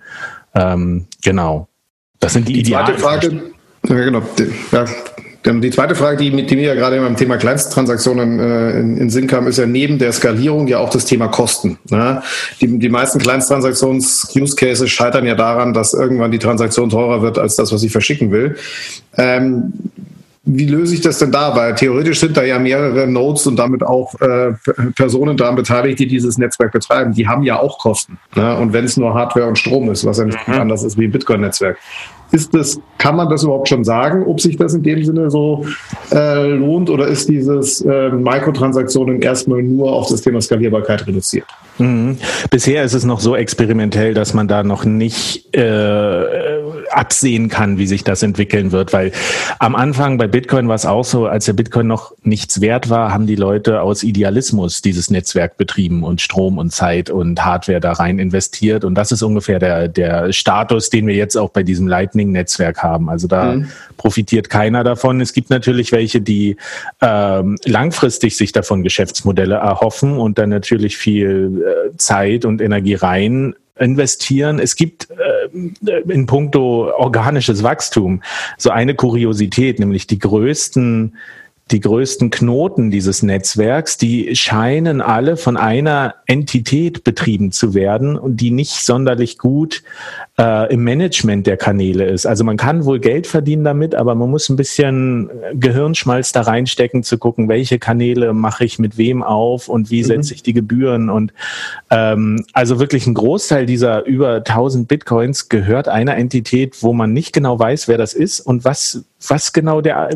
Ähm, 0.54 1.06
genau. 1.22 1.68
Das 2.18 2.34
sind 2.34 2.48
die, 2.48 2.62
die. 2.62 2.70
Zweite 2.70 2.98
Frage, 2.98 3.42
ja, 3.88 4.04
genau. 4.04 4.22
Ja, 4.72 4.84
die 5.46 5.70
zweite 5.70 5.94
Frage, 5.94 6.18
die, 6.18 6.44
die 6.44 6.56
mir 6.56 6.66
ja 6.66 6.74
gerade 6.74 7.00
beim 7.00 7.16
Thema 7.16 7.38
Kleinsttransaktionen 7.38 8.38
äh, 8.38 8.78
in, 8.78 8.98
in 8.98 9.10
Sinn 9.10 9.26
kam, 9.26 9.46
ist 9.46 9.58
ja 9.58 9.64
neben 9.64 9.98
der 9.98 10.12
Skalierung 10.12 10.68
ja 10.68 10.78
auch 10.78 10.90
das 10.90 11.06
Thema 11.06 11.28
Kosten. 11.28 11.78
Ne? 11.88 12.22
Die, 12.60 12.78
die 12.78 12.88
meisten 12.90 13.18
Kleinsttransaktions-Use-Cases 13.20 14.90
scheitern 14.90 15.24
ja 15.24 15.34
daran, 15.34 15.72
dass 15.72 15.94
irgendwann 15.94 16.30
die 16.30 16.38
Transaktion 16.38 16.90
teurer 16.90 17.22
wird 17.22 17.38
als 17.38 17.56
das, 17.56 17.72
was 17.72 17.82
ich 17.82 17.90
verschicken 17.90 18.30
will. 18.30 18.56
Ähm, 19.16 19.72
wie 20.44 20.66
löse 20.66 20.94
ich 20.94 21.00
das 21.00 21.18
denn 21.18 21.32
da? 21.32 21.54
Weil 21.56 21.74
theoretisch 21.74 22.20
sind 22.20 22.36
da 22.36 22.42
ja 22.42 22.58
mehrere 22.58 23.06
Nodes 23.06 23.46
und 23.46 23.56
damit 23.56 23.82
auch 23.82 24.14
äh, 24.20 24.52
Personen 24.94 25.36
daran 25.36 25.54
beteiligt, 25.54 25.98
die 26.00 26.06
dieses 26.06 26.38
Netzwerk 26.38 26.72
betreiben. 26.72 27.12
Die 27.12 27.28
haben 27.28 27.42
ja 27.44 27.60
auch 27.60 27.78
Kosten. 27.78 28.18
Ne? 28.34 28.56
Und 28.56 28.72
wenn 28.72 28.84
es 28.84 28.96
nur 28.96 29.14
Hardware 29.14 29.46
und 29.46 29.58
Strom 29.58 29.90
ist, 29.90 30.04
was 30.04 30.18
ja 30.18 30.24
nicht 30.24 30.48
mhm. 30.48 30.54
anders 30.54 30.82
ist 30.82 30.98
wie 30.98 31.04
ein 31.04 31.12
Bitcoin-Netzwerk. 31.12 31.78
Ist 32.32 32.54
das, 32.54 32.80
kann 32.98 33.16
man 33.16 33.28
das 33.28 33.42
überhaupt 33.42 33.68
schon 33.68 33.84
sagen, 33.84 34.24
ob 34.26 34.40
sich 34.40 34.56
das 34.56 34.74
in 34.74 34.82
dem 34.82 35.04
Sinne 35.04 35.30
so 35.30 35.64
äh, 36.12 36.46
lohnt 36.48 36.90
oder 36.90 37.06
ist 37.06 37.28
dieses 37.28 37.80
äh, 37.82 38.10
Mikrotransaktionen 38.10 39.20
erstmal 39.20 39.62
nur 39.62 39.92
auf 39.92 40.08
das 40.08 40.22
Thema 40.22 40.40
Skalierbarkeit 40.40 41.06
reduziert? 41.06 41.46
Mhm. 41.78 42.18
Bisher 42.50 42.84
ist 42.84 42.94
es 42.94 43.04
noch 43.04 43.20
so 43.20 43.34
experimentell, 43.34 44.14
dass 44.14 44.34
man 44.34 44.46
da 44.48 44.62
noch 44.62 44.84
nicht 44.84 45.54
äh, 45.56 45.60
absehen 46.92 47.48
kann, 47.48 47.78
wie 47.78 47.86
sich 47.86 48.04
das 48.04 48.22
entwickeln 48.22 48.72
wird, 48.72 48.92
weil 48.92 49.12
am 49.58 49.74
Anfang 49.74 50.18
bei 50.18 50.26
Bitcoin 50.26 50.68
war 50.68 50.74
es 50.74 50.86
auch 50.86 51.04
so, 51.04 51.26
als 51.26 51.46
der 51.46 51.52
Bitcoin 51.52 51.86
noch 51.86 52.12
nichts 52.22 52.60
wert 52.60 52.90
war, 52.90 53.12
haben 53.12 53.26
die 53.26 53.36
Leute 53.36 53.82
aus 53.82 54.02
Idealismus 54.02 54.82
dieses 54.82 55.10
Netzwerk 55.10 55.56
betrieben 55.56 56.02
und 56.02 56.20
Strom 56.20 56.58
und 56.58 56.70
Zeit 56.72 57.10
und 57.10 57.44
Hardware 57.44 57.80
da 57.80 57.92
rein 57.92 58.18
investiert 58.18 58.84
und 58.84 58.94
das 58.94 59.12
ist 59.12 59.22
ungefähr 59.22 59.58
der, 59.58 59.88
der 59.88 60.32
Status, 60.32 60.90
den 60.90 61.06
wir 61.06 61.14
jetzt 61.14 61.36
auch 61.36 61.50
bei 61.50 61.62
diesem 61.62 61.86
Lightning-Netzwerk 61.86 62.82
haben. 62.82 63.08
Also 63.08 63.28
da 63.28 63.56
mhm. 63.56 63.68
profitiert 63.96 64.50
keiner 64.50 64.84
davon. 64.84 65.20
Es 65.20 65.32
gibt 65.32 65.50
natürlich 65.50 65.92
welche, 65.92 66.20
die 66.20 66.56
ähm, 67.00 67.56
langfristig 67.64 68.36
sich 68.36 68.52
davon 68.52 68.82
Geschäftsmodelle 68.82 69.56
erhoffen 69.56 70.18
und 70.18 70.38
dann 70.38 70.50
natürlich 70.50 70.96
viel 70.96 71.62
äh, 71.64 71.96
Zeit 71.96 72.44
und 72.44 72.60
Energie 72.60 72.94
rein 72.94 73.54
investieren. 73.80 74.58
Es 74.58 74.76
gibt 74.76 75.08
äh, 75.10 75.98
in 76.08 76.26
puncto 76.26 76.92
organisches 76.96 77.62
Wachstum 77.62 78.22
so 78.56 78.70
eine 78.70 78.94
Kuriosität, 78.94 79.78
nämlich 79.80 80.06
die 80.06 80.18
größten 80.18 81.16
die 81.70 81.80
größten 81.80 82.30
Knoten 82.30 82.90
dieses 82.90 83.22
Netzwerks, 83.22 83.96
die 83.96 84.34
scheinen 84.34 85.00
alle 85.00 85.36
von 85.36 85.56
einer 85.56 86.16
Entität 86.26 87.04
betrieben 87.04 87.52
zu 87.52 87.74
werden 87.74 88.18
und 88.18 88.38
die 88.38 88.50
nicht 88.50 88.84
sonderlich 88.84 89.38
gut 89.38 89.84
äh, 90.40 90.72
im 90.72 90.82
Management 90.82 91.46
der 91.46 91.58
Kanäle 91.58 92.06
ist. 92.06 92.24
Also 92.24 92.44
man 92.44 92.56
kann 92.56 92.86
wohl 92.86 92.98
Geld 92.98 93.26
verdienen 93.26 93.62
damit, 93.62 93.94
aber 93.94 94.14
man 94.14 94.30
muss 94.30 94.48
ein 94.48 94.56
bisschen 94.56 95.28
Gehirnschmalz 95.52 96.32
da 96.32 96.40
reinstecken, 96.40 97.02
zu 97.02 97.18
gucken, 97.18 97.48
welche 97.50 97.78
Kanäle 97.78 98.32
mache 98.32 98.64
ich 98.64 98.78
mit 98.78 98.96
wem 98.96 99.22
auf 99.22 99.68
und 99.68 99.90
wie 99.90 100.00
mhm. 100.02 100.06
setze 100.06 100.34
ich 100.34 100.42
die 100.42 100.54
Gebühren. 100.54 101.10
Und 101.10 101.34
ähm, 101.90 102.46
also 102.54 102.80
wirklich 102.80 103.06
ein 103.06 103.14
Großteil 103.14 103.66
dieser 103.66 104.06
über 104.06 104.36
1000 104.36 104.88
Bitcoins 104.88 105.50
gehört 105.50 105.88
einer 105.88 106.16
Entität, 106.16 106.82
wo 106.82 106.94
man 106.94 107.12
nicht 107.12 107.34
genau 107.34 107.58
weiß, 107.58 107.86
wer 107.86 107.98
das 107.98 108.14
ist 108.14 108.40
und 108.40 108.64
was 108.64 109.04
was 109.28 109.52
genau 109.52 109.80
der, 109.80 110.08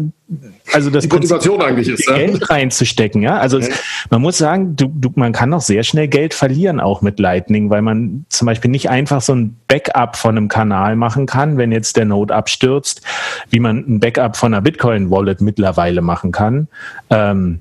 also 0.72 0.90
das 0.90 1.06
die 1.06 1.14
Motivation 1.14 1.60
eigentlich 1.60 1.88
ist, 1.88 2.06
Geld 2.06 2.40
ja? 2.40 2.46
reinzustecken, 2.46 3.22
ja. 3.22 3.38
Also 3.38 3.58
okay. 3.58 3.68
es, 3.70 4.08
man 4.10 4.22
muss 4.22 4.38
sagen, 4.38 4.76
du, 4.76 4.90
du, 4.94 5.12
man 5.14 5.32
kann 5.32 5.52
auch 5.52 5.60
sehr 5.60 5.82
schnell 5.82 6.08
Geld 6.08 6.32
verlieren 6.32 6.80
auch 6.80 7.02
mit 7.02 7.18
Lightning, 7.20 7.68
weil 7.68 7.82
man 7.82 8.24
zum 8.30 8.46
Beispiel 8.46 8.70
nicht 8.70 8.88
einfach 8.88 9.20
so 9.20 9.34
ein 9.34 9.56
Backup 9.68 10.13
von 10.16 10.36
einem 10.36 10.48
Kanal 10.48 10.96
machen 10.96 11.26
kann, 11.26 11.56
wenn 11.56 11.72
jetzt 11.72 11.96
der 11.96 12.04
Node 12.04 12.34
abstürzt, 12.34 13.02
wie 13.50 13.60
man 13.60 13.78
ein 13.78 14.00
Backup 14.00 14.36
von 14.36 14.54
einer 14.54 14.62
Bitcoin-Wallet 14.62 15.40
mittlerweile 15.40 16.02
machen 16.02 16.32
kann. 16.32 16.68
Ähm, 17.10 17.60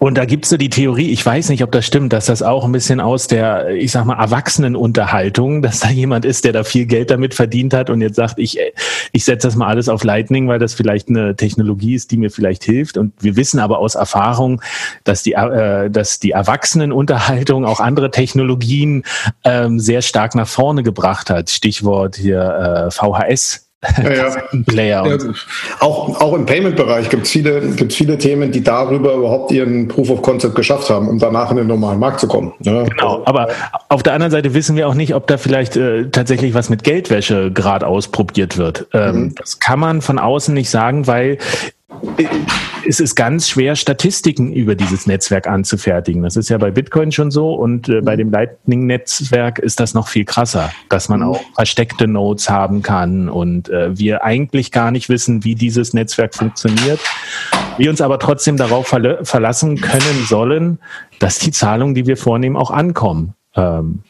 Und 0.00 0.16
da 0.16 0.24
gibt's 0.24 0.48
so 0.48 0.56
die 0.56 0.70
Theorie, 0.70 1.10
ich 1.10 1.24
weiß 1.24 1.50
nicht, 1.50 1.62
ob 1.62 1.72
das 1.72 1.84
stimmt, 1.84 2.14
dass 2.14 2.24
das 2.24 2.42
auch 2.42 2.64
ein 2.64 2.72
bisschen 2.72 3.00
aus 3.00 3.26
der, 3.26 3.68
ich 3.68 3.92
sag 3.92 4.06
mal, 4.06 4.18
Erwachsenenunterhaltung, 4.18 5.60
dass 5.60 5.80
da 5.80 5.90
jemand 5.90 6.24
ist, 6.24 6.46
der 6.46 6.54
da 6.54 6.64
viel 6.64 6.86
Geld 6.86 7.10
damit 7.10 7.34
verdient 7.34 7.74
hat 7.74 7.90
und 7.90 8.00
jetzt 8.00 8.16
sagt, 8.16 8.38
ich, 8.38 8.58
ich 9.12 9.26
setze 9.26 9.46
das 9.46 9.56
mal 9.56 9.66
alles 9.66 9.90
auf 9.90 10.02
Lightning, 10.02 10.48
weil 10.48 10.58
das 10.58 10.72
vielleicht 10.72 11.10
eine 11.10 11.36
Technologie 11.36 11.94
ist, 11.94 12.12
die 12.12 12.16
mir 12.16 12.30
vielleicht 12.30 12.64
hilft. 12.64 12.96
Und 12.96 13.12
wir 13.20 13.36
wissen 13.36 13.60
aber 13.60 13.78
aus 13.78 13.94
Erfahrung, 13.94 14.62
dass 15.04 15.22
die, 15.22 15.34
äh, 15.34 15.90
dass 15.90 16.18
die 16.18 16.30
Erwachsenenunterhaltung 16.30 17.66
auch 17.66 17.80
andere 17.80 18.10
Technologien 18.10 19.04
ähm, 19.44 19.78
sehr 19.78 20.00
stark 20.00 20.34
nach 20.34 20.48
vorne 20.48 20.82
gebracht 20.82 21.28
hat. 21.28 21.50
Stichwort 21.50 22.16
hier 22.16 22.88
äh, 22.88 22.90
VHS 22.90 23.69
ja, 24.02 24.12
ja. 24.12 24.30
Player. 24.66 25.06
Ja, 25.06 25.18
auch, 25.80 26.20
auch 26.20 26.34
im 26.34 26.46
Payment-Bereich 26.46 27.08
gibt 27.08 27.24
es 27.24 27.30
viele, 27.30 27.60
gibt's 27.70 27.94
viele 27.94 28.18
Themen, 28.18 28.52
die 28.52 28.62
darüber 28.62 29.14
überhaupt 29.14 29.52
ihren 29.52 29.88
Proof 29.88 30.10
of 30.10 30.22
Concept 30.22 30.54
geschafft 30.54 30.90
haben, 30.90 31.08
um 31.08 31.18
danach 31.18 31.50
in 31.50 31.56
den 31.56 31.66
normalen 31.66 31.98
Markt 31.98 32.20
zu 32.20 32.28
kommen. 32.28 32.52
Ja. 32.60 32.84
Genau, 32.84 33.22
aber 33.24 33.48
auf 33.88 34.02
der 34.02 34.12
anderen 34.12 34.30
Seite 34.30 34.54
wissen 34.54 34.76
wir 34.76 34.88
auch 34.88 34.94
nicht, 34.94 35.14
ob 35.14 35.26
da 35.26 35.38
vielleicht 35.38 35.76
äh, 35.76 36.10
tatsächlich 36.10 36.54
was 36.54 36.68
mit 36.68 36.84
Geldwäsche 36.84 37.50
gerade 37.52 37.86
ausprobiert 37.86 38.58
wird. 38.58 38.86
Ähm, 38.92 39.16
mhm. 39.16 39.34
Das 39.36 39.60
kann 39.60 39.78
man 39.80 40.02
von 40.02 40.18
außen 40.18 40.52
nicht 40.52 40.70
sagen, 40.70 41.06
weil 41.06 41.38
es 42.90 42.98
ist 42.98 43.14
ganz 43.14 43.48
schwer, 43.48 43.76
Statistiken 43.76 44.52
über 44.52 44.74
dieses 44.74 45.06
Netzwerk 45.06 45.46
anzufertigen. 45.46 46.24
Das 46.24 46.34
ist 46.34 46.48
ja 46.48 46.58
bei 46.58 46.72
Bitcoin 46.72 47.12
schon 47.12 47.30
so 47.30 47.54
und 47.54 47.88
äh, 47.88 48.00
bei 48.00 48.16
dem 48.16 48.32
Lightning-Netzwerk 48.32 49.60
ist 49.60 49.78
das 49.78 49.94
noch 49.94 50.08
viel 50.08 50.24
krasser, 50.24 50.72
dass 50.88 51.08
man 51.08 51.22
auch 51.22 51.40
versteckte 51.54 52.08
Nodes 52.08 52.50
haben 52.50 52.82
kann 52.82 53.28
und 53.28 53.68
äh, 53.68 53.96
wir 53.96 54.24
eigentlich 54.24 54.72
gar 54.72 54.90
nicht 54.90 55.08
wissen, 55.08 55.44
wie 55.44 55.54
dieses 55.54 55.94
Netzwerk 55.94 56.34
funktioniert. 56.34 56.98
Wir 57.76 57.90
uns 57.90 58.00
aber 58.00 58.18
trotzdem 58.18 58.56
darauf 58.56 58.88
verla 58.88 59.22
verlassen 59.22 59.80
können 59.80 60.24
sollen, 60.28 60.80
dass 61.20 61.38
die 61.38 61.52
Zahlungen, 61.52 61.94
die 61.94 62.08
wir 62.08 62.16
vornehmen, 62.16 62.56
auch 62.56 62.72
ankommen. 62.72 63.34
Ähm, 63.54 64.00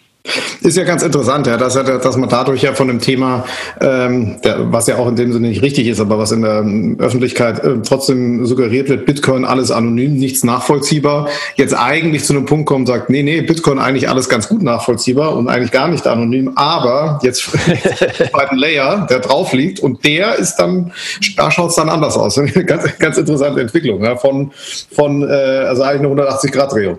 ist 0.61 0.77
ja 0.77 0.85
ganz 0.85 1.03
interessant, 1.03 1.47
ja, 1.47 1.57
dass, 1.57 1.75
dass 1.75 2.17
man 2.17 2.29
dadurch 2.29 2.63
ja 2.63 2.75
von 2.75 2.89
dem 2.89 3.01
Thema, 3.01 3.45
ähm, 3.81 4.37
der, 4.45 4.71
was 4.73 4.87
ja 4.87 4.97
auch 4.97 5.09
in 5.09 5.17
dem 5.17 5.33
Sinne 5.33 5.49
nicht 5.49 5.63
richtig 5.63 5.87
ist, 5.87 6.01
aber 6.01 6.19
was 6.19 6.33
in 6.33 6.43
der 6.43 6.65
Öffentlichkeit 7.05 7.65
äh, 7.65 7.77
trotzdem 7.83 8.45
suggeriert 8.45 8.89
wird, 8.89 9.07
Bitcoin 9.07 9.45
alles 9.45 9.71
anonym, 9.71 10.15
nichts 10.15 10.45
nachvollziehbar, 10.45 11.29
jetzt 11.57 11.75
eigentlich 11.75 12.25
zu 12.25 12.35
einem 12.35 12.45
Punkt 12.45 12.67
kommt 12.67 12.81
und 12.81 12.87
sagt, 12.87 13.09
nee, 13.09 13.23
nee, 13.23 13.41
Bitcoin 13.41 13.79
eigentlich 13.79 14.09
alles 14.09 14.29
ganz 14.29 14.49
gut 14.49 14.63
nachvollziehbar 14.63 15.37
und 15.37 15.49
eigentlich 15.49 15.73
gar 15.73 15.89
nicht 15.89 16.07
anonym, 16.07 16.53
aber 16.55 17.19
jetzt 17.23 17.43
zweiten 18.31 18.57
Layer, 18.57 19.07
der 19.09 19.21
drauf 19.21 19.53
liegt 19.53 19.81
und 19.81 20.05
der 20.05 20.35
ist 20.37 20.57
dann, 20.57 20.93
da 21.37 21.51
schaut 21.51 21.71
es 21.71 21.77
dann 21.77 21.89
anders 21.89 22.17
aus. 22.17 22.39
ganz, 22.67 22.99
ganz 22.99 23.17
interessante 23.17 23.61
Entwicklung, 23.61 24.05
ja, 24.05 24.17
von, 24.17 24.53
von 24.95 25.23
äh, 25.23 25.27
also 25.27 25.83
eigentlich 25.83 26.13
eine 26.13 26.23
180-Grad-Drehung. 26.23 26.99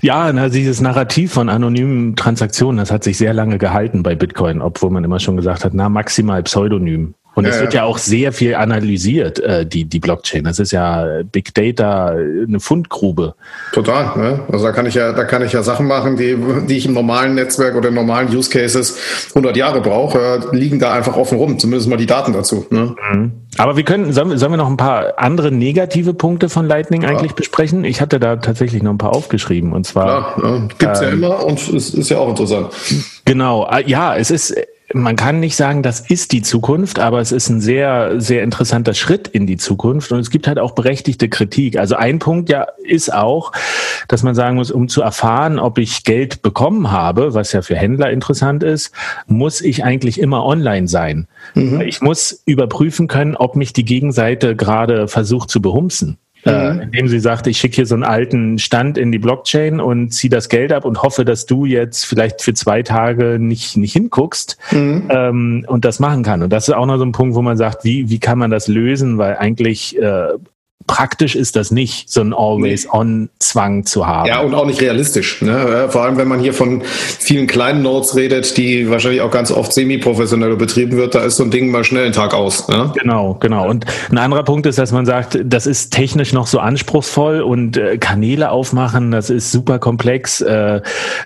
Ja, 0.00 0.32
na, 0.32 0.48
dieses 0.48 0.80
Narrativ 0.80 1.32
von 1.32 1.50
anonymen 1.50 2.16
Transaktionen 2.16 2.61
Definition, 2.62 2.76
das 2.76 2.92
hat 2.92 3.02
sich 3.02 3.18
sehr 3.18 3.34
lange 3.34 3.58
gehalten 3.58 4.04
bei 4.04 4.14
Bitcoin, 4.14 4.62
obwohl 4.62 4.90
man 4.90 5.02
immer 5.02 5.18
schon 5.18 5.36
gesagt 5.36 5.64
hat, 5.64 5.74
na, 5.74 5.88
maximal 5.88 6.44
Pseudonym. 6.44 7.14
Und 7.34 7.44
ja, 7.44 7.50
es 7.50 7.60
wird 7.60 7.72
ja. 7.72 7.80
ja 7.80 7.86
auch 7.86 7.98
sehr 7.98 8.32
viel 8.32 8.54
analysiert, 8.54 9.38
äh, 9.38 9.64
die, 9.64 9.84
die 9.84 10.00
Blockchain. 10.00 10.44
Das 10.44 10.58
ist 10.58 10.72
ja 10.72 11.22
Big 11.30 11.54
Data, 11.54 12.08
eine 12.08 12.60
Fundgrube. 12.60 13.34
Total. 13.72 14.18
Ne? 14.18 14.40
Also 14.52 14.66
da 14.66 14.72
kann 14.72 14.86
ich 14.86 14.94
ja, 14.94 15.12
da 15.12 15.24
kann 15.24 15.42
ich 15.42 15.52
ja 15.52 15.62
Sachen 15.62 15.86
machen, 15.86 16.16
die, 16.16 16.36
die 16.68 16.76
ich 16.76 16.86
im 16.86 16.92
normalen 16.92 17.34
Netzwerk 17.34 17.74
oder 17.74 17.88
in 17.88 17.94
normalen 17.94 18.34
Use 18.34 18.50
Cases 18.50 18.98
100 19.30 19.56
Jahre 19.56 19.80
brauche, 19.80 20.18
äh, 20.18 20.56
liegen 20.56 20.78
da 20.78 20.92
einfach 20.92 21.16
offen 21.16 21.38
rum. 21.38 21.58
Zumindest 21.58 21.88
mal 21.88 21.96
die 21.96 22.06
Daten 22.06 22.32
dazu. 22.32 22.66
Ne? 22.70 22.94
Mhm. 23.12 23.32
Aber 23.58 23.76
wir 23.76 23.84
können, 23.84 24.12
sollen, 24.12 24.36
sollen 24.38 24.52
wir 24.52 24.56
noch 24.56 24.70
ein 24.70 24.76
paar 24.76 25.14
andere 25.18 25.52
negative 25.52 26.14
Punkte 26.14 26.48
von 26.48 26.66
Lightning 26.66 27.02
ja. 27.02 27.08
eigentlich 27.08 27.32
besprechen? 27.32 27.84
Ich 27.84 28.00
hatte 28.00 28.18
da 28.18 28.36
tatsächlich 28.36 28.82
noch 28.82 28.92
ein 28.92 28.98
paar 28.98 29.14
aufgeschrieben. 29.14 29.72
Und 29.72 29.86
zwar. 29.86 30.34
Klar, 30.34 30.52
ja. 30.52 30.68
gibt's 30.78 31.00
ähm, 31.00 31.06
ja 31.06 31.12
immer 31.14 31.44
und 31.44 31.58
es 31.72 31.94
ist 31.94 32.10
ja 32.10 32.18
auch 32.18 32.28
interessant. 32.28 32.68
Genau. 33.24 33.64
Ah, 33.64 33.80
ja, 33.80 34.16
es 34.16 34.30
ist 34.30 34.54
man 34.94 35.16
kann 35.16 35.40
nicht 35.40 35.56
sagen, 35.56 35.82
das 35.82 36.00
ist 36.00 36.32
die 36.32 36.42
Zukunft, 36.42 36.98
aber 36.98 37.20
es 37.20 37.32
ist 37.32 37.48
ein 37.48 37.60
sehr, 37.60 38.20
sehr 38.20 38.42
interessanter 38.42 38.94
Schritt 38.94 39.28
in 39.28 39.46
die 39.46 39.56
Zukunft 39.56 40.12
und 40.12 40.18
es 40.18 40.30
gibt 40.30 40.46
halt 40.46 40.58
auch 40.58 40.72
berechtigte 40.72 41.28
Kritik. 41.28 41.78
Also 41.78 41.96
ein 41.96 42.18
Punkt 42.18 42.48
ja 42.48 42.66
ist 42.82 43.12
auch, 43.12 43.52
dass 44.08 44.22
man 44.22 44.34
sagen 44.34 44.56
muss, 44.56 44.70
um 44.70 44.88
zu 44.88 45.02
erfahren, 45.02 45.58
ob 45.58 45.78
ich 45.78 46.04
Geld 46.04 46.42
bekommen 46.42 46.90
habe, 46.90 47.34
was 47.34 47.52
ja 47.52 47.62
für 47.62 47.76
Händler 47.76 48.10
interessant 48.10 48.62
ist, 48.62 48.92
muss 49.26 49.60
ich 49.60 49.84
eigentlich 49.84 50.20
immer 50.20 50.44
online 50.44 50.88
sein. 50.88 51.26
Mhm. 51.54 51.80
Ich 51.82 52.00
muss 52.00 52.42
überprüfen 52.44 53.08
können, 53.08 53.36
ob 53.36 53.56
mich 53.56 53.72
die 53.72 53.84
Gegenseite 53.84 54.56
gerade 54.56 55.08
versucht 55.08 55.50
zu 55.50 55.62
behumsen. 55.62 56.18
Äh, 56.44 56.72
mhm. 56.72 56.80
indem 56.80 57.08
sie 57.08 57.20
sagt, 57.20 57.46
ich 57.46 57.58
schicke 57.58 57.76
hier 57.76 57.86
so 57.86 57.94
einen 57.94 58.02
alten 58.02 58.58
Stand 58.58 58.98
in 58.98 59.12
die 59.12 59.20
Blockchain 59.20 59.80
und 59.80 60.10
ziehe 60.10 60.30
das 60.30 60.48
Geld 60.48 60.72
ab 60.72 60.84
und 60.84 61.02
hoffe, 61.02 61.24
dass 61.24 61.46
du 61.46 61.66
jetzt 61.66 62.04
vielleicht 62.04 62.42
für 62.42 62.52
zwei 62.52 62.82
Tage 62.82 63.38
nicht, 63.38 63.76
nicht 63.76 63.92
hinguckst 63.92 64.58
mhm. 64.72 65.08
ähm, 65.08 65.64
und 65.68 65.84
das 65.84 66.00
machen 66.00 66.24
kann. 66.24 66.42
Und 66.42 66.52
das 66.52 66.66
ist 66.66 66.74
auch 66.74 66.86
noch 66.86 66.96
so 66.96 67.04
ein 67.04 67.12
Punkt, 67.12 67.36
wo 67.36 67.42
man 67.42 67.56
sagt, 67.56 67.84
wie, 67.84 68.10
wie 68.10 68.18
kann 68.18 68.38
man 68.38 68.50
das 68.50 68.66
lösen? 68.66 69.18
Weil 69.18 69.36
eigentlich 69.36 69.96
äh, 70.00 70.30
praktisch 70.86 71.36
ist 71.36 71.56
das 71.56 71.70
nicht, 71.70 72.10
so 72.10 72.20
ein 72.20 72.32
Always-On-Zwang 72.32 73.86
zu 73.86 74.06
haben. 74.06 74.28
Ja, 74.28 74.40
und 74.40 74.54
auch 74.54 74.66
nicht 74.66 74.80
realistisch. 74.80 75.42
Ne? 75.42 75.88
Vor 75.90 76.02
allem, 76.02 76.16
wenn 76.16 76.28
man 76.28 76.40
hier 76.40 76.54
von 76.54 76.82
vielen 76.84 77.46
kleinen 77.46 77.82
Nodes 77.82 78.16
redet, 78.16 78.56
die 78.56 78.90
wahrscheinlich 78.90 79.20
auch 79.20 79.30
ganz 79.30 79.50
oft 79.50 79.72
semi-professionell 79.72 80.56
betrieben 80.56 80.96
wird, 80.96 81.14
da 81.14 81.20
ist 81.20 81.36
so 81.36 81.44
ein 81.44 81.50
Ding 81.50 81.70
mal 81.70 81.84
schnell 81.84 82.04
einen 82.04 82.12
Tag 82.12 82.34
aus. 82.34 82.68
Ne? 82.68 82.92
Genau, 82.98 83.36
genau. 83.40 83.68
Und 83.68 83.86
ein 84.10 84.18
anderer 84.18 84.42
Punkt 84.42 84.66
ist, 84.66 84.78
dass 84.78 84.92
man 84.92 85.06
sagt, 85.06 85.38
das 85.44 85.66
ist 85.66 85.92
technisch 85.92 86.32
noch 86.32 86.46
so 86.46 86.58
anspruchsvoll 86.58 87.40
und 87.40 87.76
äh, 87.76 87.98
Kanäle 87.98 88.50
aufmachen, 88.50 89.10
das 89.10 89.30
ist 89.30 89.52
super 89.52 89.78
komplex, 89.78 90.40
äh, 90.40 90.80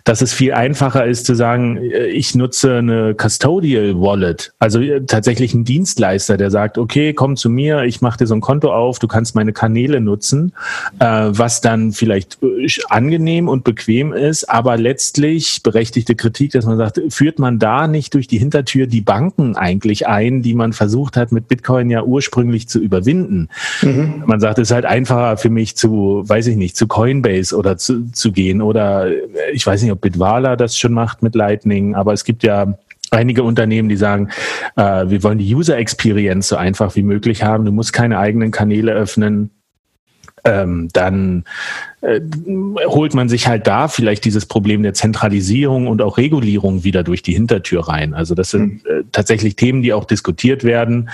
dass 0.04 0.22
es 0.22 0.32
viel 0.32 0.52
einfacher 0.52 1.06
ist 1.06 1.26
zu 1.26 1.34
sagen, 1.34 1.76
äh, 1.76 2.06
ich 2.06 2.34
nutze 2.34 2.78
eine 2.78 3.14
Custodial 3.14 4.00
Wallet, 4.00 4.52
also 4.58 4.80
äh, 4.80 5.04
tatsächlich 5.06 5.54
ein 5.54 5.64
Dienstleister, 5.64 6.36
der 6.36 6.50
sagt, 6.50 6.78
okay, 6.78 7.12
komm 7.12 7.36
zu 7.36 7.48
mir, 7.50 7.84
ich 7.84 8.00
mache 8.00 8.18
dir 8.18 8.26
so 8.26 8.34
ein 8.34 8.40
Konto 8.40 8.72
auf, 8.72 8.98
du 8.98 9.08
kannst 9.08 9.34
mein 9.34 9.45
meine 9.46 9.52
Kanäle 9.52 10.00
nutzen, 10.00 10.52
äh, 10.98 11.06
was 11.06 11.60
dann 11.60 11.92
vielleicht 11.92 12.38
äh, 12.42 12.66
angenehm 12.88 13.48
und 13.48 13.62
bequem 13.62 14.12
ist, 14.12 14.50
aber 14.50 14.76
letztlich 14.76 15.62
berechtigte 15.62 16.16
Kritik, 16.16 16.52
dass 16.52 16.66
man 16.66 16.76
sagt, 16.76 17.00
führt 17.10 17.38
man 17.38 17.58
da 17.58 17.86
nicht 17.86 18.14
durch 18.14 18.26
die 18.26 18.38
Hintertür 18.38 18.86
die 18.88 19.00
Banken 19.00 19.56
eigentlich 19.56 20.08
ein, 20.08 20.42
die 20.42 20.54
man 20.54 20.72
versucht 20.72 21.16
hat, 21.16 21.30
mit 21.30 21.46
Bitcoin 21.46 21.90
ja 21.90 22.02
ursprünglich 22.02 22.68
zu 22.68 22.80
überwinden. 22.80 23.48
Mhm. 23.82 24.24
Man 24.26 24.40
sagt, 24.40 24.58
es 24.58 24.70
ist 24.70 24.74
halt 24.74 24.84
einfacher 24.84 25.36
für 25.36 25.50
mich 25.50 25.76
zu, 25.76 26.24
weiß 26.26 26.48
ich 26.48 26.56
nicht, 26.56 26.76
zu 26.76 26.88
Coinbase 26.88 27.56
oder 27.56 27.76
zu, 27.76 28.10
zu 28.10 28.32
gehen 28.32 28.60
oder 28.60 29.06
äh, 29.06 29.16
ich 29.52 29.64
weiß 29.64 29.82
nicht, 29.82 29.92
ob 29.92 30.00
Bitwala 30.00 30.56
das 30.56 30.76
schon 30.76 30.92
macht 30.92 31.22
mit 31.22 31.36
Lightning, 31.36 31.94
aber 31.94 32.12
es 32.12 32.24
gibt 32.24 32.42
ja 32.42 32.76
einige 33.10 33.42
Unternehmen, 33.42 33.88
die 33.88 33.96
sagen, 33.96 34.30
äh, 34.76 35.08
wir 35.08 35.22
wollen 35.22 35.38
die 35.38 35.54
User 35.54 35.76
Experience 35.76 36.48
so 36.48 36.56
einfach 36.56 36.96
wie 36.96 37.02
möglich 37.02 37.42
haben. 37.42 37.64
Du 37.64 37.72
musst 37.72 37.92
keine 37.92 38.18
eigenen 38.18 38.50
Kanäle 38.50 38.92
öffnen. 38.92 39.50
Ähm, 40.44 40.88
dann 40.92 41.44
äh, 42.02 42.20
holt 42.86 43.14
man 43.14 43.28
sich 43.28 43.48
halt 43.48 43.66
da 43.66 43.88
vielleicht 43.88 44.24
dieses 44.24 44.46
Problem 44.46 44.84
der 44.84 44.94
Zentralisierung 44.94 45.88
und 45.88 46.00
auch 46.02 46.18
Regulierung 46.18 46.84
wieder 46.84 47.02
durch 47.02 47.22
die 47.22 47.32
Hintertür 47.32 47.88
rein. 47.88 48.14
Also 48.14 48.34
das 48.36 48.50
sind 48.50 48.84
hm. 48.84 49.00
äh, 49.00 49.02
tatsächlich 49.10 49.56
Themen, 49.56 49.82
die 49.82 49.92
auch 49.92 50.04
diskutiert 50.04 50.62
werden. 50.62 51.10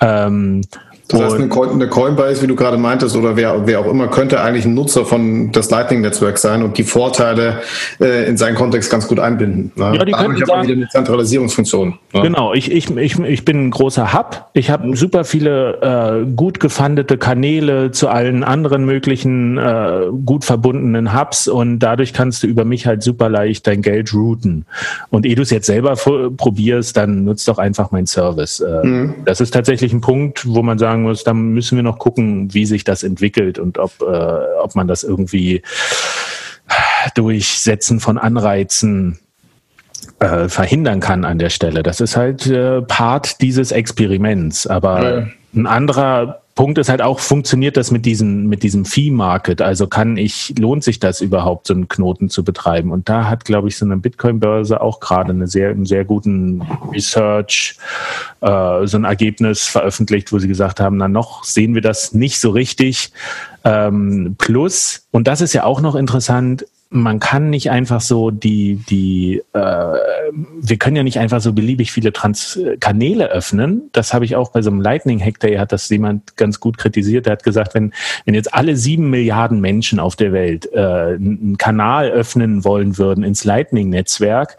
Ähm, 0.00 0.62
das 1.10 1.20
heißt, 1.20 1.34
eine, 1.34 1.88
Coinbase, 1.88 2.42
wie 2.42 2.46
du 2.46 2.54
gerade 2.54 2.76
meintest, 2.76 3.16
oder 3.16 3.36
wer, 3.36 3.66
wer 3.66 3.80
auch 3.80 3.86
immer, 3.86 4.08
könnte 4.08 4.40
eigentlich 4.40 4.64
ein 4.64 4.74
Nutzer 4.74 5.04
von 5.04 5.52
des 5.52 5.70
Lightning-Netzwerks 5.70 6.42
sein 6.42 6.62
und 6.62 6.78
die 6.78 6.84
Vorteile 6.84 7.60
äh, 8.00 8.28
in 8.28 8.36
seinen 8.36 8.54
Kontext 8.54 8.90
ganz 8.90 9.08
gut 9.08 9.18
einbinden. 9.18 9.72
Ne? 9.74 9.96
Ja, 9.96 10.04
die 10.04 10.12
Dadurch 10.12 10.16
könnten 10.16 10.46
sagen, 10.46 10.62
wieder 10.62 10.74
eine 10.74 10.88
Zentralisierungsfunktion. 10.88 11.98
Ne? 12.12 12.22
Genau, 12.22 12.52
ich, 12.54 12.70
ich, 12.70 12.90
ich, 12.96 13.18
ich 13.18 13.44
bin 13.44 13.66
ein 13.66 13.70
großer 13.70 14.12
Hub. 14.12 14.50
Ich 14.52 14.70
habe 14.70 14.96
super 14.96 15.24
viele 15.24 16.24
äh, 16.26 16.26
gut 16.30 16.60
gefundete 16.60 17.18
Kanäle 17.18 17.90
zu 17.90 18.08
allen 18.08 18.44
anderen 18.44 18.84
möglichen 18.84 19.58
äh, 19.58 20.06
gut 20.24 20.44
verbundenen 20.44 21.18
Hubs 21.18 21.48
und 21.48 21.78
dadurch 21.80 22.12
kannst 22.12 22.42
du 22.42 22.46
über 22.46 22.64
mich 22.64 22.86
halt 22.86 23.02
super 23.02 23.28
leicht 23.28 23.66
dein 23.66 23.82
Geld 23.82 24.12
routen. 24.14 24.66
Und 25.10 25.26
ehe 25.26 25.34
du 25.34 25.42
es 25.42 25.50
jetzt 25.50 25.66
selber 25.66 25.94
probierst, 25.94 26.96
dann 26.96 27.24
nutzt 27.24 27.48
doch 27.48 27.58
einfach 27.58 27.90
meinen 27.90 28.06
Service. 28.06 28.60
Äh, 28.60 28.86
mhm. 28.86 29.14
Das 29.24 29.40
ist 29.40 29.52
tatsächlich 29.52 29.92
ein 29.92 30.00
Punkt, 30.00 30.46
wo 30.46 30.62
man 30.62 30.78
sagen 30.78 30.99
sagen 31.00 31.02
muss, 31.02 31.24
da 31.24 31.34
müssen 31.34 31.76
wir 31.76 31.82
noch 31.82 31.98
gucken, 31.98 32.52
wie 32.52 32.66
sich 32.66 32.84
das 32.84 33.02
entwickelt 33.02 33.58
und 33.58 33.78
ob, 33.78 34.00
äh, 34.00 34.04
ob 34.62 34.74
man 34.74 34.86
das 34.88 35.02
irgendwie 35.02 35.62
durch 37.14 37.58
Setzen 37.58 38.00
von 38.00 38.18
Anreizen 38.18 39.18
äh, 40.18 40.48
verhindern 40.48 41.00
kann 41.00 41.24
an 41.24 41.38
der 41.38 41.50
Stelle. 41.50 41.82
Das 41.82 42.00
ist 42.00 42.16
halt 42.16 42.46
äh, 42.46 42.82
Part 42.82 43.40
dieses 43.40 43.72
Experiments. 43.72 44.66
Aber 44.66 45.02
ja. 45.02 45.26
ein 45.54 45.66
anderer 45.66 46.39
Punkt 46.54 46.78
ist 46.78 46.88
halt 46.88 47.00
auch, 47.00 47.20
funktioniert 47.20 47.76
das 47.76 47.90
mit 47.90 48.04
diesem, 48.04 48.46
mit 48.46 48.62
diesem 48.62 48.84
Fee-Market? 48.84 49.62
Also 49.62 49.86
kann 49.86 50.16
ich, 50.16 50.54
lohnt 50.58 50.84
sich 50.84 50.98
das 50.98 51.20
überhaupt, 51.20 51.66
so 51.66 51.74
einen 51.74 51.88
Knoten 51.88 52.28
zu 52.28 52.44
betreiben? 52.44 52.92
Und 52.92 53.08
da 53.08 53.28
hat, 53.28 53.44
glaube 53.44 53.68
ich, 53.68 53.78
so 53.78 53.84
eine 53.84 53.96
Bitcoin-Börse 53.96 54.80
auch 54.80 55.00
gerade 55.00 55.30
eine 55.30 55.46
sehr, 55.46 55.70
einen 55.70 55.86
sehr 55.86 56.04
guten 56.04 56.62
Research, 56.92 57.76
äh, 58.40 58.86
so 58.86 58.98
ein 58.98 59.04
Ergebnis 59.04 59.66
veröffentlicht, 59.66 60.32
wo 60.32 60.38
sie 60.38 60.48
gesagt 60.48 60.80
haben, 60.80 60.96
na 60.96 61.08
noch 61.08 61.44
sehen 61.44 61.74
wir 61.74 61.82
das 61.82 62.12
nicht 62.12 62.40
so 62.40 62.50
richtig. 62.50 63.12
Ähm, 63.64 64.34
plus, 64.38 65.06
und 65.12 65.28
das 65.28 65.40
ist 65.40 65.52
ja 65.52 65.64
auch 65.64 65.80
noch 65.80 65.94
interessant, 65.94 66.66
man 66.92 67.20
kann 67.20 67.50
nicht 67.50 67.70
einfach 67.70 68.00
so 68.00 68.32
die, 68.32 68.80
die, 68.88 69.42
äh, 69.52 69.60
wir 69.60 70.76
können 70.76 70.96
ja 70.96 71.04
nicht 71.04 71.20
einfach 71.20 71.40
so 71.40 71.52
beliebig 71.52 71.92
viele 71.92 72.12
Trans 72.12 72.58
Kanäle 72.80 73.30
öffnen. 73.30 73.90
Das 73.92 74.12
habe 74.12 74.24
ich 74.24 74.34
auch 74.34 74.50
bei 74.50 74.60
so 74.60 74.70
einem 74.70 74.80
Lightning-Hack, 74.80 75.38
der 75.38 75.60
hat 75.60 75.70
das 75.70 75.88
jemand 75.88 76.36
ganz 76.36 76.58
gut 76.58 76.78
kritisiert. 76.78 77.26
Der 77.26 77.34
hat 77.34 77.44
gesagt, 77.44 77.74
wenn, 77.74 77.92
wenn 78.24 78.34
jetzt 78.34 78.52
alle 78.52 78.76
sieben 78.76 79.08
Milliarden 79.08 79.60
Menschen 79.60 80.00
auf 80.00 80.16
der 80.16 80.32
Welt 80.32 80.68
äh, 80.72 81.14
einen 81.14 81.56
Kanal 81.58 82.10
öffnen 82.10 82.64
wollen 82.64 82.98
würden 82.98 83.22
ins 83.22 83.44
Lightning-Netzwerk, 83.44 84.56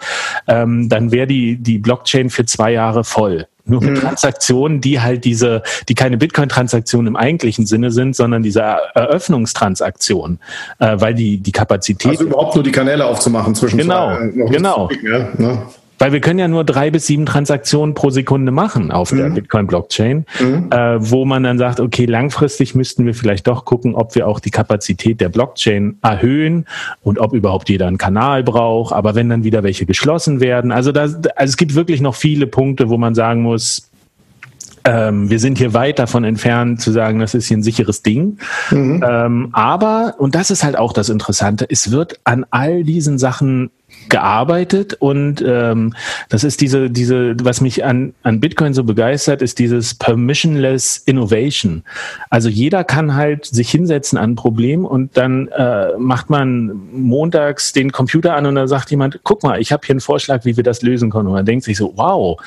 ähm, 0.47 0.87
dann 0.87 1.11
wäre 1.11 1.27
die, 1.27 1.57
die 1.57 1.79
Blockchain 1.79 2.29
für 2.29 2.45
zwei 2.45 2.71
Jahre 2.71 3.03
voll. 3.03 3.45
Nur 3.65 3.81
mit 3.81 3.91
mhm. 3.91 3.95
Transaktionen, 3.95 4.81
die 4.81 5.01
halt 5.01 5.25
diese, 5.25 5.61
die 5.87 5.95
keine 5.95 6.17
Bitcoin-Transaktionen 6.17 7.07
im 7.07 7.15
eigentlichen 7.15 7.65
Sinne 7.65 7.91
sind, 7.91 8.15
sondern 8.15 8.43
diese 8.43 8.61
Eröffnungstransaktion, 8.61 10.39
äh, 10.79 10.95
weil 10.99 11.13
die, 11.13 11.37
die 11.37 11.51
Kapazität. 11.51 12.11
Also 12.11 12.23
überhaupt 12.25 12.55
nur 12.55 12.63
die 12.63 12.71
Kanäle 12.71 13.05
aufzumachen 13.05 13.55
zwischen 13.55 13.77
Genau, 13.77 14.15
zwei, 14.15 14.25
äh, 14.25 14.49
genau. 14.49 14.89
ja, 15.03 15.29
ne? 15.37 15.63
Weil 16.01 16.13
wir 16.13 16.19
können 16.19 16.39
ja 16.39 16.47
nur 16.47 16.63
drei 16.63 16.89
bis 16.89 17.05
sieben 17.05 17.27
Transaktionen 17.27 17.93
pro 17.93 18.09
Sekunde 18.09 18.51
machen 18.51 18.89
auf 18.89 19.11
mhm. 19.11 19.17
der 19.17 19.29
Bitcoin-Blockchain, 19.29 20.25
mhm. 20.39 20.69
äh, 20.71 20.97
wo 20.99 21.25
man 21.25 21.43
dann 21.43 21.59
sagt, 21.59 21.79
okay, 21.79 22.05
langfristig 22.05 22.73
müssten 22.73 23.05
wir 23.05 23.13
vielleicht 23.13 23.45
doch 23.45 23.65
gucken, 23.65 23.93
ob 23.93 24.15
wir 24.15 24.27
auch 24.27 24.39
die 24.39 24.49
Kapazität 24.49 25.21
der 25.21 25.29
Blockchain 25.29 25.99
erhöhen 26.01 26.65
und 27.03 27.19
ob 27.19 27.33
überhaupt 27.33 27.69
jeder 27.69 27.85
einen 27.85 27.99
Kanal 27.99 28.41
braucht. 28.41 28.95
Aber 28.95 29.13
wenn 29.13 29.29
dann 29.29 29.43
wieder 29.43 29.61
welche 29.61 29.85
geschlossen 29.85 30.39
werden, 30.39 30.71
also, 30.71 30.91
da, 30.91 31.01
also 31.01 31.23
es 31.35 31.55
gibt 31.55 31.75
wirklich 31.75 32.01
noch 32.01 32.15
viele 32.15 32.47
Punkte, 32.47 32.89
wo 32.89 32.97
man 32.97 33.13
sagen 33.13 33.43
muss, 33.43 33.87
ähm, 34.83 35.29
wir 35.29 35.39
sind 35.39 35.59
hier 35.59 35.75
weit 35.75 35.99
davon 35.99 36.23
entfernt 36.23 36.81
zu 36.81 36.91
sagen, 36.91 37.19
das 37.19 37.35
ist 37.35 37.47
hier 37.47 37.57
ein 37.57 37.63
sicheres 37.63 38.01
Ding. 38.01 38.39
Mhm. 38.71 39.03
Ähm, 39.07 39.49
aber, 39.51 40.15
und 40.17 40.33
das 40.33 40.49
ist 40.49 40.63
halt 40.63 40.77
auch 40.77 40.93
das 40.93 41.09
Interessante, 41.09 41.67
es 41.69 41.91
wird 41.91 42.19
an 42.23 42.43
all 42.49 42.83
diesen 42.83 43.19
Sachen 43.19 43.69
gearbeitet 44.11 44.93
und 44.99 45.43
ähm, 45.45 45.95
das 46.29 46.43
ist 46.43 46.61
diese, 46.61 46.91
diese, 46.91 47.35
was 47.41 47.61
mich 47.61 47.83
an, 47.83 48.13
an 48.21 48.39
Bitcoin 48.39 48.75
so 48.75 48.83
begeistert, 48.83 49.41
ist 49.41 49.57
dieses 49.57 49.95
Permissionless 49.95 50.97
Innovation. 50.97 51.83
Also 52.29 52.49
jeder 52.49 52.83
kann 52.83 53.15
halt 53.15 53.45
sich 53.45 53.71
hinsetzen 53.71 54.19
an 54.19 54.31
ein 54.31 54.35
Problem 54.35 54.85
und 54.85 55.17
dann 55.17 55.47
äh, 55.47 55.97
macht 55.97 56.29
man 56.29 56.79
montags 56.91 57.73
den 57.73 57.91
Computer 57.91 58.35
an 58.35 58.45
und 58.45 58.55
dann 58.55 58.67
sagt 58.67 58.91
jemand, 58.91 59.21
guck 59.23 59.41
mal, 59.43 59.59
ich 59.59 59.71
habe 59.71 59.85
hier 59.85 59.93
einen 59.93 60.01
Vorschlag, 60.01 60.45
wie 60.45 60.57
wir 60.57 60.63
das 60.63 60.81
lösen 60.81 61.09
können. 61.09 61.27
Und 61.27 61.33
man 61.33 61.45
denkt 61.45 61.63
sich 61.63 61.77
so, 61.77 61.93
wow, 61.95 62.39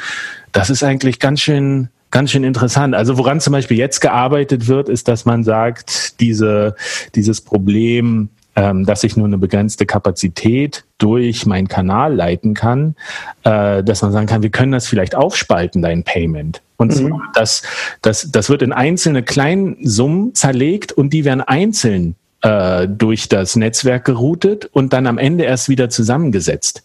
das 0.53 0.71
ist 0.71 0.85
eigentlich 0.85 1.19
ganz 1.19 1.41
schön 1.41 1.89
ganz 2.11 2.31
schön 2.31 2.45
interessant. 2.45 2.95
Also 2.95 3.19
woran 3.19 3.41
zum 3.41 3.53
Beispiel 3.53 3.77
jetzt 3.77 3.99
gearbeitet 3.99 4.69
wird, 4.69 4.89
ist, 4.89 5.09
dass 5.09 5.25
man 5.25 5.43
sagt, 5.43 6.21
diese, 6.21 6.77
dieses 7.17 7.41
Problem 7.41 8.29
ähm, 8.57 8.85
dass 8.87 9.05
ich 9.05 9.17
nur 9.17 9.27
eine 9.27 9.39
begrenzte 9.39 9.87
Kapazität 9.87 10.85
durch 10.99 11.47
meinen 11.47 11.69
Kanal 11.69 12.15
leiten 12.15 12.55
kann, 12.55 12.95
äh, 13.43 13.83
dass 13.83 14.03
man 14.03 14.13
sagen 14.13 14.27
kann, 14.27 14.43
wir 14.43 14.51
können 14.51 14.73
das 14.73 14.87
vielleicht 14.87 15.15
aufspalten, 15.15 15.83
dein 15.83 16.05
Payment. 16.05 16.63
Und 16.77 17.01
mhm. 17.01 17.21
das, 17.35 17.63
das, 18.03 18.31
das 18.31 18.49
wird 18.49 18.63
in 18.63 18.73
einzelne 18.73 19.23
kleinen 19.23 19.77
Summen 19.83 20.35
zerlegt 20.35 20.93
und 20.93 21.13
die 21.13 21.25
werden 21.25 21.41
einzeln 21.41 22.17
äh, 22.43 22.87
durch 22.89 23.29
das 23.29 23.57
Netzwerk 23.57 24.05
geroutet 24.05 24.69
und 24.73 24.93
dann 24.93 25.07
am 25.07 25.19
Ende 25.19 25.45
erst 25.45 25.69
wieder 25.69 25.89
zusammengesetzt. 25.89 26.83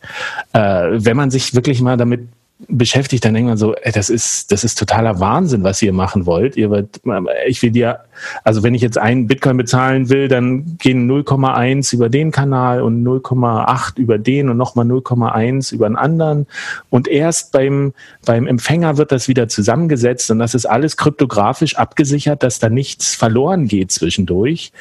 Äh, 0.53 0.59
wenn 0.59 1.17
man 1.17 1.31
sich 1.31 1.53
wirklich 1.53 1.81
mal 1.81 1.97
damit 1.97 2.29
beschäftigt, 2.67 3.23
dann 3.23 3.33
man 3.45 3.57
so, 3.57 3.73
ey, 3.73 3.91
das 3.91 4.09
ist, 4.09 4.51
das 4.51 4.65
ist 4.65 4.77
totaler 4.77 5.19
Wahnsinn, 5.19 5.63
was 5.63 5.81
ihr 5.81 5.93
machen 5.93 6.25
wollt. 6.25 6.57
Ihr 6.57 6.69
wird, 6.69 6.99
ich 7.47 7.61
will 7.61 7.71
dir, 7.71 8.01
also 8.43 8.63
wenn 8.63 8.75
ich 8.75 8.81
jetzt 8.81 8.97
einen 8.97 9.27
Bitcoin 9.27 9.55
bezahlen 9.55 10.09
will, 10.09 10.27
dann 10.27 10.77
gehen 10.77 11.09
0,1 11.09 11.93
über 11.93 12.09
den 12.09 12.31
Kanal 12.31 12.81
und 12.81 13.01
0,8 13.03 13.97
über 13.97 14.17
den 14.17 14.49
und 14.49 14.57
nochmal 14.57 14.85
0,1 14.85 15.73
über 15.73 15.85
einen 15.85 15.95
anderen. 15.95 16.47
Und 16.89 17.07
erst 17.07 17.53
beim, 17.53 17.93
beim 18.25 18.45
Empfänger 18.45 18.97
wird 18.97 19.13
das 19.13 19.29
wieder 19.29 19.47
zusammengesetzt 19.47 20.29
und 20.29 20.39
das 20.39 20.53
ist 20.53 20.65
alles 20.65 20.97
kryptografisch 20.97 21.77
abgesichert, 21.77 22.43
dass 22.43 22.59
da 22.59 22.69
nichts 22.69 23.15
verloren 23.15 23.69
geht 23.69 23.91
zwischendurch. 23.91 24.73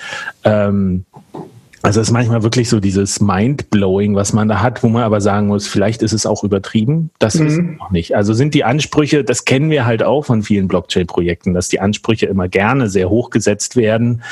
Ähm, 0.43 1.05
also 1.83 2.01
es 2.01 2.09
ist 2.09 2.13
manchmal 2.13 2.43
wirklich 2.43 2.69
so 2.69 2.81
dieses 2.81 3.21
Mind-Blowing, 3.21 4.15
was 4.15 4.33
man 4.33 4.49
da 4.49 4.61
hat, 4.61 4.83
wo 4.83 4.89
man 4.89 5.03
aber 5.03 5.21
sagen 5.21 5.47
muss, 5.47 5.67
vielleicht 5.67 6.03
ist 6.03 6.13
es 6.13 6.27
auch 6.27 6.43
übertrieben. 6.43 7.11
Das 7.19 7.37
mhm. 7.37 7.47
ist 7.47 7.59
noch 7.59 7.91
nicht. 7.91 8.17
Also 8.17 8.35
sind 8.35 8.55
die 8.55 8.65
Ansprüche, 8.65 9.25
das 9.25 9.45
kennen 9.45 9.71
wir 9.71 9.87
halt 9.87 10.03
auch 10.03 10.25
von 10.25 10.43
vielen 10.43 10.69
Blockchain-Projekten, 10.69 11.55
dass 11.55 11.69
die 11.69 11.81
Ansprüche 11.81 12.27
immer 12.27 12.49
gerne 12.49 12.89
sehr 12.89 13.11
hoch 13.11 13.31
gesetzt 13.31 13.77
werden. 13.77 14.23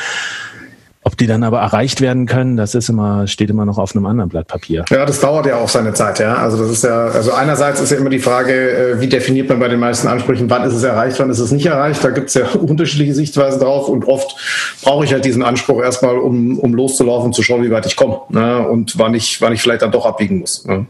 Ob 1.07 1.16
die 1.16 1.28
dann 1.28 1.44
aber 1.44 1.61
erreicht 1.61 2.00
werden 2.00 2.26
können, 2.26 2.57
das 2.57 2.74
ist 2.74 2.88
immer, 2.88 3.28
steht 3.28 3.48
immer 3.48 3.64
noch 3.64 3.78
auf 3.78 3.94
einem 3.94 4.07
anderen 4.07 4.28
Blatt 4.28 4.48
Papier. 4.48 4.84
Ja, 4.90 5.07
das 5.07 5.20
dauert 5.20 5.46
ja 5.46 5.54
auch 5.54 5.68
seine 5.68 5.94
Zeit, 5.94 6.18
ja. 6.18 6.34
Also 6.34 6.61
das 6.61 6.68
ist 6.68 6.82
ja, 6.82 7.07
also 7.07 7.32
einerseits 7.32 7.80
ist 7.80 7.92
ja 7.92 7.98
immer 7.98 8.11
die 8.11 8.18
Frage, 8.18 8.52
äh, 8.52 9.00
wie 9.00 9.07
definiert 9.07 9.48
man 9.48 9.61
bei 9.61 9.68
den 9.68 9.78
meisten 9.78 10.09
Ansprüchen, 10.09 10.50
wann 10.50 10.64
ist 10.64 10.74
es 10.74 10.82
erreicht, 10.82 11.20
wann 11.20 11.30
ist 11.30 11.38
es 11.38 11.52
nicht 11.52 11.64
erreicht. 11.64 12.02
Da 12.02 12.11
gibt 12.11 12.30
es 12.30 12.34
ja 12.34 12.48
unterschiedliche 12.61 13.14
Sichtweisen 13.14 13.61
drauf 13.61 13.88
und 13.88 14.04
oft 14.04 14.34
brauche 14.82 15.04
ich 15.04 15.12
halt 15.12 15.24
diesen 15.24 15.44
Anspruch 15.44 15.80
erstmal, 15.80 16.18
um, 16.18 16.59
um 16.59 16.74
loszulaufen, 16.74 17.32
zu 17.32 17.44
schauen, 17.44 17.62
wie 17.62 17.70
weit 17.70 17.86
ich 17.86 17.94
komme 17.94 18.22
ne? 18.30 18.66
und 18.66 18.98
wann 18.98 19.14
ich, 19.14 19.40
wann 19.40 19.52
ich 19.52 19.62
vielleicht 19.62 19.82
dann 19.82 19.92
doch 19.92 20.07
abbiegen 20.07 20.40
muss. 20.40 20.64
Ne? 20.64 20.86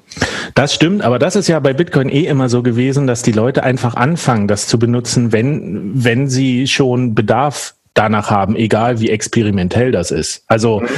Das 0.55 0.73
stimmt, 0.73 1.03
aber 1.03 1.19
das 1.19 1.37
ist 1.37 1.47
ja 1.49 1.61
bei 1.61 1.75
Bitcoin 1.75 2.09
eh 2.09 2.25
immer 2.25 2.49
so 2.49 2.63
gewesen, 2.63 3.07
dass 3.07 3.21
die 3.21 3.33
Leute 3.33 3.65
einfach 3.65 3.97
anfangen, 3.97 4.49
das 4.49 4.67
zu 4.67 4.79
benutzen, 4.79 5.33
wenn, 5.33 5.91
wenn 5.93 6.31
sie 6.31 6.69
schon 6.69 7.15
Bedarf 7.15 7.75
danach 7.97 8.31
haben, 8.31 8.55
egal 8.55 9.01
wie 9.01 9.11
experimentell 9.11 9.91
das 9.91 10.11
ist. 10.11 10.45
Also 10.47 10.81
mhm. 10.81 10.89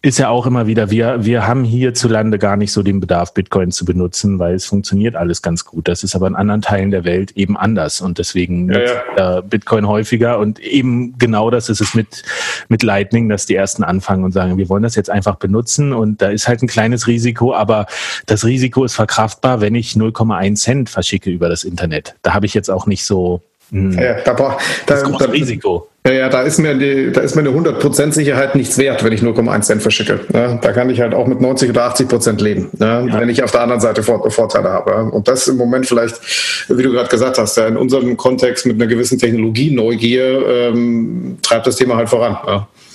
ist 0.00 0.18
ja 0.18 0.30
auch 0.30 0.46
immer 0.46 0.66
wieder, 0.66 0.90
wir, 0.90 1.24
wir 1.24 1.46
haben 1.46 1.64
hierzulande 1.64 2.38
gar 2.38 2.56
nicht 2.56 2.72
so 2.72 2.82
den 2.82 2.98
Bedarf, 2.98 3.34
Bitcoin 3.34 3.70
zu 3.70 3.84
benutzen, 3.84 4.38
weil 4.38 4.54
es 4.54 4.64
funktioniert 4.64 5.16
alles 5.16 5.42
ganz 5.42 5.66
gut. 5.66 5.86
Das 5.86 6.02
ist 6.02 6.16
aber 6.16 6.26
in 6.26 6.34
anderen 6.34 6.62
Teilen 6.62 6.90
der 6.90 7.04
Welt 7.04 7.32
eben 7.32 7.58
anders 7.58 8.00
und 8.00 8.18
deswegen 8.18 8.72
ja, 8.72 8.80
ja. 9.16 9.40
Bitcoin 9.42 9.86
häufiger 9.86 10.38
und 10.38 10.58
eben 10.60 11.16
genau 11.18 11.50
das 11.50 11.68
ist 11.68 11.82
es 11.82 11.94
mit, 11.94 12.22
mit 12.68 12.82
Lightning, 12.82 13.28
dass 13.28 13.44
die 13.44 13.54
ersten 13.54 13.84
anfangen 13.84 14.24
und 14.24 14.32
sagen, 14.32 14.56
wir 14.56 14.70
wollen 14.70 14.82
das 14.82 14.94
jetzt 14.94 15.10
einfach 15.10 15.36
benutzen 15.36 15.92
und 15.92 16.22
da 16.22 16.28
ist 16.28 16.48
halt 16.48 16.62
ein 16.62 16.68
kleines 16.68 17.06
Risiko, 17.06 17.54
aber 17.54 17.86
das 18.24 18.46
Risiko 18.46 18.84
ist 18.84 18.94
verkraftbar, 18.94 19.60
wenn 19.60 19.74
ich 19.74 19.92
0,1 19.92 20.56
Cent 20.56 20.90
verschicke 20.90 21.28
über 21.28 21.50
das 21.50 21.64
Internet. 21.64 22.14
Da 22.22 22.32
habe 22.32 22.46
ich 22.46 22.54
jetzt 22.54 22.70
auch 22.70 22.86
nicht 22.86 23.04
so 23.04 23.42
hm. 23.70 23.98
Ja, 23.98 24.20
da, 24.20 24.34
da, 24.34 24.58
das 24.86 25.02
große 25.02 25.26
da, 25.26 25.30
Risiko. 25.30 25.88
Ja, 26.06 26.12
ja, 26.12 26.28
da 26.28 26.42
ist 26.42 26.58
mir 26.58 26.74
die, 26.74 27.12
da 27.12 27.22
ist 27.22 27.34
mir 27.34 27.40
eine 27.40 27.48
100% 27.48 28.12
Sicherheit 28.12 28.54
nichts 28.54 28.76
wert, 28.76 29.02
wenn 29.02 29.12
ich 29.14 29.22
0,1 29.22 29.62
Cent 29.62 29.80
verschicke. 29.80 30.20
Ja, 30.34 30.56
da 30.56 30.72
kann 30.72 30.90
ich 30.90 31.00
halt 31.00 31.14
auch 31.14 31.26
mit 31.26 31.40
90 31.40 31.70
oder 31.70 31.84
80 31.84 32.08
Prozent 32.08 32.42
leben, 32.42 32.68
ja, 32.78 33.00
ja. 33.00 33.20
wenn 33.20 33.30
ich 33.30 33.42
auf 33.42 33.52
der 33.52 33.62
anderen 33.62 33.80
Seite 33.80 34.02
Vor 34.02 34.30
Vorteile 34.30 34.68
habe. 34.68 34.94
Und 35.10 35.28
das 35.28 35.48
im 35.48 35.56
Moment 35.56 35.86
vielleicht, 35.86 36.20
wie 36.68 36.82
du 36.82 36.92
gerade 36.92 37.08
gesagt 37.08 37.38
hast, 37.38 37.56
in 37.56 37.78
unserem 37.78 38.18
Kontext 38.18 38.66
mit 38.66 38.76
einer 38.76 38.86
gewissen 38.86 39.18
Technologieneugier 39.18 40.46
ähm, 40.46 41.38
treibt 41.40 41.66
das 41.66 41.76
Thema 41.76 41.96
halt 41.96 42.10
voran. 42.10 42.36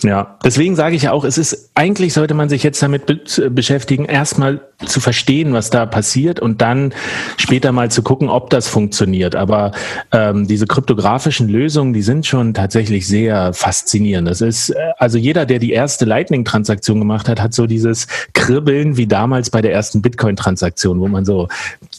Ja. 0.03 0.09
Ja, 0.19 0.37
deswegen 0.43 0.75
sage 0.75 0.95
ich 0.95 1.03
ja 1.03 1.11
auch, 1.11 1.23
es 1.23 1.37
ist 1.37 1.71
eigentlich 1.75 2.13
sollte 2.13 2.33
man 2.33 2.49
sich 2.49 2.63
jetzt 2.63 2.81
damit 2.81 3.05
be 3.05 3.19
beschäftigen, 3.49 4.03
erstmal 4.05 4.59
zu 4.85 4.99
verstehen, 4.99 5.53
was 5.53 5.69
da 5.69 5.85
passiert 5.85 6.39
und 6.39 6.61
dann 6.61 6.93
später 7.37 7.71
mal 7.71 7.91
zu 7.91 8.01
gucken, 8.01 8.29
ob 8.29 8.49
das 8.49 8.67
funktioniert. 8.67 9.35
Aber 9.35 9.71
ähm, 10.11 10.47
diese 10.47 10.67
kryptografischen 10.67 11.47
Lösungen, 11.47 11.93
die 11.93 12.01
sind 12.01 12.25
schon 12.25 12.53
tatsächlich 12.53 13.07
sehr 13.07 13.53
faszinierend. 13.53 14.27
Das 14.27 14.41
ist 14.41 14.71
äh, 14.71 14.75
also 14.97 15.17
jeder, 15.17 15.45
der 15.45 15.59
die 15.59 15.71
erste 15.71 16.05
Lightning-Transaktion 16.05 16.99
gemacht 16.99 17.27
hat, 17.27 17.41
hat 17.41 17.53
so 17.53 17.67
dieses 17.67 18.07
Kribbeln 18.33 18.97
wie 18.97 19.07
damals 19.07 19.49
bei 19.49 19.61
der 19.61 19.73
ersten 19.73 20.01
Bitcoin-Transaktion, 20.01 20.99
wo 20.99 21.07
man 21.07 21.23
so 21.25 21.49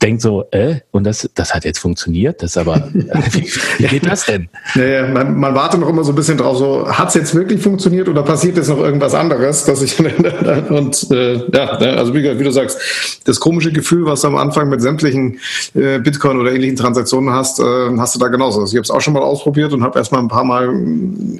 denkt 0.02 0.22
so, 0.22 0.46
äh, 0.50 0.80
und 0.90 1.04
das 1.04 1.28
das 1.34 1.54
hat 1.54 1.64
jetzt 1.64 1.78
funktioniert, 1.78 2.42
das 2.42 2.56
aber 2.56 2.88
wie, 2.92 3.50
wie 3.78 3.86
geht 3.86 4.06
das 4.06 4.26
denn? 4.26 4.48
Naja, 4.74 5.06
man, 5.06 5.38
man 5.38 5.54
wartet 5.54 5.80
noch 5.80 5.88
immer 5.88 6.02
so 6.02 6.12
ein 6.12 6.16
bisschen 6.16 6.38
drauf, 6.38 6.56
so 6.56 6.90
hat 6.90 7.08
es 7.08 7.14
jetzt 7.14 7.34
wirklich 7.34 7.60
funktioniert? 7.60 7.89
Funktioniert 7.90 8.08
oder 8.08 8.22
passiert 8.22 8.56
jetzt 8.56 8.68
noch 8.68 8.78
irgendwas 8.78 9.14
anderes, 9.14 9.64
dass 9.64 9.82
ich 9.82 9.98
und 10.70 11.10
äh, 11.10 11.34
ja, 11.52 11.78
ne, 11.78 11.96
also 11.96 12.14
wie, 12.14 12.38
wie, 12.38 12.44
du 12.44 12.50
sagst, 12.50 13.20
das 13.24 13.40
komische 13.40 13.72
Gefühl, 13.72 14.06
was 14.06 14.20
du 14.20 14.28
am 14.28 14.36
Anfang 14.36 14.68
mit 14.68 14.80
sämtlichen 14.80 15.40
äh, 15.74 15.98
Bitcoin 15.98 16.38
oder 16.38 16.52
ähnlichen 16.52 16.76
Transaktionen 16.76 17.30
hast, 17.30 17.58
äh, 17.58 17.62
hast 17.98 18.14
du 18.14 18.18
da 18.18 18.28
genauso. 18.28 18.60
Also 18.60 18.72
ich 18.72 18.76
habe 18.76 18.84
es 18.84 18.90
auch 18.90 19.00
schon 19.00 19.14
mal 19.14 19.22
ausprobiert 19.22 19.72
und 19.72 19.82
habe 19.82 19.98
erstmal 19.98 20.22
ein 20.22 20.28
paar 20.28 20.44
Mal 20.44 20.68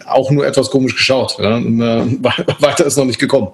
auch 0.06 0.30
nur 0.30 0.46
etwas 0.46 0.70
komisch 0.70 0.96
geschaut. 0.96 1.36
Ja? 1.38 1.56
Und, 1.56 1.80
äh, 1.80 2.04
weiter 2.60 2.86
ist 2.86 2.96
noch 2.96 3.04
nicht 3.04 3.18
gekommen. 3.18 3.48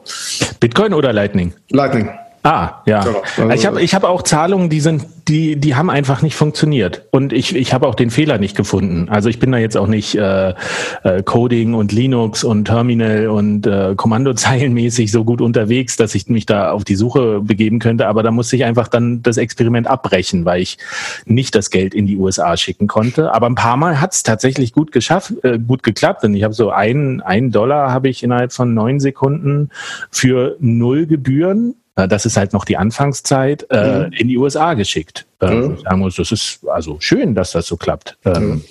Bitcoin 0.61 0.95
oder 0.95 1.13
Lightning? 1.13 1.53
Lightning. 1.71 2.09
Ah, 2.47 2.81
ja. 2.87 3.03
Genau. 3.03 3.23
Also 3.39 3.55
ich 3.55 3.67
habe 3.67 3.83
ich 3.83 3.95
hab 3.97 4.05
auch 4.05 4.23
Zahlungen, 4.23 4.71
die 4.71 4.79
sind, 4.79 5.05
die, 5.27 5.57
die 5.57 5.75
haben 5.75 5.91
einfach 5.91 6.23
nicht 6.23 6.37
funktioniert. 6.37 7.09
Und 7.11 7.33
ich, 7.33 7.57
ich 7.57 7.75
habe 7.75 7.89
auch 7.89 7.97
den 7.97 8.11
Fehler 8.11 8.39
nicht 8.39 8.57
gefunden. 8.57 9.09
Also 9.09 9.29
ich 9.29 9.41
bin 9.41 9.51
da 9.51 9.59
jetzt 9.59 9.77
auch 9.77 9.89
nicht 9.89 10.15
äh, 10.15 10.55
äh, 11.03 11.25
Coding 11.25 11.75
und 11.75 11.91
Linux 11.91 12.45
und 12.45 12.67
Terminal 12.67 13.27
und 13.31 13.67
äh, 13.67 13.95
Kommandozeilenmäßig 13.97 15.11
so 15.11 15.25
gut 15.25 15.41
unterwegs, 15.41 15.97
dass 15.97 16.15
ich 16.15 16.29
mich 16.29 16.47
da 16.47 16.71
auf 16.71 16.85
die 16.85 16.95
Suche 16.95 17.41
begeben 17.41 17.81
könnte. 17.81 18.07
Aber 18.07 18.23
da 18.23 18.31
musste 18.31 18.55
ich 18.55 18.65
einfach 18.65 18.87
dann 18.87 19.23
das 19.23 19.39
Experiment 19.39 19.89
abbrechen, 19.89 20.45
weil 20.45 20.63
ich 20.63 20.79
nicht 21.25 21.57
das 21.57 21.71
Geld 21.71 21.95
in 21.95 22.07
die 22.07 22.17
USA 22.17 22.57
schicken 22.57 22.87
konnte. 22.87 23.35
Aber 23.35 23.49
ein 23.49 23.57
paar 23.57 23.77
Mal 23.77 24.01
hat 24.01 24.13
es 24.13 24.23
tatsächlich 24.23 24.73
gut 24.73 24.93
geschafft, 24.93 25.33
äh, 25.43 25.59
gut 25.59 25.83
geklappt. 25.83 26.23
Und 26.23 26.37
ich 26.37 26.45
habe 26.45 26.55
so 26.55 26.71
einen, 26.71 27.23
einen 27.23 27.51
Dollar 27.51 27.91
habe 27.91 28.09
ich 28.09 28.23
innerhalb 28.23 28.53
von 28.53 28.73
neun 28.73 29.01
Sekunden 29.01 29.71
für 30.13 30.57
null 30.61 31.07
Gebühren 31.07 31.75
das 31.97 32.27
ist 32.27 32.37
halt 32.37 32.53
noch 32.53 32.67
die 32.67 32.77
Anfangszeit, 32.77 33.67
äh, 33.71 34.01
mhm. 34.07 34.13
in 34.13 34.29
die 34.29 34.37
USA 34.37 34.75
geschickt. 34.75 35.25
Äh, 35.41 35.51
mhm. 35.51 35.79
Sagen 35.79 35.99
muss, 36.01 36.17
das 36.17 36.31
ist 36.31 36.61
also 36.69 36.99
schön, 37.01 37.35
dass 37.35 37.53
das 37.53 37.67
so 37.67 37.77
klappt. 37.77 38.19
Ähm, 38.27 38.49
mhm. 38.49 38.65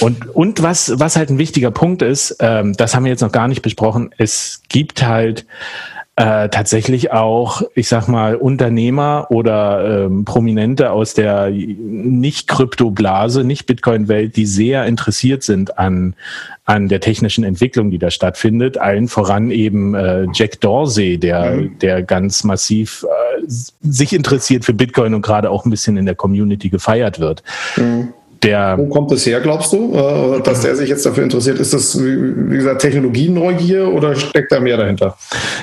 Und, 0.00 0.28
und 0.28 0.62
was, 0.62 0.98
was 0.98 1.16
halt 1.16 1.30
ein 1.30 1.38
wichtiger 1.38 1.72
Punkt 1.72 2.02
ist, 2.02 2.36
ähm, 2.38 2.74
das 2.74 2.94
haben 2.94 3.04
wir 3.04 3.10
jetzt 3.10 3.20
noch 3.20 3.32
gar 3.32 3.48
nicht 3.48 3.62
besprochen, 3.62 4.10
es 4.16 4.62
gibt 4.68 5.04
halt 5.04 5.44
äh, 6.16 6.50
tatsächlich 6.50 7.10
auch, 7.10 7.62
ich 7.74 7.88
sag 7.88 8.06
mal, 8.06 8.36
Unternehmer 8.36 9.28
oder 9.30 10.04
ähm, 10.04 10.26
Prominente 10.26 10.90
aus 10.90 11.14
der 11.14 11.48
nicht 11.50 12.48
Kryptoblase, 12.48 13.44
nicht 13.44 13.64
Bitcoin-Welt, 13.64 14.36
die 14.36 14.44
sehr 14.44 14.84
interessiert 14.84 15.42
sind 15.42 15.78
an, 15.78 16.14
an 16.66 16.88
der 16.88 17.00
technischen 17.00 17.44
Entwicklung, 17.44 17.90
die 17.90 17.98
da 17.98 18.10
stattfindet. 18.10 18.76
Allen 18.76 19.08
voran 19.08 19.50
eben 19.50 19.94
äh, 19.94 20.26
Jack 20.34 20.60
Dorsey, 20.60 21.16
der, 21.16 21.52
mhm. 21.52 21.78
der 21.78 22.02
ganz 22.02 22.44
massiv 22.44 23.06
äh, 23.08 23.42
sich 23.46 24.12
interessiert 24.12 24.66
für 24.66 24.74
Bitcoin 24.74 25.14
und 25.14 25.22
gerade 25.22 25.48
auch 25.48 25.64
ein 25.64 25.70
bisschen 25.70 25.96
in 25.96 26.04
der 26.04 26.14
Community 26.14 26.68
gefeiert 26.68 27.20
wird. 27.20 27.42
Mhm. 27.76 28.12
Der, 28.42 28.76
Wo 28.76 28.86
kommt 28.86 29.12
das 29.12 29.24
her, 29.24 29.40
glaubst 29.40 29.72
du, 29.72 29.94
äh, 29.94 30.40
dass 30.42 30.62
der 30.62 30.74
sich 30.74 30.88
jetzt 30.88 31.06
dafür 31.06 31.22
interessiert? 31.22 31.60
Ist 31.60 31.72
das, 31.72 32.02
wie 32.02 32.56
gesagt, 32.56 32.82
Technologieneugier 32.82 33.92
oder 33.92 34.16
steckt 34.16 34.50
da 34.50 34.58
mehr 34.58 34.76
dahinter? 34.76 35.16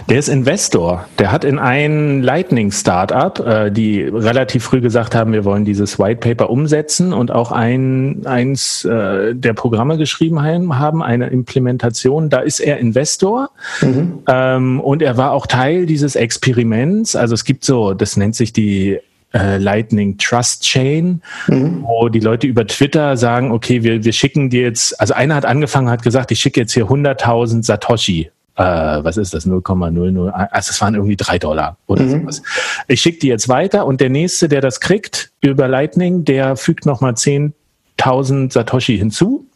Der 0.07 0.17
ist 0.17 0.29
Investor. 0.29 1.05
Der 1.19 1.31
hat 1.31 1.43
in 1.43 1.59
ein 1.59 2.23
Lightning-Startup, 2.23 3.39
äh, 3.45 3.71
die 3.71 4.03
relativ 4.03 4.63
früh 4.63 4.79
gesagt 4.79 5.13
haben, 5.13 5.33
wir 5.33 5.43
wollen 5.43 5.65
dieses 5.65 5.99
White 5.99 6.21
Paper 6.21 6.49
umsetzen 6.49 7.11
und 7.11 7.31
auch 7.31 7.51
ein, 7.51 8.25
eins 8.25 8.85
äh, 8.85 9.35
der 9.35 9.53
Programme 9.53 9.97
geschrieben 9.97 10.39
haben, 10.41 11.03
eine 11.03 11.27
Implementation. 11.27 12.29
Da 12.29 12.39
ist 12.39 12.61
er 12.61 12.77
Investor 12.77 13.49
mhm. 13.81 14.19
ähm, 14.27 14.79
und 14.79 15.01
er 15.01 15.17
war 15.17 15.31
auch 15.31 15.47
Teil 15.47 15.85
dieses 15.85 16.15
Experiments. 16.15 17.17
Also 17.17 17.33
es 17.33 17.43
gibt 17.43 17.65
so, 17.65 17.93
das 17.93 18.15
nennt 18.15 18.35
sich 18.35 18.53
die 18.53 18.99
äh, 19.33 19.57
Lightning 19.57 20.17
Trust 20.17 20.63
Chain, 20.63 21.21
mhm. 21.47 21.83
wo 21.83 22.09
die 22.09 22.19
Leute 22.19 22.47
über 22.47 22.65
Twitter 22.65 23.17
sagen, 23.17 23.51
okay, 23.51 23.83
wir, 23.83 24.03
wir 24.03 24.13
schicken 24.13 24.49
dir 24.49 24.63
jetzt, 24.63 24.99
also 24.99 25.13
einer 25.13 25.35
hat 25.35 25.45
angefangen, 25.45 25.89
hat 25.89 26.03
gesagt, 26.03 26.31
ich 26.31 26.39
schicke 26.39 26.61
jetzt 26.61 26.73
hier 26.73 26.85
100.000 26.85 27.63
Satoshi. 27.63 28.31
Äh, 28.55 28.63
was 28.63 29.17
ist 29.17 29.33
das? 29.33 29.47
0,00, 29.47 30.29
also 30.31 30.69
es 30.69 30.81
waren 30.81 30.95
irgendwie 30.95 31.15
drei 31.15 31.39
Dollar 31.39 31.77
oder 31.87 32.03
mhm. 32.03 32.21
sowas. 32.21 32.41
Ich 32.87 33.01
schicke 33.01 33.19
die 33.19 33.27
jetzt 33.27 33.47
weiter 33.47 33.85
und 33.85 34.01
der 34.01 34.09
nächste, 34.09 34.49
der 34.49 34.61
das 34.61 34.79
kriegt 34.81 35.31
über 35.41 35.67
Lightning, 35.67 36.25
der 36.25 36.57
fügt 36.57 36.85
nochmal 36.85 37.13
10.000 37.13 38.51
Satoshi 38.51 38.97
hinzu, 38.97 39.47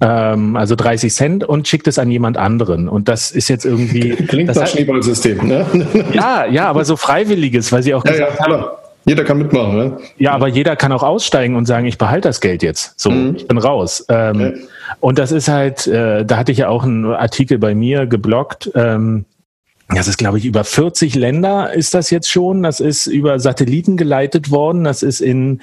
ähm, 0.00 0.56
also 0.56 0.74
30 0.74 1.14
Cent 1.14 1.44
und 1.44 1.68
schickt 1.68 1.86
es 1.86 1.98
an 2.00 2.10
jemand 2.10 2.38
anderen. 2.38 2.88
Und 2.88 3.08
das 3.08 3.30
ist 3.30 3.48
jetzt 3.48 3.64
irgendwie. 3.64 4.16
Klingt 4.16 4.48
das 4.48 4.56
nach 4.56 4.66
Schneeballsystem, 4.66 5.46
ne? 5.46 5.66
Ja, 6.12 6.46
ja, 6.46 6.68
aber 6.68 6.84
so 6.84 6.96
freiwilliges, 6.96 7.70
weil 7.70 7.84
sie 7.84 7.94
auch 7.94 8.02
gesagt 8.02 8.36
ja, 8.40 8.48
ja, 8.48 8.52
haben, 8.52 8.64
jeder 9.04 9.24
kann 9.24 9.38
mitmachen, 9.38 9.76
ne? 9.76 9.96
Ja, 10.18 10.32
aber 10.32 10.48
jeder 10.48 10.76
kann 10.76 10.92
auch 10.92 11.02
aussteigen 11.02 11.56
und 11.56 11.66
sagen, 11.66 11.86
ich 11.86 11.98
behalte 11.98 12.28
das 12.28 12.40
Geld 12.40 12.62
jetzt. 12.62 12.98
So, 13.00 13.10
mhm. 13.10 13.36
ich 13.36 13.48
bin 13.48 13.58
raus. 13.58 14.04
Ähm, 14.08 14.40
ja. 14.40 14.52
Und 15.00 15.18
das 15.18 15.32
ist 15.32 15.48
halt, 15.48 15.86
äh, 15.86 16.24
da 16.24 16.36
hatte 16.36 16.52
ich 16.52 16.58
ja 16.58 16.68
auch 16.68 16.84
einen 16.84 17.06
Artikel 17.06 17.58
bei 17.58 17.74
mir 17.74 18.06
geblockt. 18.06 18.70
Ähm, 18.74 19.24
das 19.92 20.06
ist, 20.06 20.18
glaube 20.18 20.38
ich, 20.38 20.44
über 20.44 20.62
40 20.62 21.16
Länder 21.16 21.72
ist 21.72 21.94
das 21.94 22.10
jetzt 22.10 22.30
schon. 22.30 22.62
Das 22.62 22.78
ist 22.78 23.06
über 23.08 23.40
Satelliten 23.40 23.96
geleitet 23.96 24.52
worden. 24.52 24.84
Das 24.84 25.02
ist 25.02 25.20
in, 25.20 25.60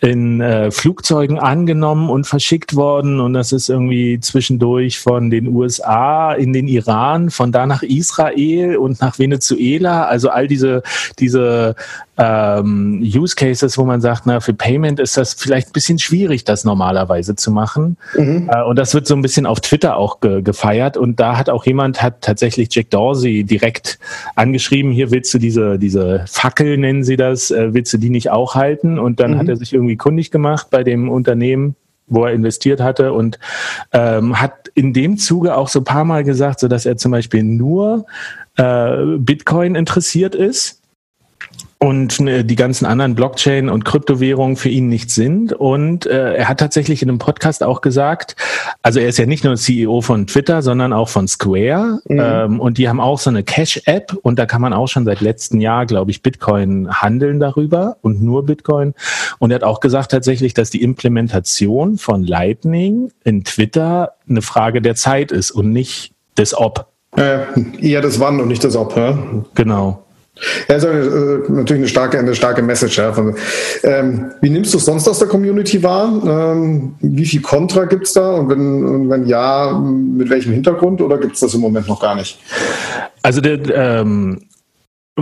in 0.00 0.40
äh, 0.40 0.72
Flugzeugen 0.72 1.38
angenommen 1.38 2.10
und 2.10 2.26
verschickt 2.26 2.74
worden. 2.74 3.20
Und 3.20 3.34
das 3.34 3.52
ist 3.52 3.68
irgendwie 3.68 4.18
zwischendurch 4.18 4.98
von 4.98 5.30
den 5.30 5.46
USA 5.48 6.32
in 6.32 6.52
den 6.52 6.66
Iran, 6.66 7.30
von 7.30 7.52
da 7.52 7.66
nach 7.66 7.84
Israel 7.84 8.78
und 8.78 9.00
nach 9.00 9.20
Venezuela. 9.20 10.06
Also 10.06 10.30
all 10.30 10.48
diese, 10.48 10.82
diese 11.20 11.76
ähm, 12.18 13.00
Use 13.00 13.36
Cases, 13.36 13.78
wo 13.78 13.84
man 13.84 14.00
sagt, 14.00 14.26
na, 14.26 14.40
für 14.40 14.52
Payment 14.52 14.98
ist 14.98 15.16
das 15.16 15.34
vielleicht 15.34 15.68
ein 15.68 15.72
bisschen 15.72 16.00
schwierig, 16.00 16.44
das 16.44 16.64
normalerweise 16.64 17.36
zu 17.36 17.52
machen. 17.52 17.96
Mhm. 18.16 18.50
Äh, 18.52 18.64
und 18.64 18.76
das 18.76 18.92
wird 18.92 19.06
so 19.06 19.14
ein 19.14 19.22
bisschen 19.22 19.46
auf 19.46 19.60
Twitter 19.60 19.96
auch 19.96 20.20
ge 20.20 20.42
gefeiert. 20.42 20.96
Und 20.96 21.20
da 21.20 21.38
hat 21.38 21.48
auch 21.48 21.64
jemand, 21.64 22.02
hat 22.02 22.22
tatsächlich 22.22 22.68
Jack 22.72 22.90
Dorsey 22.90 23.44
direkt 23.44 24.00
angeschrieben, 24.34 24.90
hier 24.90 25.12
willst 25.12 25.32
du 25.32 25.38
diese, 25.38 25.78
diese 25.78 26.24
Fackel, 26.26 26.76
nennen 26.76 27.04
sie 27.04 27.16
das, 27.16 27.52
äh, 27.52 27.72
willst 27.72 27.92
du 27.92 27.98
die 27.98 28.10
nicht 28.10 28.30
auch 28.30 28.56
halten? 28.56 28.98
Und 28.98 29.20
dann 29.20 29.34
mhm. 29.34 29.38
hat 29.38 29.48
er 29.48 29.56
sich 29.56 29.72
irgendwie 29.72 29.96
kundig 29.96 30.32
gemacht 30.32 30.68
bei 30.70 30.82
dem 30.82 31.08
Unternehmen, 31.08 31.76
wo 32.08 32.24
er 32.24 32.32
investiert 32.32 32.80
hatte 32.80 33.12
und 33.12 33.38
ähm, 33.92 34.40
hat 34.40 34.68
in 34.74 34.92
dem 34.92 35.18
Zuge 35.18 35.56
auch 35.56 35.68
so 35.68 35.80
ein 35.80 35.84
paar 35.84 36.04
Mal 36.04 36.24
gesagt, 36.24 36.58
so 36.58 36.66
dass 36.66 36.84
er 36.84 36.96
zum 36.96 37.12
Beispiel 37.12 37.44
nur 37.44 38.06
äh, 38.56 39.04
Bitcoin 39.18 39.76
interessiert 39.76 40.34
ist 40.34 40.77
und 41.80 42.18
äh, 42.20 42.44
die 42.44 42.56
ganzen 42.56 42.86
anderen 42.86 43.14
Blockchain 43.14 43.68
und 43.68 43.84
Kryptowährungen 43.84 44.56
für 44.56 44.68
ihn 44.68 44.88
nicht 44.88 45.10
sind. 45.10 45.52
Und 45.52 46.06
äh, 46.06 46.34
er 46.34 46.48
hat 46.48 46.58
tatsächlich 46.58 47.02
in 47.02 47.08
einem 47.08 47.18
Podcast 47.18 47.62
auch 47.62 47.82
gesagt, 47.82 48.34
also 48.82 48.98
er 48.98 49.08
ist 49.08 49.18
ja 49.18 49.26
nicht 49.26 49.44
nur 49.44 49.54
CEO 49.54 50.00
von 50.00 50.26
Twitter, 50.26 50.62
sondern 50.62 50.92
auch 50.92 51.08
von 51.08 51.28
Square. 51.28 52.00
Mhm. 52.08 52.20
Ähm, 52.20 52.60
und 52.60 52.78
die 52.78 52.88
haben 52.88 53.00
auch 53.00 53.20
so 53.20 53.30
eine 53.30 53.44
Cash-App 53.44 54.16
und 54.22 54.38
da 54.40 54.46
kann 54.46 54.60
man 54.60 54.72
auch 54.72 54.88
schon 54.88 55.04
seit 55.04 55.20
letztem 55.20 55.60
Jahr, 55.60 55.86
glaube 55.86 56.10
ich, 56.10 56.22
Bitcoin 56.22 56.88
handeln 56.90 57.38
darüber 57.38 57.96
und 58.02 58.20
nur 58.22 58.44
Bitcoin. 58.44 58.94
Und 59.38 59.52
er 59.52 59.56
hat 59.56 59.64
auch 59.64 59.78
gesagt 59.78 60.10
tatsächlich, 60.10 60.54
dass 60.54 60.70
die 60.70 60.82
Implementation 60.82 61.96
von 61.96 62.24
Lightning 62.24 63.12
in 63.22 63.44
Twitter 63.44 64.14
eine 64.28 64.42
Frage 64.42 64.82
der 64.82 64.96
Zeit 64.96 65.30
ist 65.30 65.52
und 65.52 65.72
nicht 65.72 66.12
des 66.36 66.56
Ob. 66.56 66.88
Äh, 67.16 67.38
eher 67.80 68.00
das 68.00 68.18
Wann 68.18 68.40
und 68.40 68.48
nicht 68.48 68.64
das 68.64 68.74
Ob. 68.74 68.96
Ja? 68.96 69.16
Genau. 69.54 70.04
Ja, 70.68 70.76
ist 70.76 70.84
äh, 70.84 70.88
natürlich 71.48 71.80
eine 71.80 71.88
starke, 71.88 72.18
eine 72.18 72.34
starke 72.34 72.62
Message. 72.62 72.98
Ja. 72.98 73.12
Ähm, 73.82 74.32
wie 74.40 74.50
nimmst 74.50 74.72
du 74.72 74.78
es 74.78 74.84
sonst 74.84 75.08
aus 75.08 75.18
der 75.18 75.28
Community 75.28 75.82
wahr? 75.82 76.12
Ähm, 76.26 76.94
wie 77.00 77.24
viel 77.24 77.42
Kontra 77.42 77.84
gibt 77.86 78.06
es 78.06 78.12
da? 78.12 78.32
Und 78.32 78.50
wenn, 78.50 78.84
und 78.84 79.10
wenn 79.10 79.26
ja, 79.26 79.78
mit 79.78 80.30
welchem 80.30 80.52
Hintergrund 80.52 81.00
oder 81.00 81.18
gibt 81.18 81.34
es 81.34 81.40
das 81.40 81.54
im 81.54 81.60
Moment 81.60 81.88
noch 81.88 82.00
gar 82.00 82.14
nicht? 82.14 82.38
Also 83.22 83.40
der, 83.40 83.58
ähm, 83.74 84.40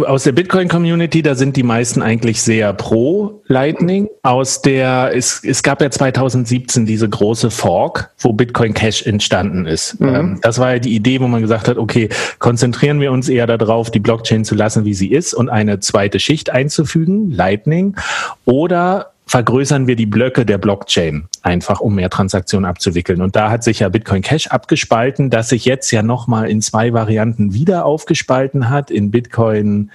aus 0.05 0.25
der 0.25 0.33
Bitcoin-Community, 0.33 1.23
da 1.23 1.35
sind 1.35 1.57
die 1.57 1.63
meisten 1.63 2.03
eigentlich 2.03 2.43
sehr 2.43 2.73
pro 2.73 3.43
Lightning. 3.47 4.09
Aus 4.23 4.61
der, 4.63 5.13
es, 5.15 5.43
es 5.43 5.63
gab 5.63 5.81
ja 5.81 5.91
2017 5.91 6.85
diese 6.87 7.09
große 7.09 7.51
Fork, 7.51 8.11
wo 8.19 8.33
Bitcoin 8.33 8.75
Cash 8.75 9.07
entstanden 9.07 9.67
ist. 9.67 9.99
Mhm. 10.01 10.15
Ähm, 10.15 10.39
das 10.43 10.59
war 10.59 10.75
ja 10.75 10.79
die 10.79 10.95
Idee, 10.95 11.21
wo 11.21 11.29
man 11.29 11.41
gesagt 11.41 11.69
hat, 11.69 11.79
okay, 11.79 12.09
konzentrieren 12.39 13.01
wir 13.01 13.13
uns 13.13 13.29
eher 13.29 13.47
darauf, 13.47 13.91
die 13.91 14.01
Blockchain 14.01 14.45
zu 14.45 14.55
lassen, 14.55 14.85
wie 14.85 14.95
sie 14.95 15.11
ist 15.11 15.33
und 15.33 15.49
eine 15.49 15.81
zweite 15.81 16.21
Schicht 16.21 16.51
einzufügen, 16.51 17.31
Lightning. 17.31 17.97
Oder 18.45 19.13
vergrößern 19.27 19.89
wir 19.89 19.97
die 19.97 20.07
Blöcke 20.07 20.47
der 20.47 20.59
Blockchain 20.59 21.29
einfach, 21.43 21.81
um 21.81 21.97
mehr 21.97 22.11
Transaktionen 22.11 22.65
abzuwickeln. 22.65 23.21
Und 23.21 23.35
da 23.35 23.51
hat 23.51 23.65
sich 23.65 23.81
ja 23.81 23.89
Bitcoin 23.89 24.23
Cash 24.23 24.47
abgespalten, 24.47 25.31
das 25.31 25.49
sich 25.49 25.65
jetzt 25.65 25.91
ja 25.91 26.03
nochmal 26.03 26.49
in 26.49 26.63
zwei 26.63 26.93
Varianten 26.93 27.53
wieder 27.53 27.85
aufgespalten 27.85 28.71
hat, 28.71 28.91
in 28.91 29.11
Bitcoin 29.11 29.91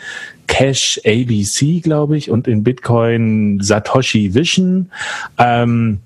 Cash 0.48 1.00
ABC, 1.06 1.80
glaube 1.80 2.18
ich, 2.18 2.30
und 2.30 2.48
in 2.48 2.64
Bitcoin 2.64 3.60
Satoshi 3.62 4.34
Vision. 4.34 4.92
Ähm, 5.38 6.02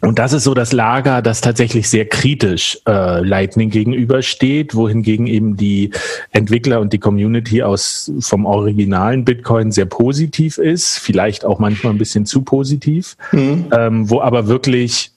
und 0.00 0.18
das 0.18 0.32
ist 0.32 0.44
so 0.44 0.54
das 0.54 0.72
Lager, 0.72 1.22
das 1.22 1.40
tatsächlich 1.40 1.88
sehr 1.88 2.06
kritisch 2.06 2.78
äh, 2.86 3.20
Lightning 3.20 3.70
gegenübersteht, 3.70 4.74
wohingegen 4.74 5.26
eben 5.26 5.56
die 5.56 5.90
Entwickler 6.30 6.80
und 6.80 6.92
die 6.92 6.98
Community 6.98 7.62
aus 7.62 8.10
vom 8.20 8.46
originalen 8.46 9.24
Bitcoin 9.24 9.72
sehr 9.72 9.86
positiv 9.86 10.58
ist, 10.58 10.98
vielleicht 10.98 11.44
auch 11.44 11.58
manchmal 11.58 11.92
ein 11.92 11.98
bisschen 11.98 12.26
zu 12.26 12.42
positiv, 12.42 13.16
mhm. 13.32 13.66
ähm, 13.72 14.08
wo 14.08 14.20
aber 14.20 14.46
wirklich 14.46 15.10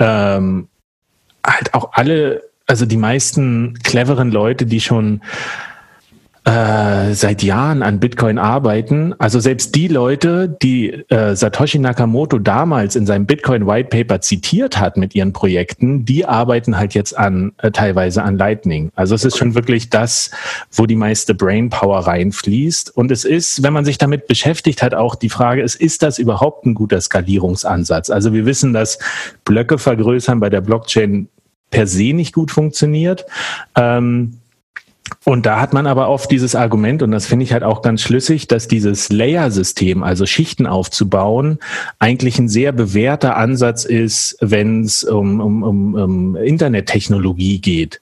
ähm, 0.00 0.68
halt 1.44 1.72
auch 1.72 1.92
alle, 1.92 2.42
also 2.66 2.84
die 2.84 2.98
meisten 2.98 3.78
cleveren 3.82 4.30
Leute, 4.30 4.66
die 4.66 4.80
schon 4.80 5.22
äh, 6.46 7.12
seit 7.12 7.42
Jahren 7.42 7.82
an 7.82 7.98
Bitcoin 7.98 8.38
arbeiten. 8.38 9.14
Also 9.18 9.40
selbst 9.40 9.74
die 9.74 9.88
Leute, 9.88 10.48
die 10.62 10.92
äh, 10.92 11.34
Satoshi 11.34 11.80
Nakamoto 11.80 12.38
damals 12.38 12.94
in 12.94 13.04
seinem 13.04 13.26
Bitcoin 13.26 13.66
White 13.66 13.88
Paper 13.88 14.20
zitiert 14.20 14.78
hat 14.78 14.96
mit 14.96 15.16
ihren 15.16 15.32
Projekten, 15.32 16.04
die 16.04 16.24
arbeiten 16.24 16.78
halt 16.78 16.94
jetzt 16.94 17.18
an 17.18 17.50
äh, 17.58 17.72
teilweise 17.72 18.22
an 18.22 18.38
Lightning. 18.38 18.92
Also 18.94 19.16
es 19.16 19.24
ist 19.24 19.36
schon 19.36 19.56
wirklich 19.56 19.90
das, 19.90 20.30
wo 20.70 20.86
die 20.86 20.94
meiste 20.94 21.34
Brainpower 21.34 22.06
reinfließt. 22.06 22.96
Und 22.96 23.10
es 23.10 23.24
ist, 23.24 23.64
wenn 23.64 23.72
man 23.72 23.84
sich 23.84 23.98
damit 23.98 24.28
beschäftigt 24.28 24.84
hat, 24.84 24.94
auch 24.94 25.16
die 25.16 25.30
Frage 25.30 25.62
ist, 25.62 25.74
ist 25.74 26.04
das 26.04 26.20
überhaupt 26.20 26.64
ein 26.64 26.74
guter 26.74 27.00
Skalierungsansatz? 27.00 28.08
Also 28.08 28.32
wir 28.32 28.46
wissen, 28.46 28.72
dass 28.72 29.00
Blöcke 29.44 29.78
vergrößern 29.78 30.38
bei 30.38 30.48
der 30.48 30.60
Blockchain 30.60 31.28
per 31.72 31.88
se 31.88 32.12
nicht 32.12 32.32
gut 32.32 32.52
funktioniert. 32.52 33.26
Ähm, 33.74 34.38
und 35.24 35.46
da 35.46 35.60
hat 35.60 35.72
man 35.72 35.86
aber 35.86 36.08
oft 36.08 36.30
dieses 36.30 36.54
Argument, 36.54 37.02
und 37.02 37.10
das 37.10 37.26
finde 37.26 37.44
ich 37.44 37.52
halt 37.52 37.62
auch 37.62 37.82
ganz 37.82 38.02
schlüssig, 38.02 38.48
dass 38.48 38.68
dieses 38.68 39.10
Layer-System, 39.10 40.02
also 40.02 40.26
Schichten 40.26 40.66
aufzubauen, 40.66 41.58
eigentlich 41.98 42.38
ein 42.38 42.48
sehr 42.48 42.72
bewährter 42.72 43.36
Ansatz 43.36 43.84
ist, 43.84 44.36
wenn 44.40 44.82
es 44.82 45.04
um, 45.04 45.40
um, 45.40 45.62
um, 45.62 45.94
um 45.94 46.36
Internettechnologie 46.36 47.60
geht. 47.60 48.00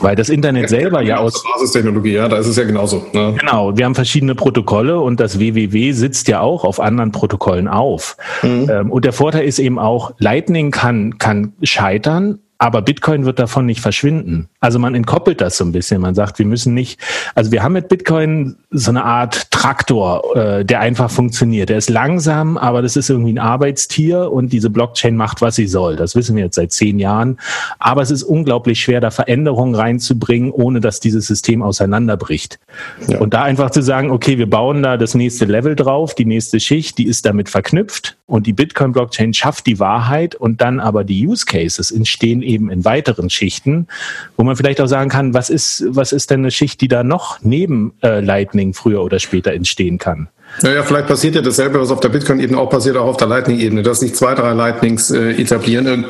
Weil 0.00 0.16
das 0.16 0.28
Internet 0.28 0.68
selber 0.68 1.00
ja, 1.02 1.16
ja 1.16 1.18
aus. 1.18 1.42
Basistechnologie, 1.54 2.12
ja, 2.12 2.28
da 2.28 2.38
ist 2.38 2.46
es 2.46 2.56
ja 2.56 2.64
genauso. 2.64 3.06
Ne? 3.12 3.34
Genau, 3.38 3.76
wir 3.76 3.84
haben 3.84 3.94
verschiedene 3.94 4.34
Protokolle 4.34 5.00
und 5.00 5.20
das 5.20 5.38
WWW 5.38 5.92
sitzt 5.92 6.28
ja 6.28 6.40
auch 6.40 6.64
auf 6.64 6.80
anderen 6.80 7.12
Protokollen 7.12 7.68
auf. 7.68 8.16
Mhm. 8.42 8.70
Ähm, 8.70 8.90
und 8.90 9.04
der 9.04 9.12
Vorteil 9.12 9.44
ist 9.44 9.58
eben 9.58 9.78
auch, 9.78 10.12
Lightning 10.18 10.70
kann, 10.70 11.18
kann 11.18 11.52
scheitern, 11.62 12.40
aber 12.58 12.82
Bitcoin 12.82 13.24
wird 13.24 13.38
davon 13.38 13.66
nicht 13.66 13.80
verschwinden. 13.80 14.48
Also 14.60 14.78
man 14.78 14.94
entkoppelt 14.94 15.40
das 15.40 15.56
so 15.56 15.64
ein 15.64 15.72
bisschen. 15.72 16.00
Man 16.00 16.14
sagt, 16.14 16.38
wir 16.38 16.46
müssen 16.46 16.72
nicht, 16.72 17.00
also 17.34 17.50
wir 17.50 17.62
haben 17.62 17.72
mit 17.72 17.88
Bitcoin 17.88 18.56
so 18.70 18.90
eine 18.90 19.04
Art 19.04 19.50
Traktor, 19.50 20.36
äh, 20.36 20.64
der 20.64 20.80
einfach 20.80 21.10
funktioniert. 21.10 21.68
Der 21.68 21.78
ist 21.78 21.90
langsam, 21.90 22.56
aber 22.56 22.80
das 22.80 22.96
ist 22.96 23.10
irgendwie 23.10 23.32
ein 23.32 23.38
Arbeitstier 23.38 24.30
und 24.30 24.52
diese 24.52 24.70
Blockchain 24.70 25.16
macht, 25.16 25.42
was 25.42 25.56
sie 25.56 25.66
soll. 25.66 25.96
Das 25.96 26.14
wissen 26.14 26.36
wir 26.36 26.44
jetzt 26.44 26.54
seit 26.54 26.72
zehn 26.72 26.98
Jahren. 26.98 27.38
Aber 27.78 28.02
es 28.02 28.10
ist 28.10 28.22
unglaublich 28.22 28.80
schwer, 28.80 29.00
da 29.00 29.10
Veränderungen 29.10 29.74
reinzubringen, 29.74 30.50
ohne 30.52 30.80
dass 30.80 31.00
dieses 31.00 31.26
System 31.26 31.62
auseinanderbricht. 31.62 32.60
Ja. 33.08 33.18
Und 33.18 33.34
da 33.34 33.42
einfach 33.42 33.70
zu 33.70 33.82
sagen, 33.82 34.10
okay, 34.10 34.38
wir 34.38 34.48
bauen 34.48 34.82
da 34.82 34.96
das 34.96 35.14
nächste 35.14 35.44
Level 35.44 35.74
drauf, 35.74 36.14
die 36.14 36.24
nächste 36.24 36.60
Schicht, 36.60 36.98
die 36.98 37.06
ist 37.06 37.26
damit 37.26 37.48
verknüpft 37.48 38.16
und 38.26 38.46
die 38.46 38.52
Bitcoin-Blockchain 38.52 39.34
schafft 39.34 39.66
die 39.66 39.78
Wahrheit 39.80 40.34
und 40.34 40.60
dann 40.60 40.80
aber 40.80 41.04
die 41.04 41.26
Use 41.26 41.44
Cases 41.44 41.90
entstehen 41.90 42.42
eben 42.44 42.70
in 42.70 42.84
weiteren 42.84 43.30
Schichten, 43.30 43.86
wo 44.36 44.44
man 44.44 44.56
vielleicht 44.56 44.80
auch 44.80 44.86
sagen 44.86 45.10
kann, 45.10 45.34
was 45.34 45.50
ist, 45.50 45.84
was 45.88 46.12
ist 46.12 46.30
denn 46.30 46.40
eine 46.40 46.50
Schicht, 46.50 46.80
die 46.80 46.88
da 46.88 47.02
noch 47.02 47.38
neben 47.42 47.94
äh, 48.02 48.20
Lightning 48.20 48.74
früher 48.74 49.02
oder 49.02 49.18
später 49.18 49.52
entstehen 49.52 49.98
kann? 49.98 50.28
Naja, 50.62 50.82
vielleicht 50.82 51.08
passiert 51.08 51.34
ja 51.34 51.42
dasselbe, 51.42 51.80
was 51.80 51.90
auf 51.90 52.00
der 52.00 52.10
Bitcoin-Ebene 52.10 52.58
auch 52.58 52.70
passiert, 52.70 52.96
auch 52.96 53.06
auf 53.06 53.16
der 53.16 53.26
Lightning-Ebene, 53.26 53.82
dass 53.82 54.00
sich 54.00 54.14
zwei, 54.14 54.34
drei 54.34 54.52
Lightnings 54.52 55.10
äh, 55.10 55.32
etablieren 55.32 56.04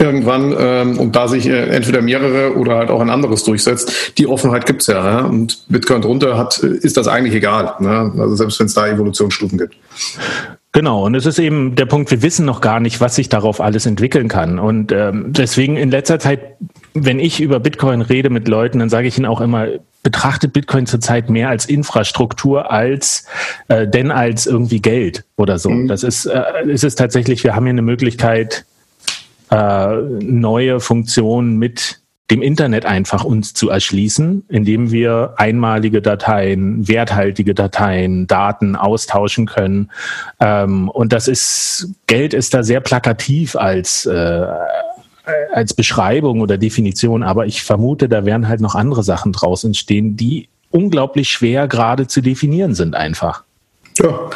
irgendwann 0.00 0.54
ähm, 0.56 0.98
und 0.98 1.16
da 1.16 1.28
sich 1.28 1.46
äh, 1.46 1.68
entweder 1.70 2.02
mehrere 2.02 2.56
oder 2.56 2.76
halt 2.76 2.90
auch 2.90 3.00
ein 3.00 3.10
anderes 3.10 3.42
durchsetzt. 3.44 4.18
Die 4.18 4.26
Offenheit 4.26 4.66
gibt's 4.66 4.86
ja, 4.86 5.04
ja. 5.04 5.26
Und 5.26 5.64
Bitcoin 5.68 6.02
drunter 6.02 6.36
hat, 6.36 6.58
ist 6.58 6.96
das 6.96 7.08
eigentlich 7.08 7.34
egal. 7.34 7.74
Ne? 7.80 8.12
Also 8.18 8.36
selbst 8.36 8.60
wenn 8.60 8.66
es 8.66 8.74
da 8.74 8.86
Evolutionsstufen 8.86 9.58
gibt. 9.58 9.76
Genau, 10.78 11.04
und 11.06 11.16
es 11.16 11.26
ist 11.26 11.40
eben 11.40 11.74
der 11.74 11.86
Punkt, 11.86 12.08
wir 12.12 12.22
wissen 12.22 12.46
noch 12.46 12.60
gar 12.60 12.78
nicht, 12.78 13.00
was 13.00 13.16
sich 13.16 13.28
darauf 13.28 13.60
alles 13.60 13.84
entwickeln 13.84 14.28
kann. 14.28 14.60
Und 14.60 14.92
ähm, 14.92 15.32
deswegen 15.32 15.76
in 15.76 15.90
letzter 15.90 16.20
Zeit, 16.20 16.56
wenn 16.94 17.18
ich 17.18 17.40
über 17.40 17.58
Bitcoin 17.58 18.00
rede 18.00 18.30
mit 18.30 18.46
Leuten, 18.46 18.78
dann 18.78 18.88
sage 18.88 19.08
ich 19.08 19.18
ihnen 19.18 19.26
auch 19.26 19.40
immer, 19.40 19.66
betrachtet 20.04 20.52
Bitcoin 20.52 20.86
zurzeit 20.86 21.30
mehr 21.30 21.48
als 21.48 21.66
Infrastruktur 21.66 22.70
als 22.70 23.26
äh, 23.66 23.88
denn 23.88 24.12
als 24.12 24.46
irgendwie 24.46 24.80
Geld 24.80 25.24
oder 25.36 25.58
so. 25.58 25.68
Mhm. 25.68 25.88
Das 25.88 26.04
ist, 26.04 26.26
äh, 26.26 26.44
ist 26.68 26.84
es 26.84 26.94
tatsächlich, 26.94 27.42
wir 27.42 27.56
haben 27.56 27.64
hier 27.64 27.70
eine 27.70 27.82
Möglichkeit, 27.82 28.64
äh, 29.50 29.96
neue 30.20 30.78
Funktionen 30.78 31.56
mit 31.56 31.98
dem 32.30 32.42
Internet 32.42 32.84
einfach 32.84 33.24
uns 33.24 33.54
zu 33.54 33.70
erschließen, 33.70 34.44
indem 34.48 34.90
wir 34.90 35.34
einmalige 35.36 36.02
Dateien, 36.02 36.86
werthaltige 36.86 37.54
Dateien, 37.54 38.26
Daten 38.26 38.76
austauschen 38.76 39.46
können. 39.46 39.90
Ähm, 40.38 40.90
und 40.90 41.12
das 41.12 41.26
ist, 41.26 41.90
Geld 42.06 42.34
ist 42.34 42.52
da 42.52 42.62
sehr 42.62 42.80
plakativ 42.80 43.56
als, 43.56 44.04
äh, 44.04 44.46
als 45.52 45.72
Beschreibung 45.72 46.40
oder 46.40 46.58
Definition, 46.58 47.22
aber 47.22 47.46
ich 47.46 47.62
vermute, 47.62 48.08
da 48.08 48.24
werden 48.24 48.48
halt 48.48 48.60
noch 48.60 48.74
andere 48.74 49.02
Sachen 49.02 49.32
draus 49.32 49.64
entstehen, 49.64 50.16
die 50.16 50.48
unglaublich 50.70 51.30
schwer 51.30 51.66
gerade 51.66 52.06
zu 52.06 52.20
definieren 52.20 52.74
sind 52.74 52.94
einfach. 52.94 53.44
Ja. 53.98 54.30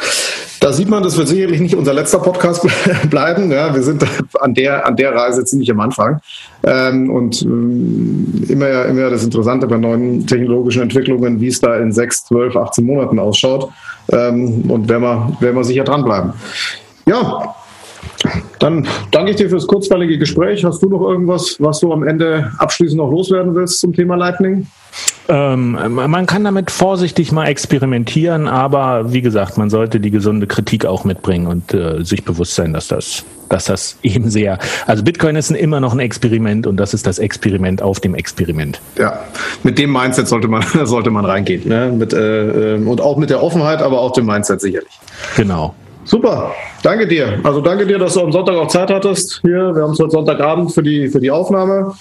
Da 0.63 0.71
sieht 0.71 0.87
man, 0.87 1.03
das 1.03 1.17
wird 1.17 1.27
sicherlich 1.27 1.59
nicht 1.59 1.75
unser 1.75 1.93
letzter 1.93 2.19
Podcast 2.19 2.65
bleiben. 3.09 3.51
Ja, 3.51 3.75
wir 3.75 3.83
sind 3.83 4.05
an 4.39 4.53
der, 4.53 4.87
an 4.87 4.95
der 4.95 5.13
Reise 5.13 5.43
ziemlich 5.43 5.69
am 5.69 5.81
Anfang. 5.81 6.21
Ähm, 6.63 7.11
und 7.11 7.41
ähm, 7.41 8.45
immer, 8.47 8.85
immer 8.85 9.09
das 9.09 9.25
Interessante 9.25 9.67
bei 9.67 9.75
neuen 9.75 10.25
technologischen 10.25 10.83
Entwicklungen, 10.83 11.41
wie 11.41 11.47
es 11.47 11.59
da 11.59 11.75
in 11.75 11.91
sechs, 11.91 12.23
zwölf, 12.23 12.55
18 12.55 12.85
Monaten 12.85 13.19
ausschaut. 13.19 13.73
Ähm, 14.13 14.71
und 14.71 14.87
werden 14.87 15.03
wir, 15.03 15.37
werden 15.41 15.57
wir 15.57 15.65
sicher 15.65 15.83
dranbleiben. 15.83 16.31
Ja, 17.07 17.53
dann 18.63 18.87
danke 19.11 19.31
ich 19.31 19.37
dir 19.37 19.49
fürs 19.49 19.67
kurzweilige 19.67 20.17
Gespräch. 20.17 20.63
Hast 20.63 20.81
du 20.81 20.89
noch 20.89 21.01
irgendwas, 21.01 21.57
was 21.59 21.81
du 21.81 21.91
am 21.91 22.03
Ende 22.03 22.51
abschließend 22.59 22.97
noch 22.97 23.11
loswerden 23.11 23.53
willst 23.55 23.79
zum 23.79 23.93
Thema 23.93 24.15
Lightning? 24.15 24.67
Ähm, 25.27 25.77
man 25.89 26.25
kann 26.25 26.43
damit 26.43 26.71
vorsichtig 26.71 27.31
mal 27.31 27.47
experimentieren, 27.47 28.47
aber 28.47 29.11
wie 29.11 29.21
gesagt, 29.21 29.57
man 29.57 29.69
sollte 29.69 29.99
die 29.99 30.11
gesunde 30.11 30.47
Kritik 30.47 30.85
auch 30.85 31.03
mitbringen 31.03 31.47
und 31.47 31.73
äh, 31.73 32.03
sich 32.03 32.23
bewusst 32.23 32.55
sein, 32.55 32.73
dass 32.73 32.87
das, 32.87 33.25
dass 33.49 33.65
das 33.65 33.97
eben 34.03 34.29
sehr, 34.29 34.59
also 34.85 35.03
Bitcoin 35.03 35.35
ist 35.35 35.51
immer 35.51 35.79
noch 35.79 35.93
ein 35.93 35.99
Experiment 35.99 36.67
und 36.67 36.77
das 36.77 36.93
ist 36.93 37.05
das 37.05 37.19
Experiment 37.19 37.81
auf 37.81 37.99
dem 37.99 38.15
Experiment. 38.15 38.79
Ja, 38.97 39.19
mit 39.63 39.77
dem 39.77 39.91
Mindset 39.91 40.27
sollte 40.27 40.47
man, 40.47 40.63
sollte 40.83 41.09
man 41.09 41.25
reingehen. 41.25 41.67
Ne? 41.67 41.91
Mit, 41.91 42.13
äh, 42.13 42.75
und 42.75 43.01
auch 43.01 43.17
mit 43.17 43.29
der 43.29 43.41
Offenheit, 43.41 43.81
aber 43.81 43.99
auch 43.99 44.11
dem 44.11 44.25
Mindset 44.25 44.61
sicherlich. 44.61 44.99
Genau. 45.35 45.73
Super, 46.05 46.51
danke 46.81 47.07
dir. 47.07 47.39
Also 47.43 47.61
danke 47.61 47.87
dir, 47.87 47.97
dass 47.97 48.13
du 48.13 48.21
am 48.21 48.31
Sonntag 48.31 48.55
auch 48.55 48.67
Zeit 48.67 48.91
hattest. 48.91 49.39
Hier, 49.41 49.73
wir 49.73 49.83
haben 49.83 49.93
es 49.93 49.99
heute 49.99 50.11
Sonntagabend 50.11 50.73
für 50.73 50.83
die, 50.83 51.07
für 51.07 51.19
die 51.19 51.31
Aufnahme. 51.31 51.93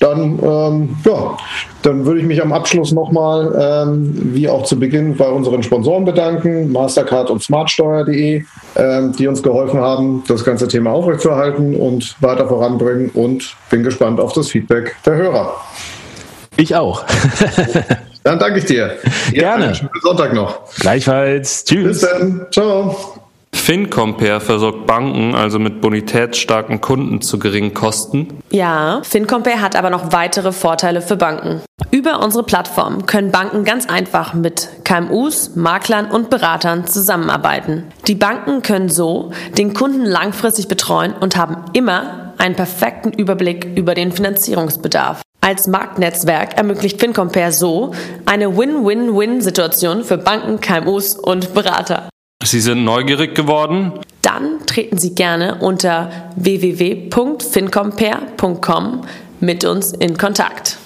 Dann, 0.00 0.38
ähm, 0.42 0.96
ja, 1.04 1.36
dann 1.82 2.06
würde 2.06 2.20
ich 2.20 2.26
mich 2.26 2.42
am 2.42 2.52
Abschluss 2.52 2.92
nochmal, 2.92 3.52
ähm, 3.86 4.34
wie 4.34 4.48
auch 4.48 4.64
zu 4.64 4.78
Beginn, 4.78 5.16
bei 5.16 5.28
unseren 5.28 5.62
Sponsoren 5.62 6.04
bedanken, 6.04 6.72
Mastercard 6.72 7.30
und 7.30 7.42
smartsteuer.de, 7.42 8.42
ähm, 8.76 9.12
die 9.18 9.26
uns 9.26 9.42
geholfen 9.42 9.80
haben, 9.80 10.24
das 10.28 10.44
ganze 10.44 10.66
Thema 10.68 10.92
aufrechtzuerhalten 10.92 11.76
und 11.76 12.16
weiter 12.20 12.48
voranbringen 12.48 13.10
und 13.12 13.54
bin 13.70 13.82
gespannt 13.82 14.18
auf 14.18 14.32
das 14.32 14.48
Feedback 14.48 14.96
der 15.04 15.16
Hörer. 15.16 15.54
Ich 16.56 16.74
auch. 16.74 17.04
Dann 18.24 18.38
danke 18.38 18.58
ich 18.58 18.66
dir. 18.66 18.98
Gerne. 19.32 19.74
Schönen 19.74 19.90
Sonntag 20.00 20.32
noch. 20.32 20.60
Gleichfalls. 20.76 21.64
Tschüss. 21.64 22.00
Bis 22.00 22.08
dann. 22.08 22.46
Ciao. 22.52 23.11
FinCompare 23.62 24.40
versorgt 24.40 24.88
Banken 24.88 25.36
also 25.36 25.60
mit 25.60 25.80
bonitätsstarken 25.80 26.80
Kunden 26.80 27.20
zu 27.20 27.38
geringen 27.38 27.72
Kosten. 27.72 28.26
Ja, 28.50 29.02
FinCompare 29.04 29.60
hat 29.60 29.76
aber 29.76 29.88
noch 29.88 30.10
weitere 30.10 30.50
Vorteile 30.50 31.00
für 31.00 31.14
Banken. 31.14 31.60
Über 31.92 32.24
unsere 32.24 32.42
Plattform 32.42 33.06
können 33.06 33.30
Banken 33.30 33.62
ganz 33.62 33.88
einfach 33.88 34.34
mit 34.34 34.68
KMUs, 34.82 35.54
Maklern 35.54 36.10
und 36.10 36.28
Beratern 36.28 36.88
zusammenarbeiten. 36.88 37.84
Die 38.08 38.16
Banken 38.16 38.62
können 38.62 38.88
so 38.88 39.30
den 39.56 39.74
Kunden 39.74 40.06
langfristig 40.06 40.66
betreuen 40.66 41.12
und 41.12 41.36
haben 41.36 41.58
immer 41.72 42.32
einen 42.38 42.56
perfekten 42.56 43.12
Überblick 43.12 43.64
über 43.76 43.94
den 43.94 44.10
Finanzierungsbedarf. 44.10 45.22
Als 45.40 45.68
Marktnetzwerk 45.68 46.56
ermöglicht 46.56 46.98
FinCompare 46.98 47.52
so 47.52 47.92
eine 48.26 48.56
Win-Win-Win-Situation 48.56 50.02
für 50.02 50.18
Banken, 50.18 50.60
KMUs 50.60 51.14
und 51.14 51.54
Berater. 51.54 52.08
Sie 52.44 52.60
sind 52.60 52.84
neugierig 52.84 53.34
geworden? 53.34 53.92
Dann 54.22 54.66
treten 54.66 54.98
Sie 54.98 55.14
gerne 55.14 55.58
unter 55.60 56.10
www.fincompare.com 56.36 59.02
mit 59.40 59.64
uns 59.64 59.92
in 59.92 60.16
Kontakt. 60.16 60.78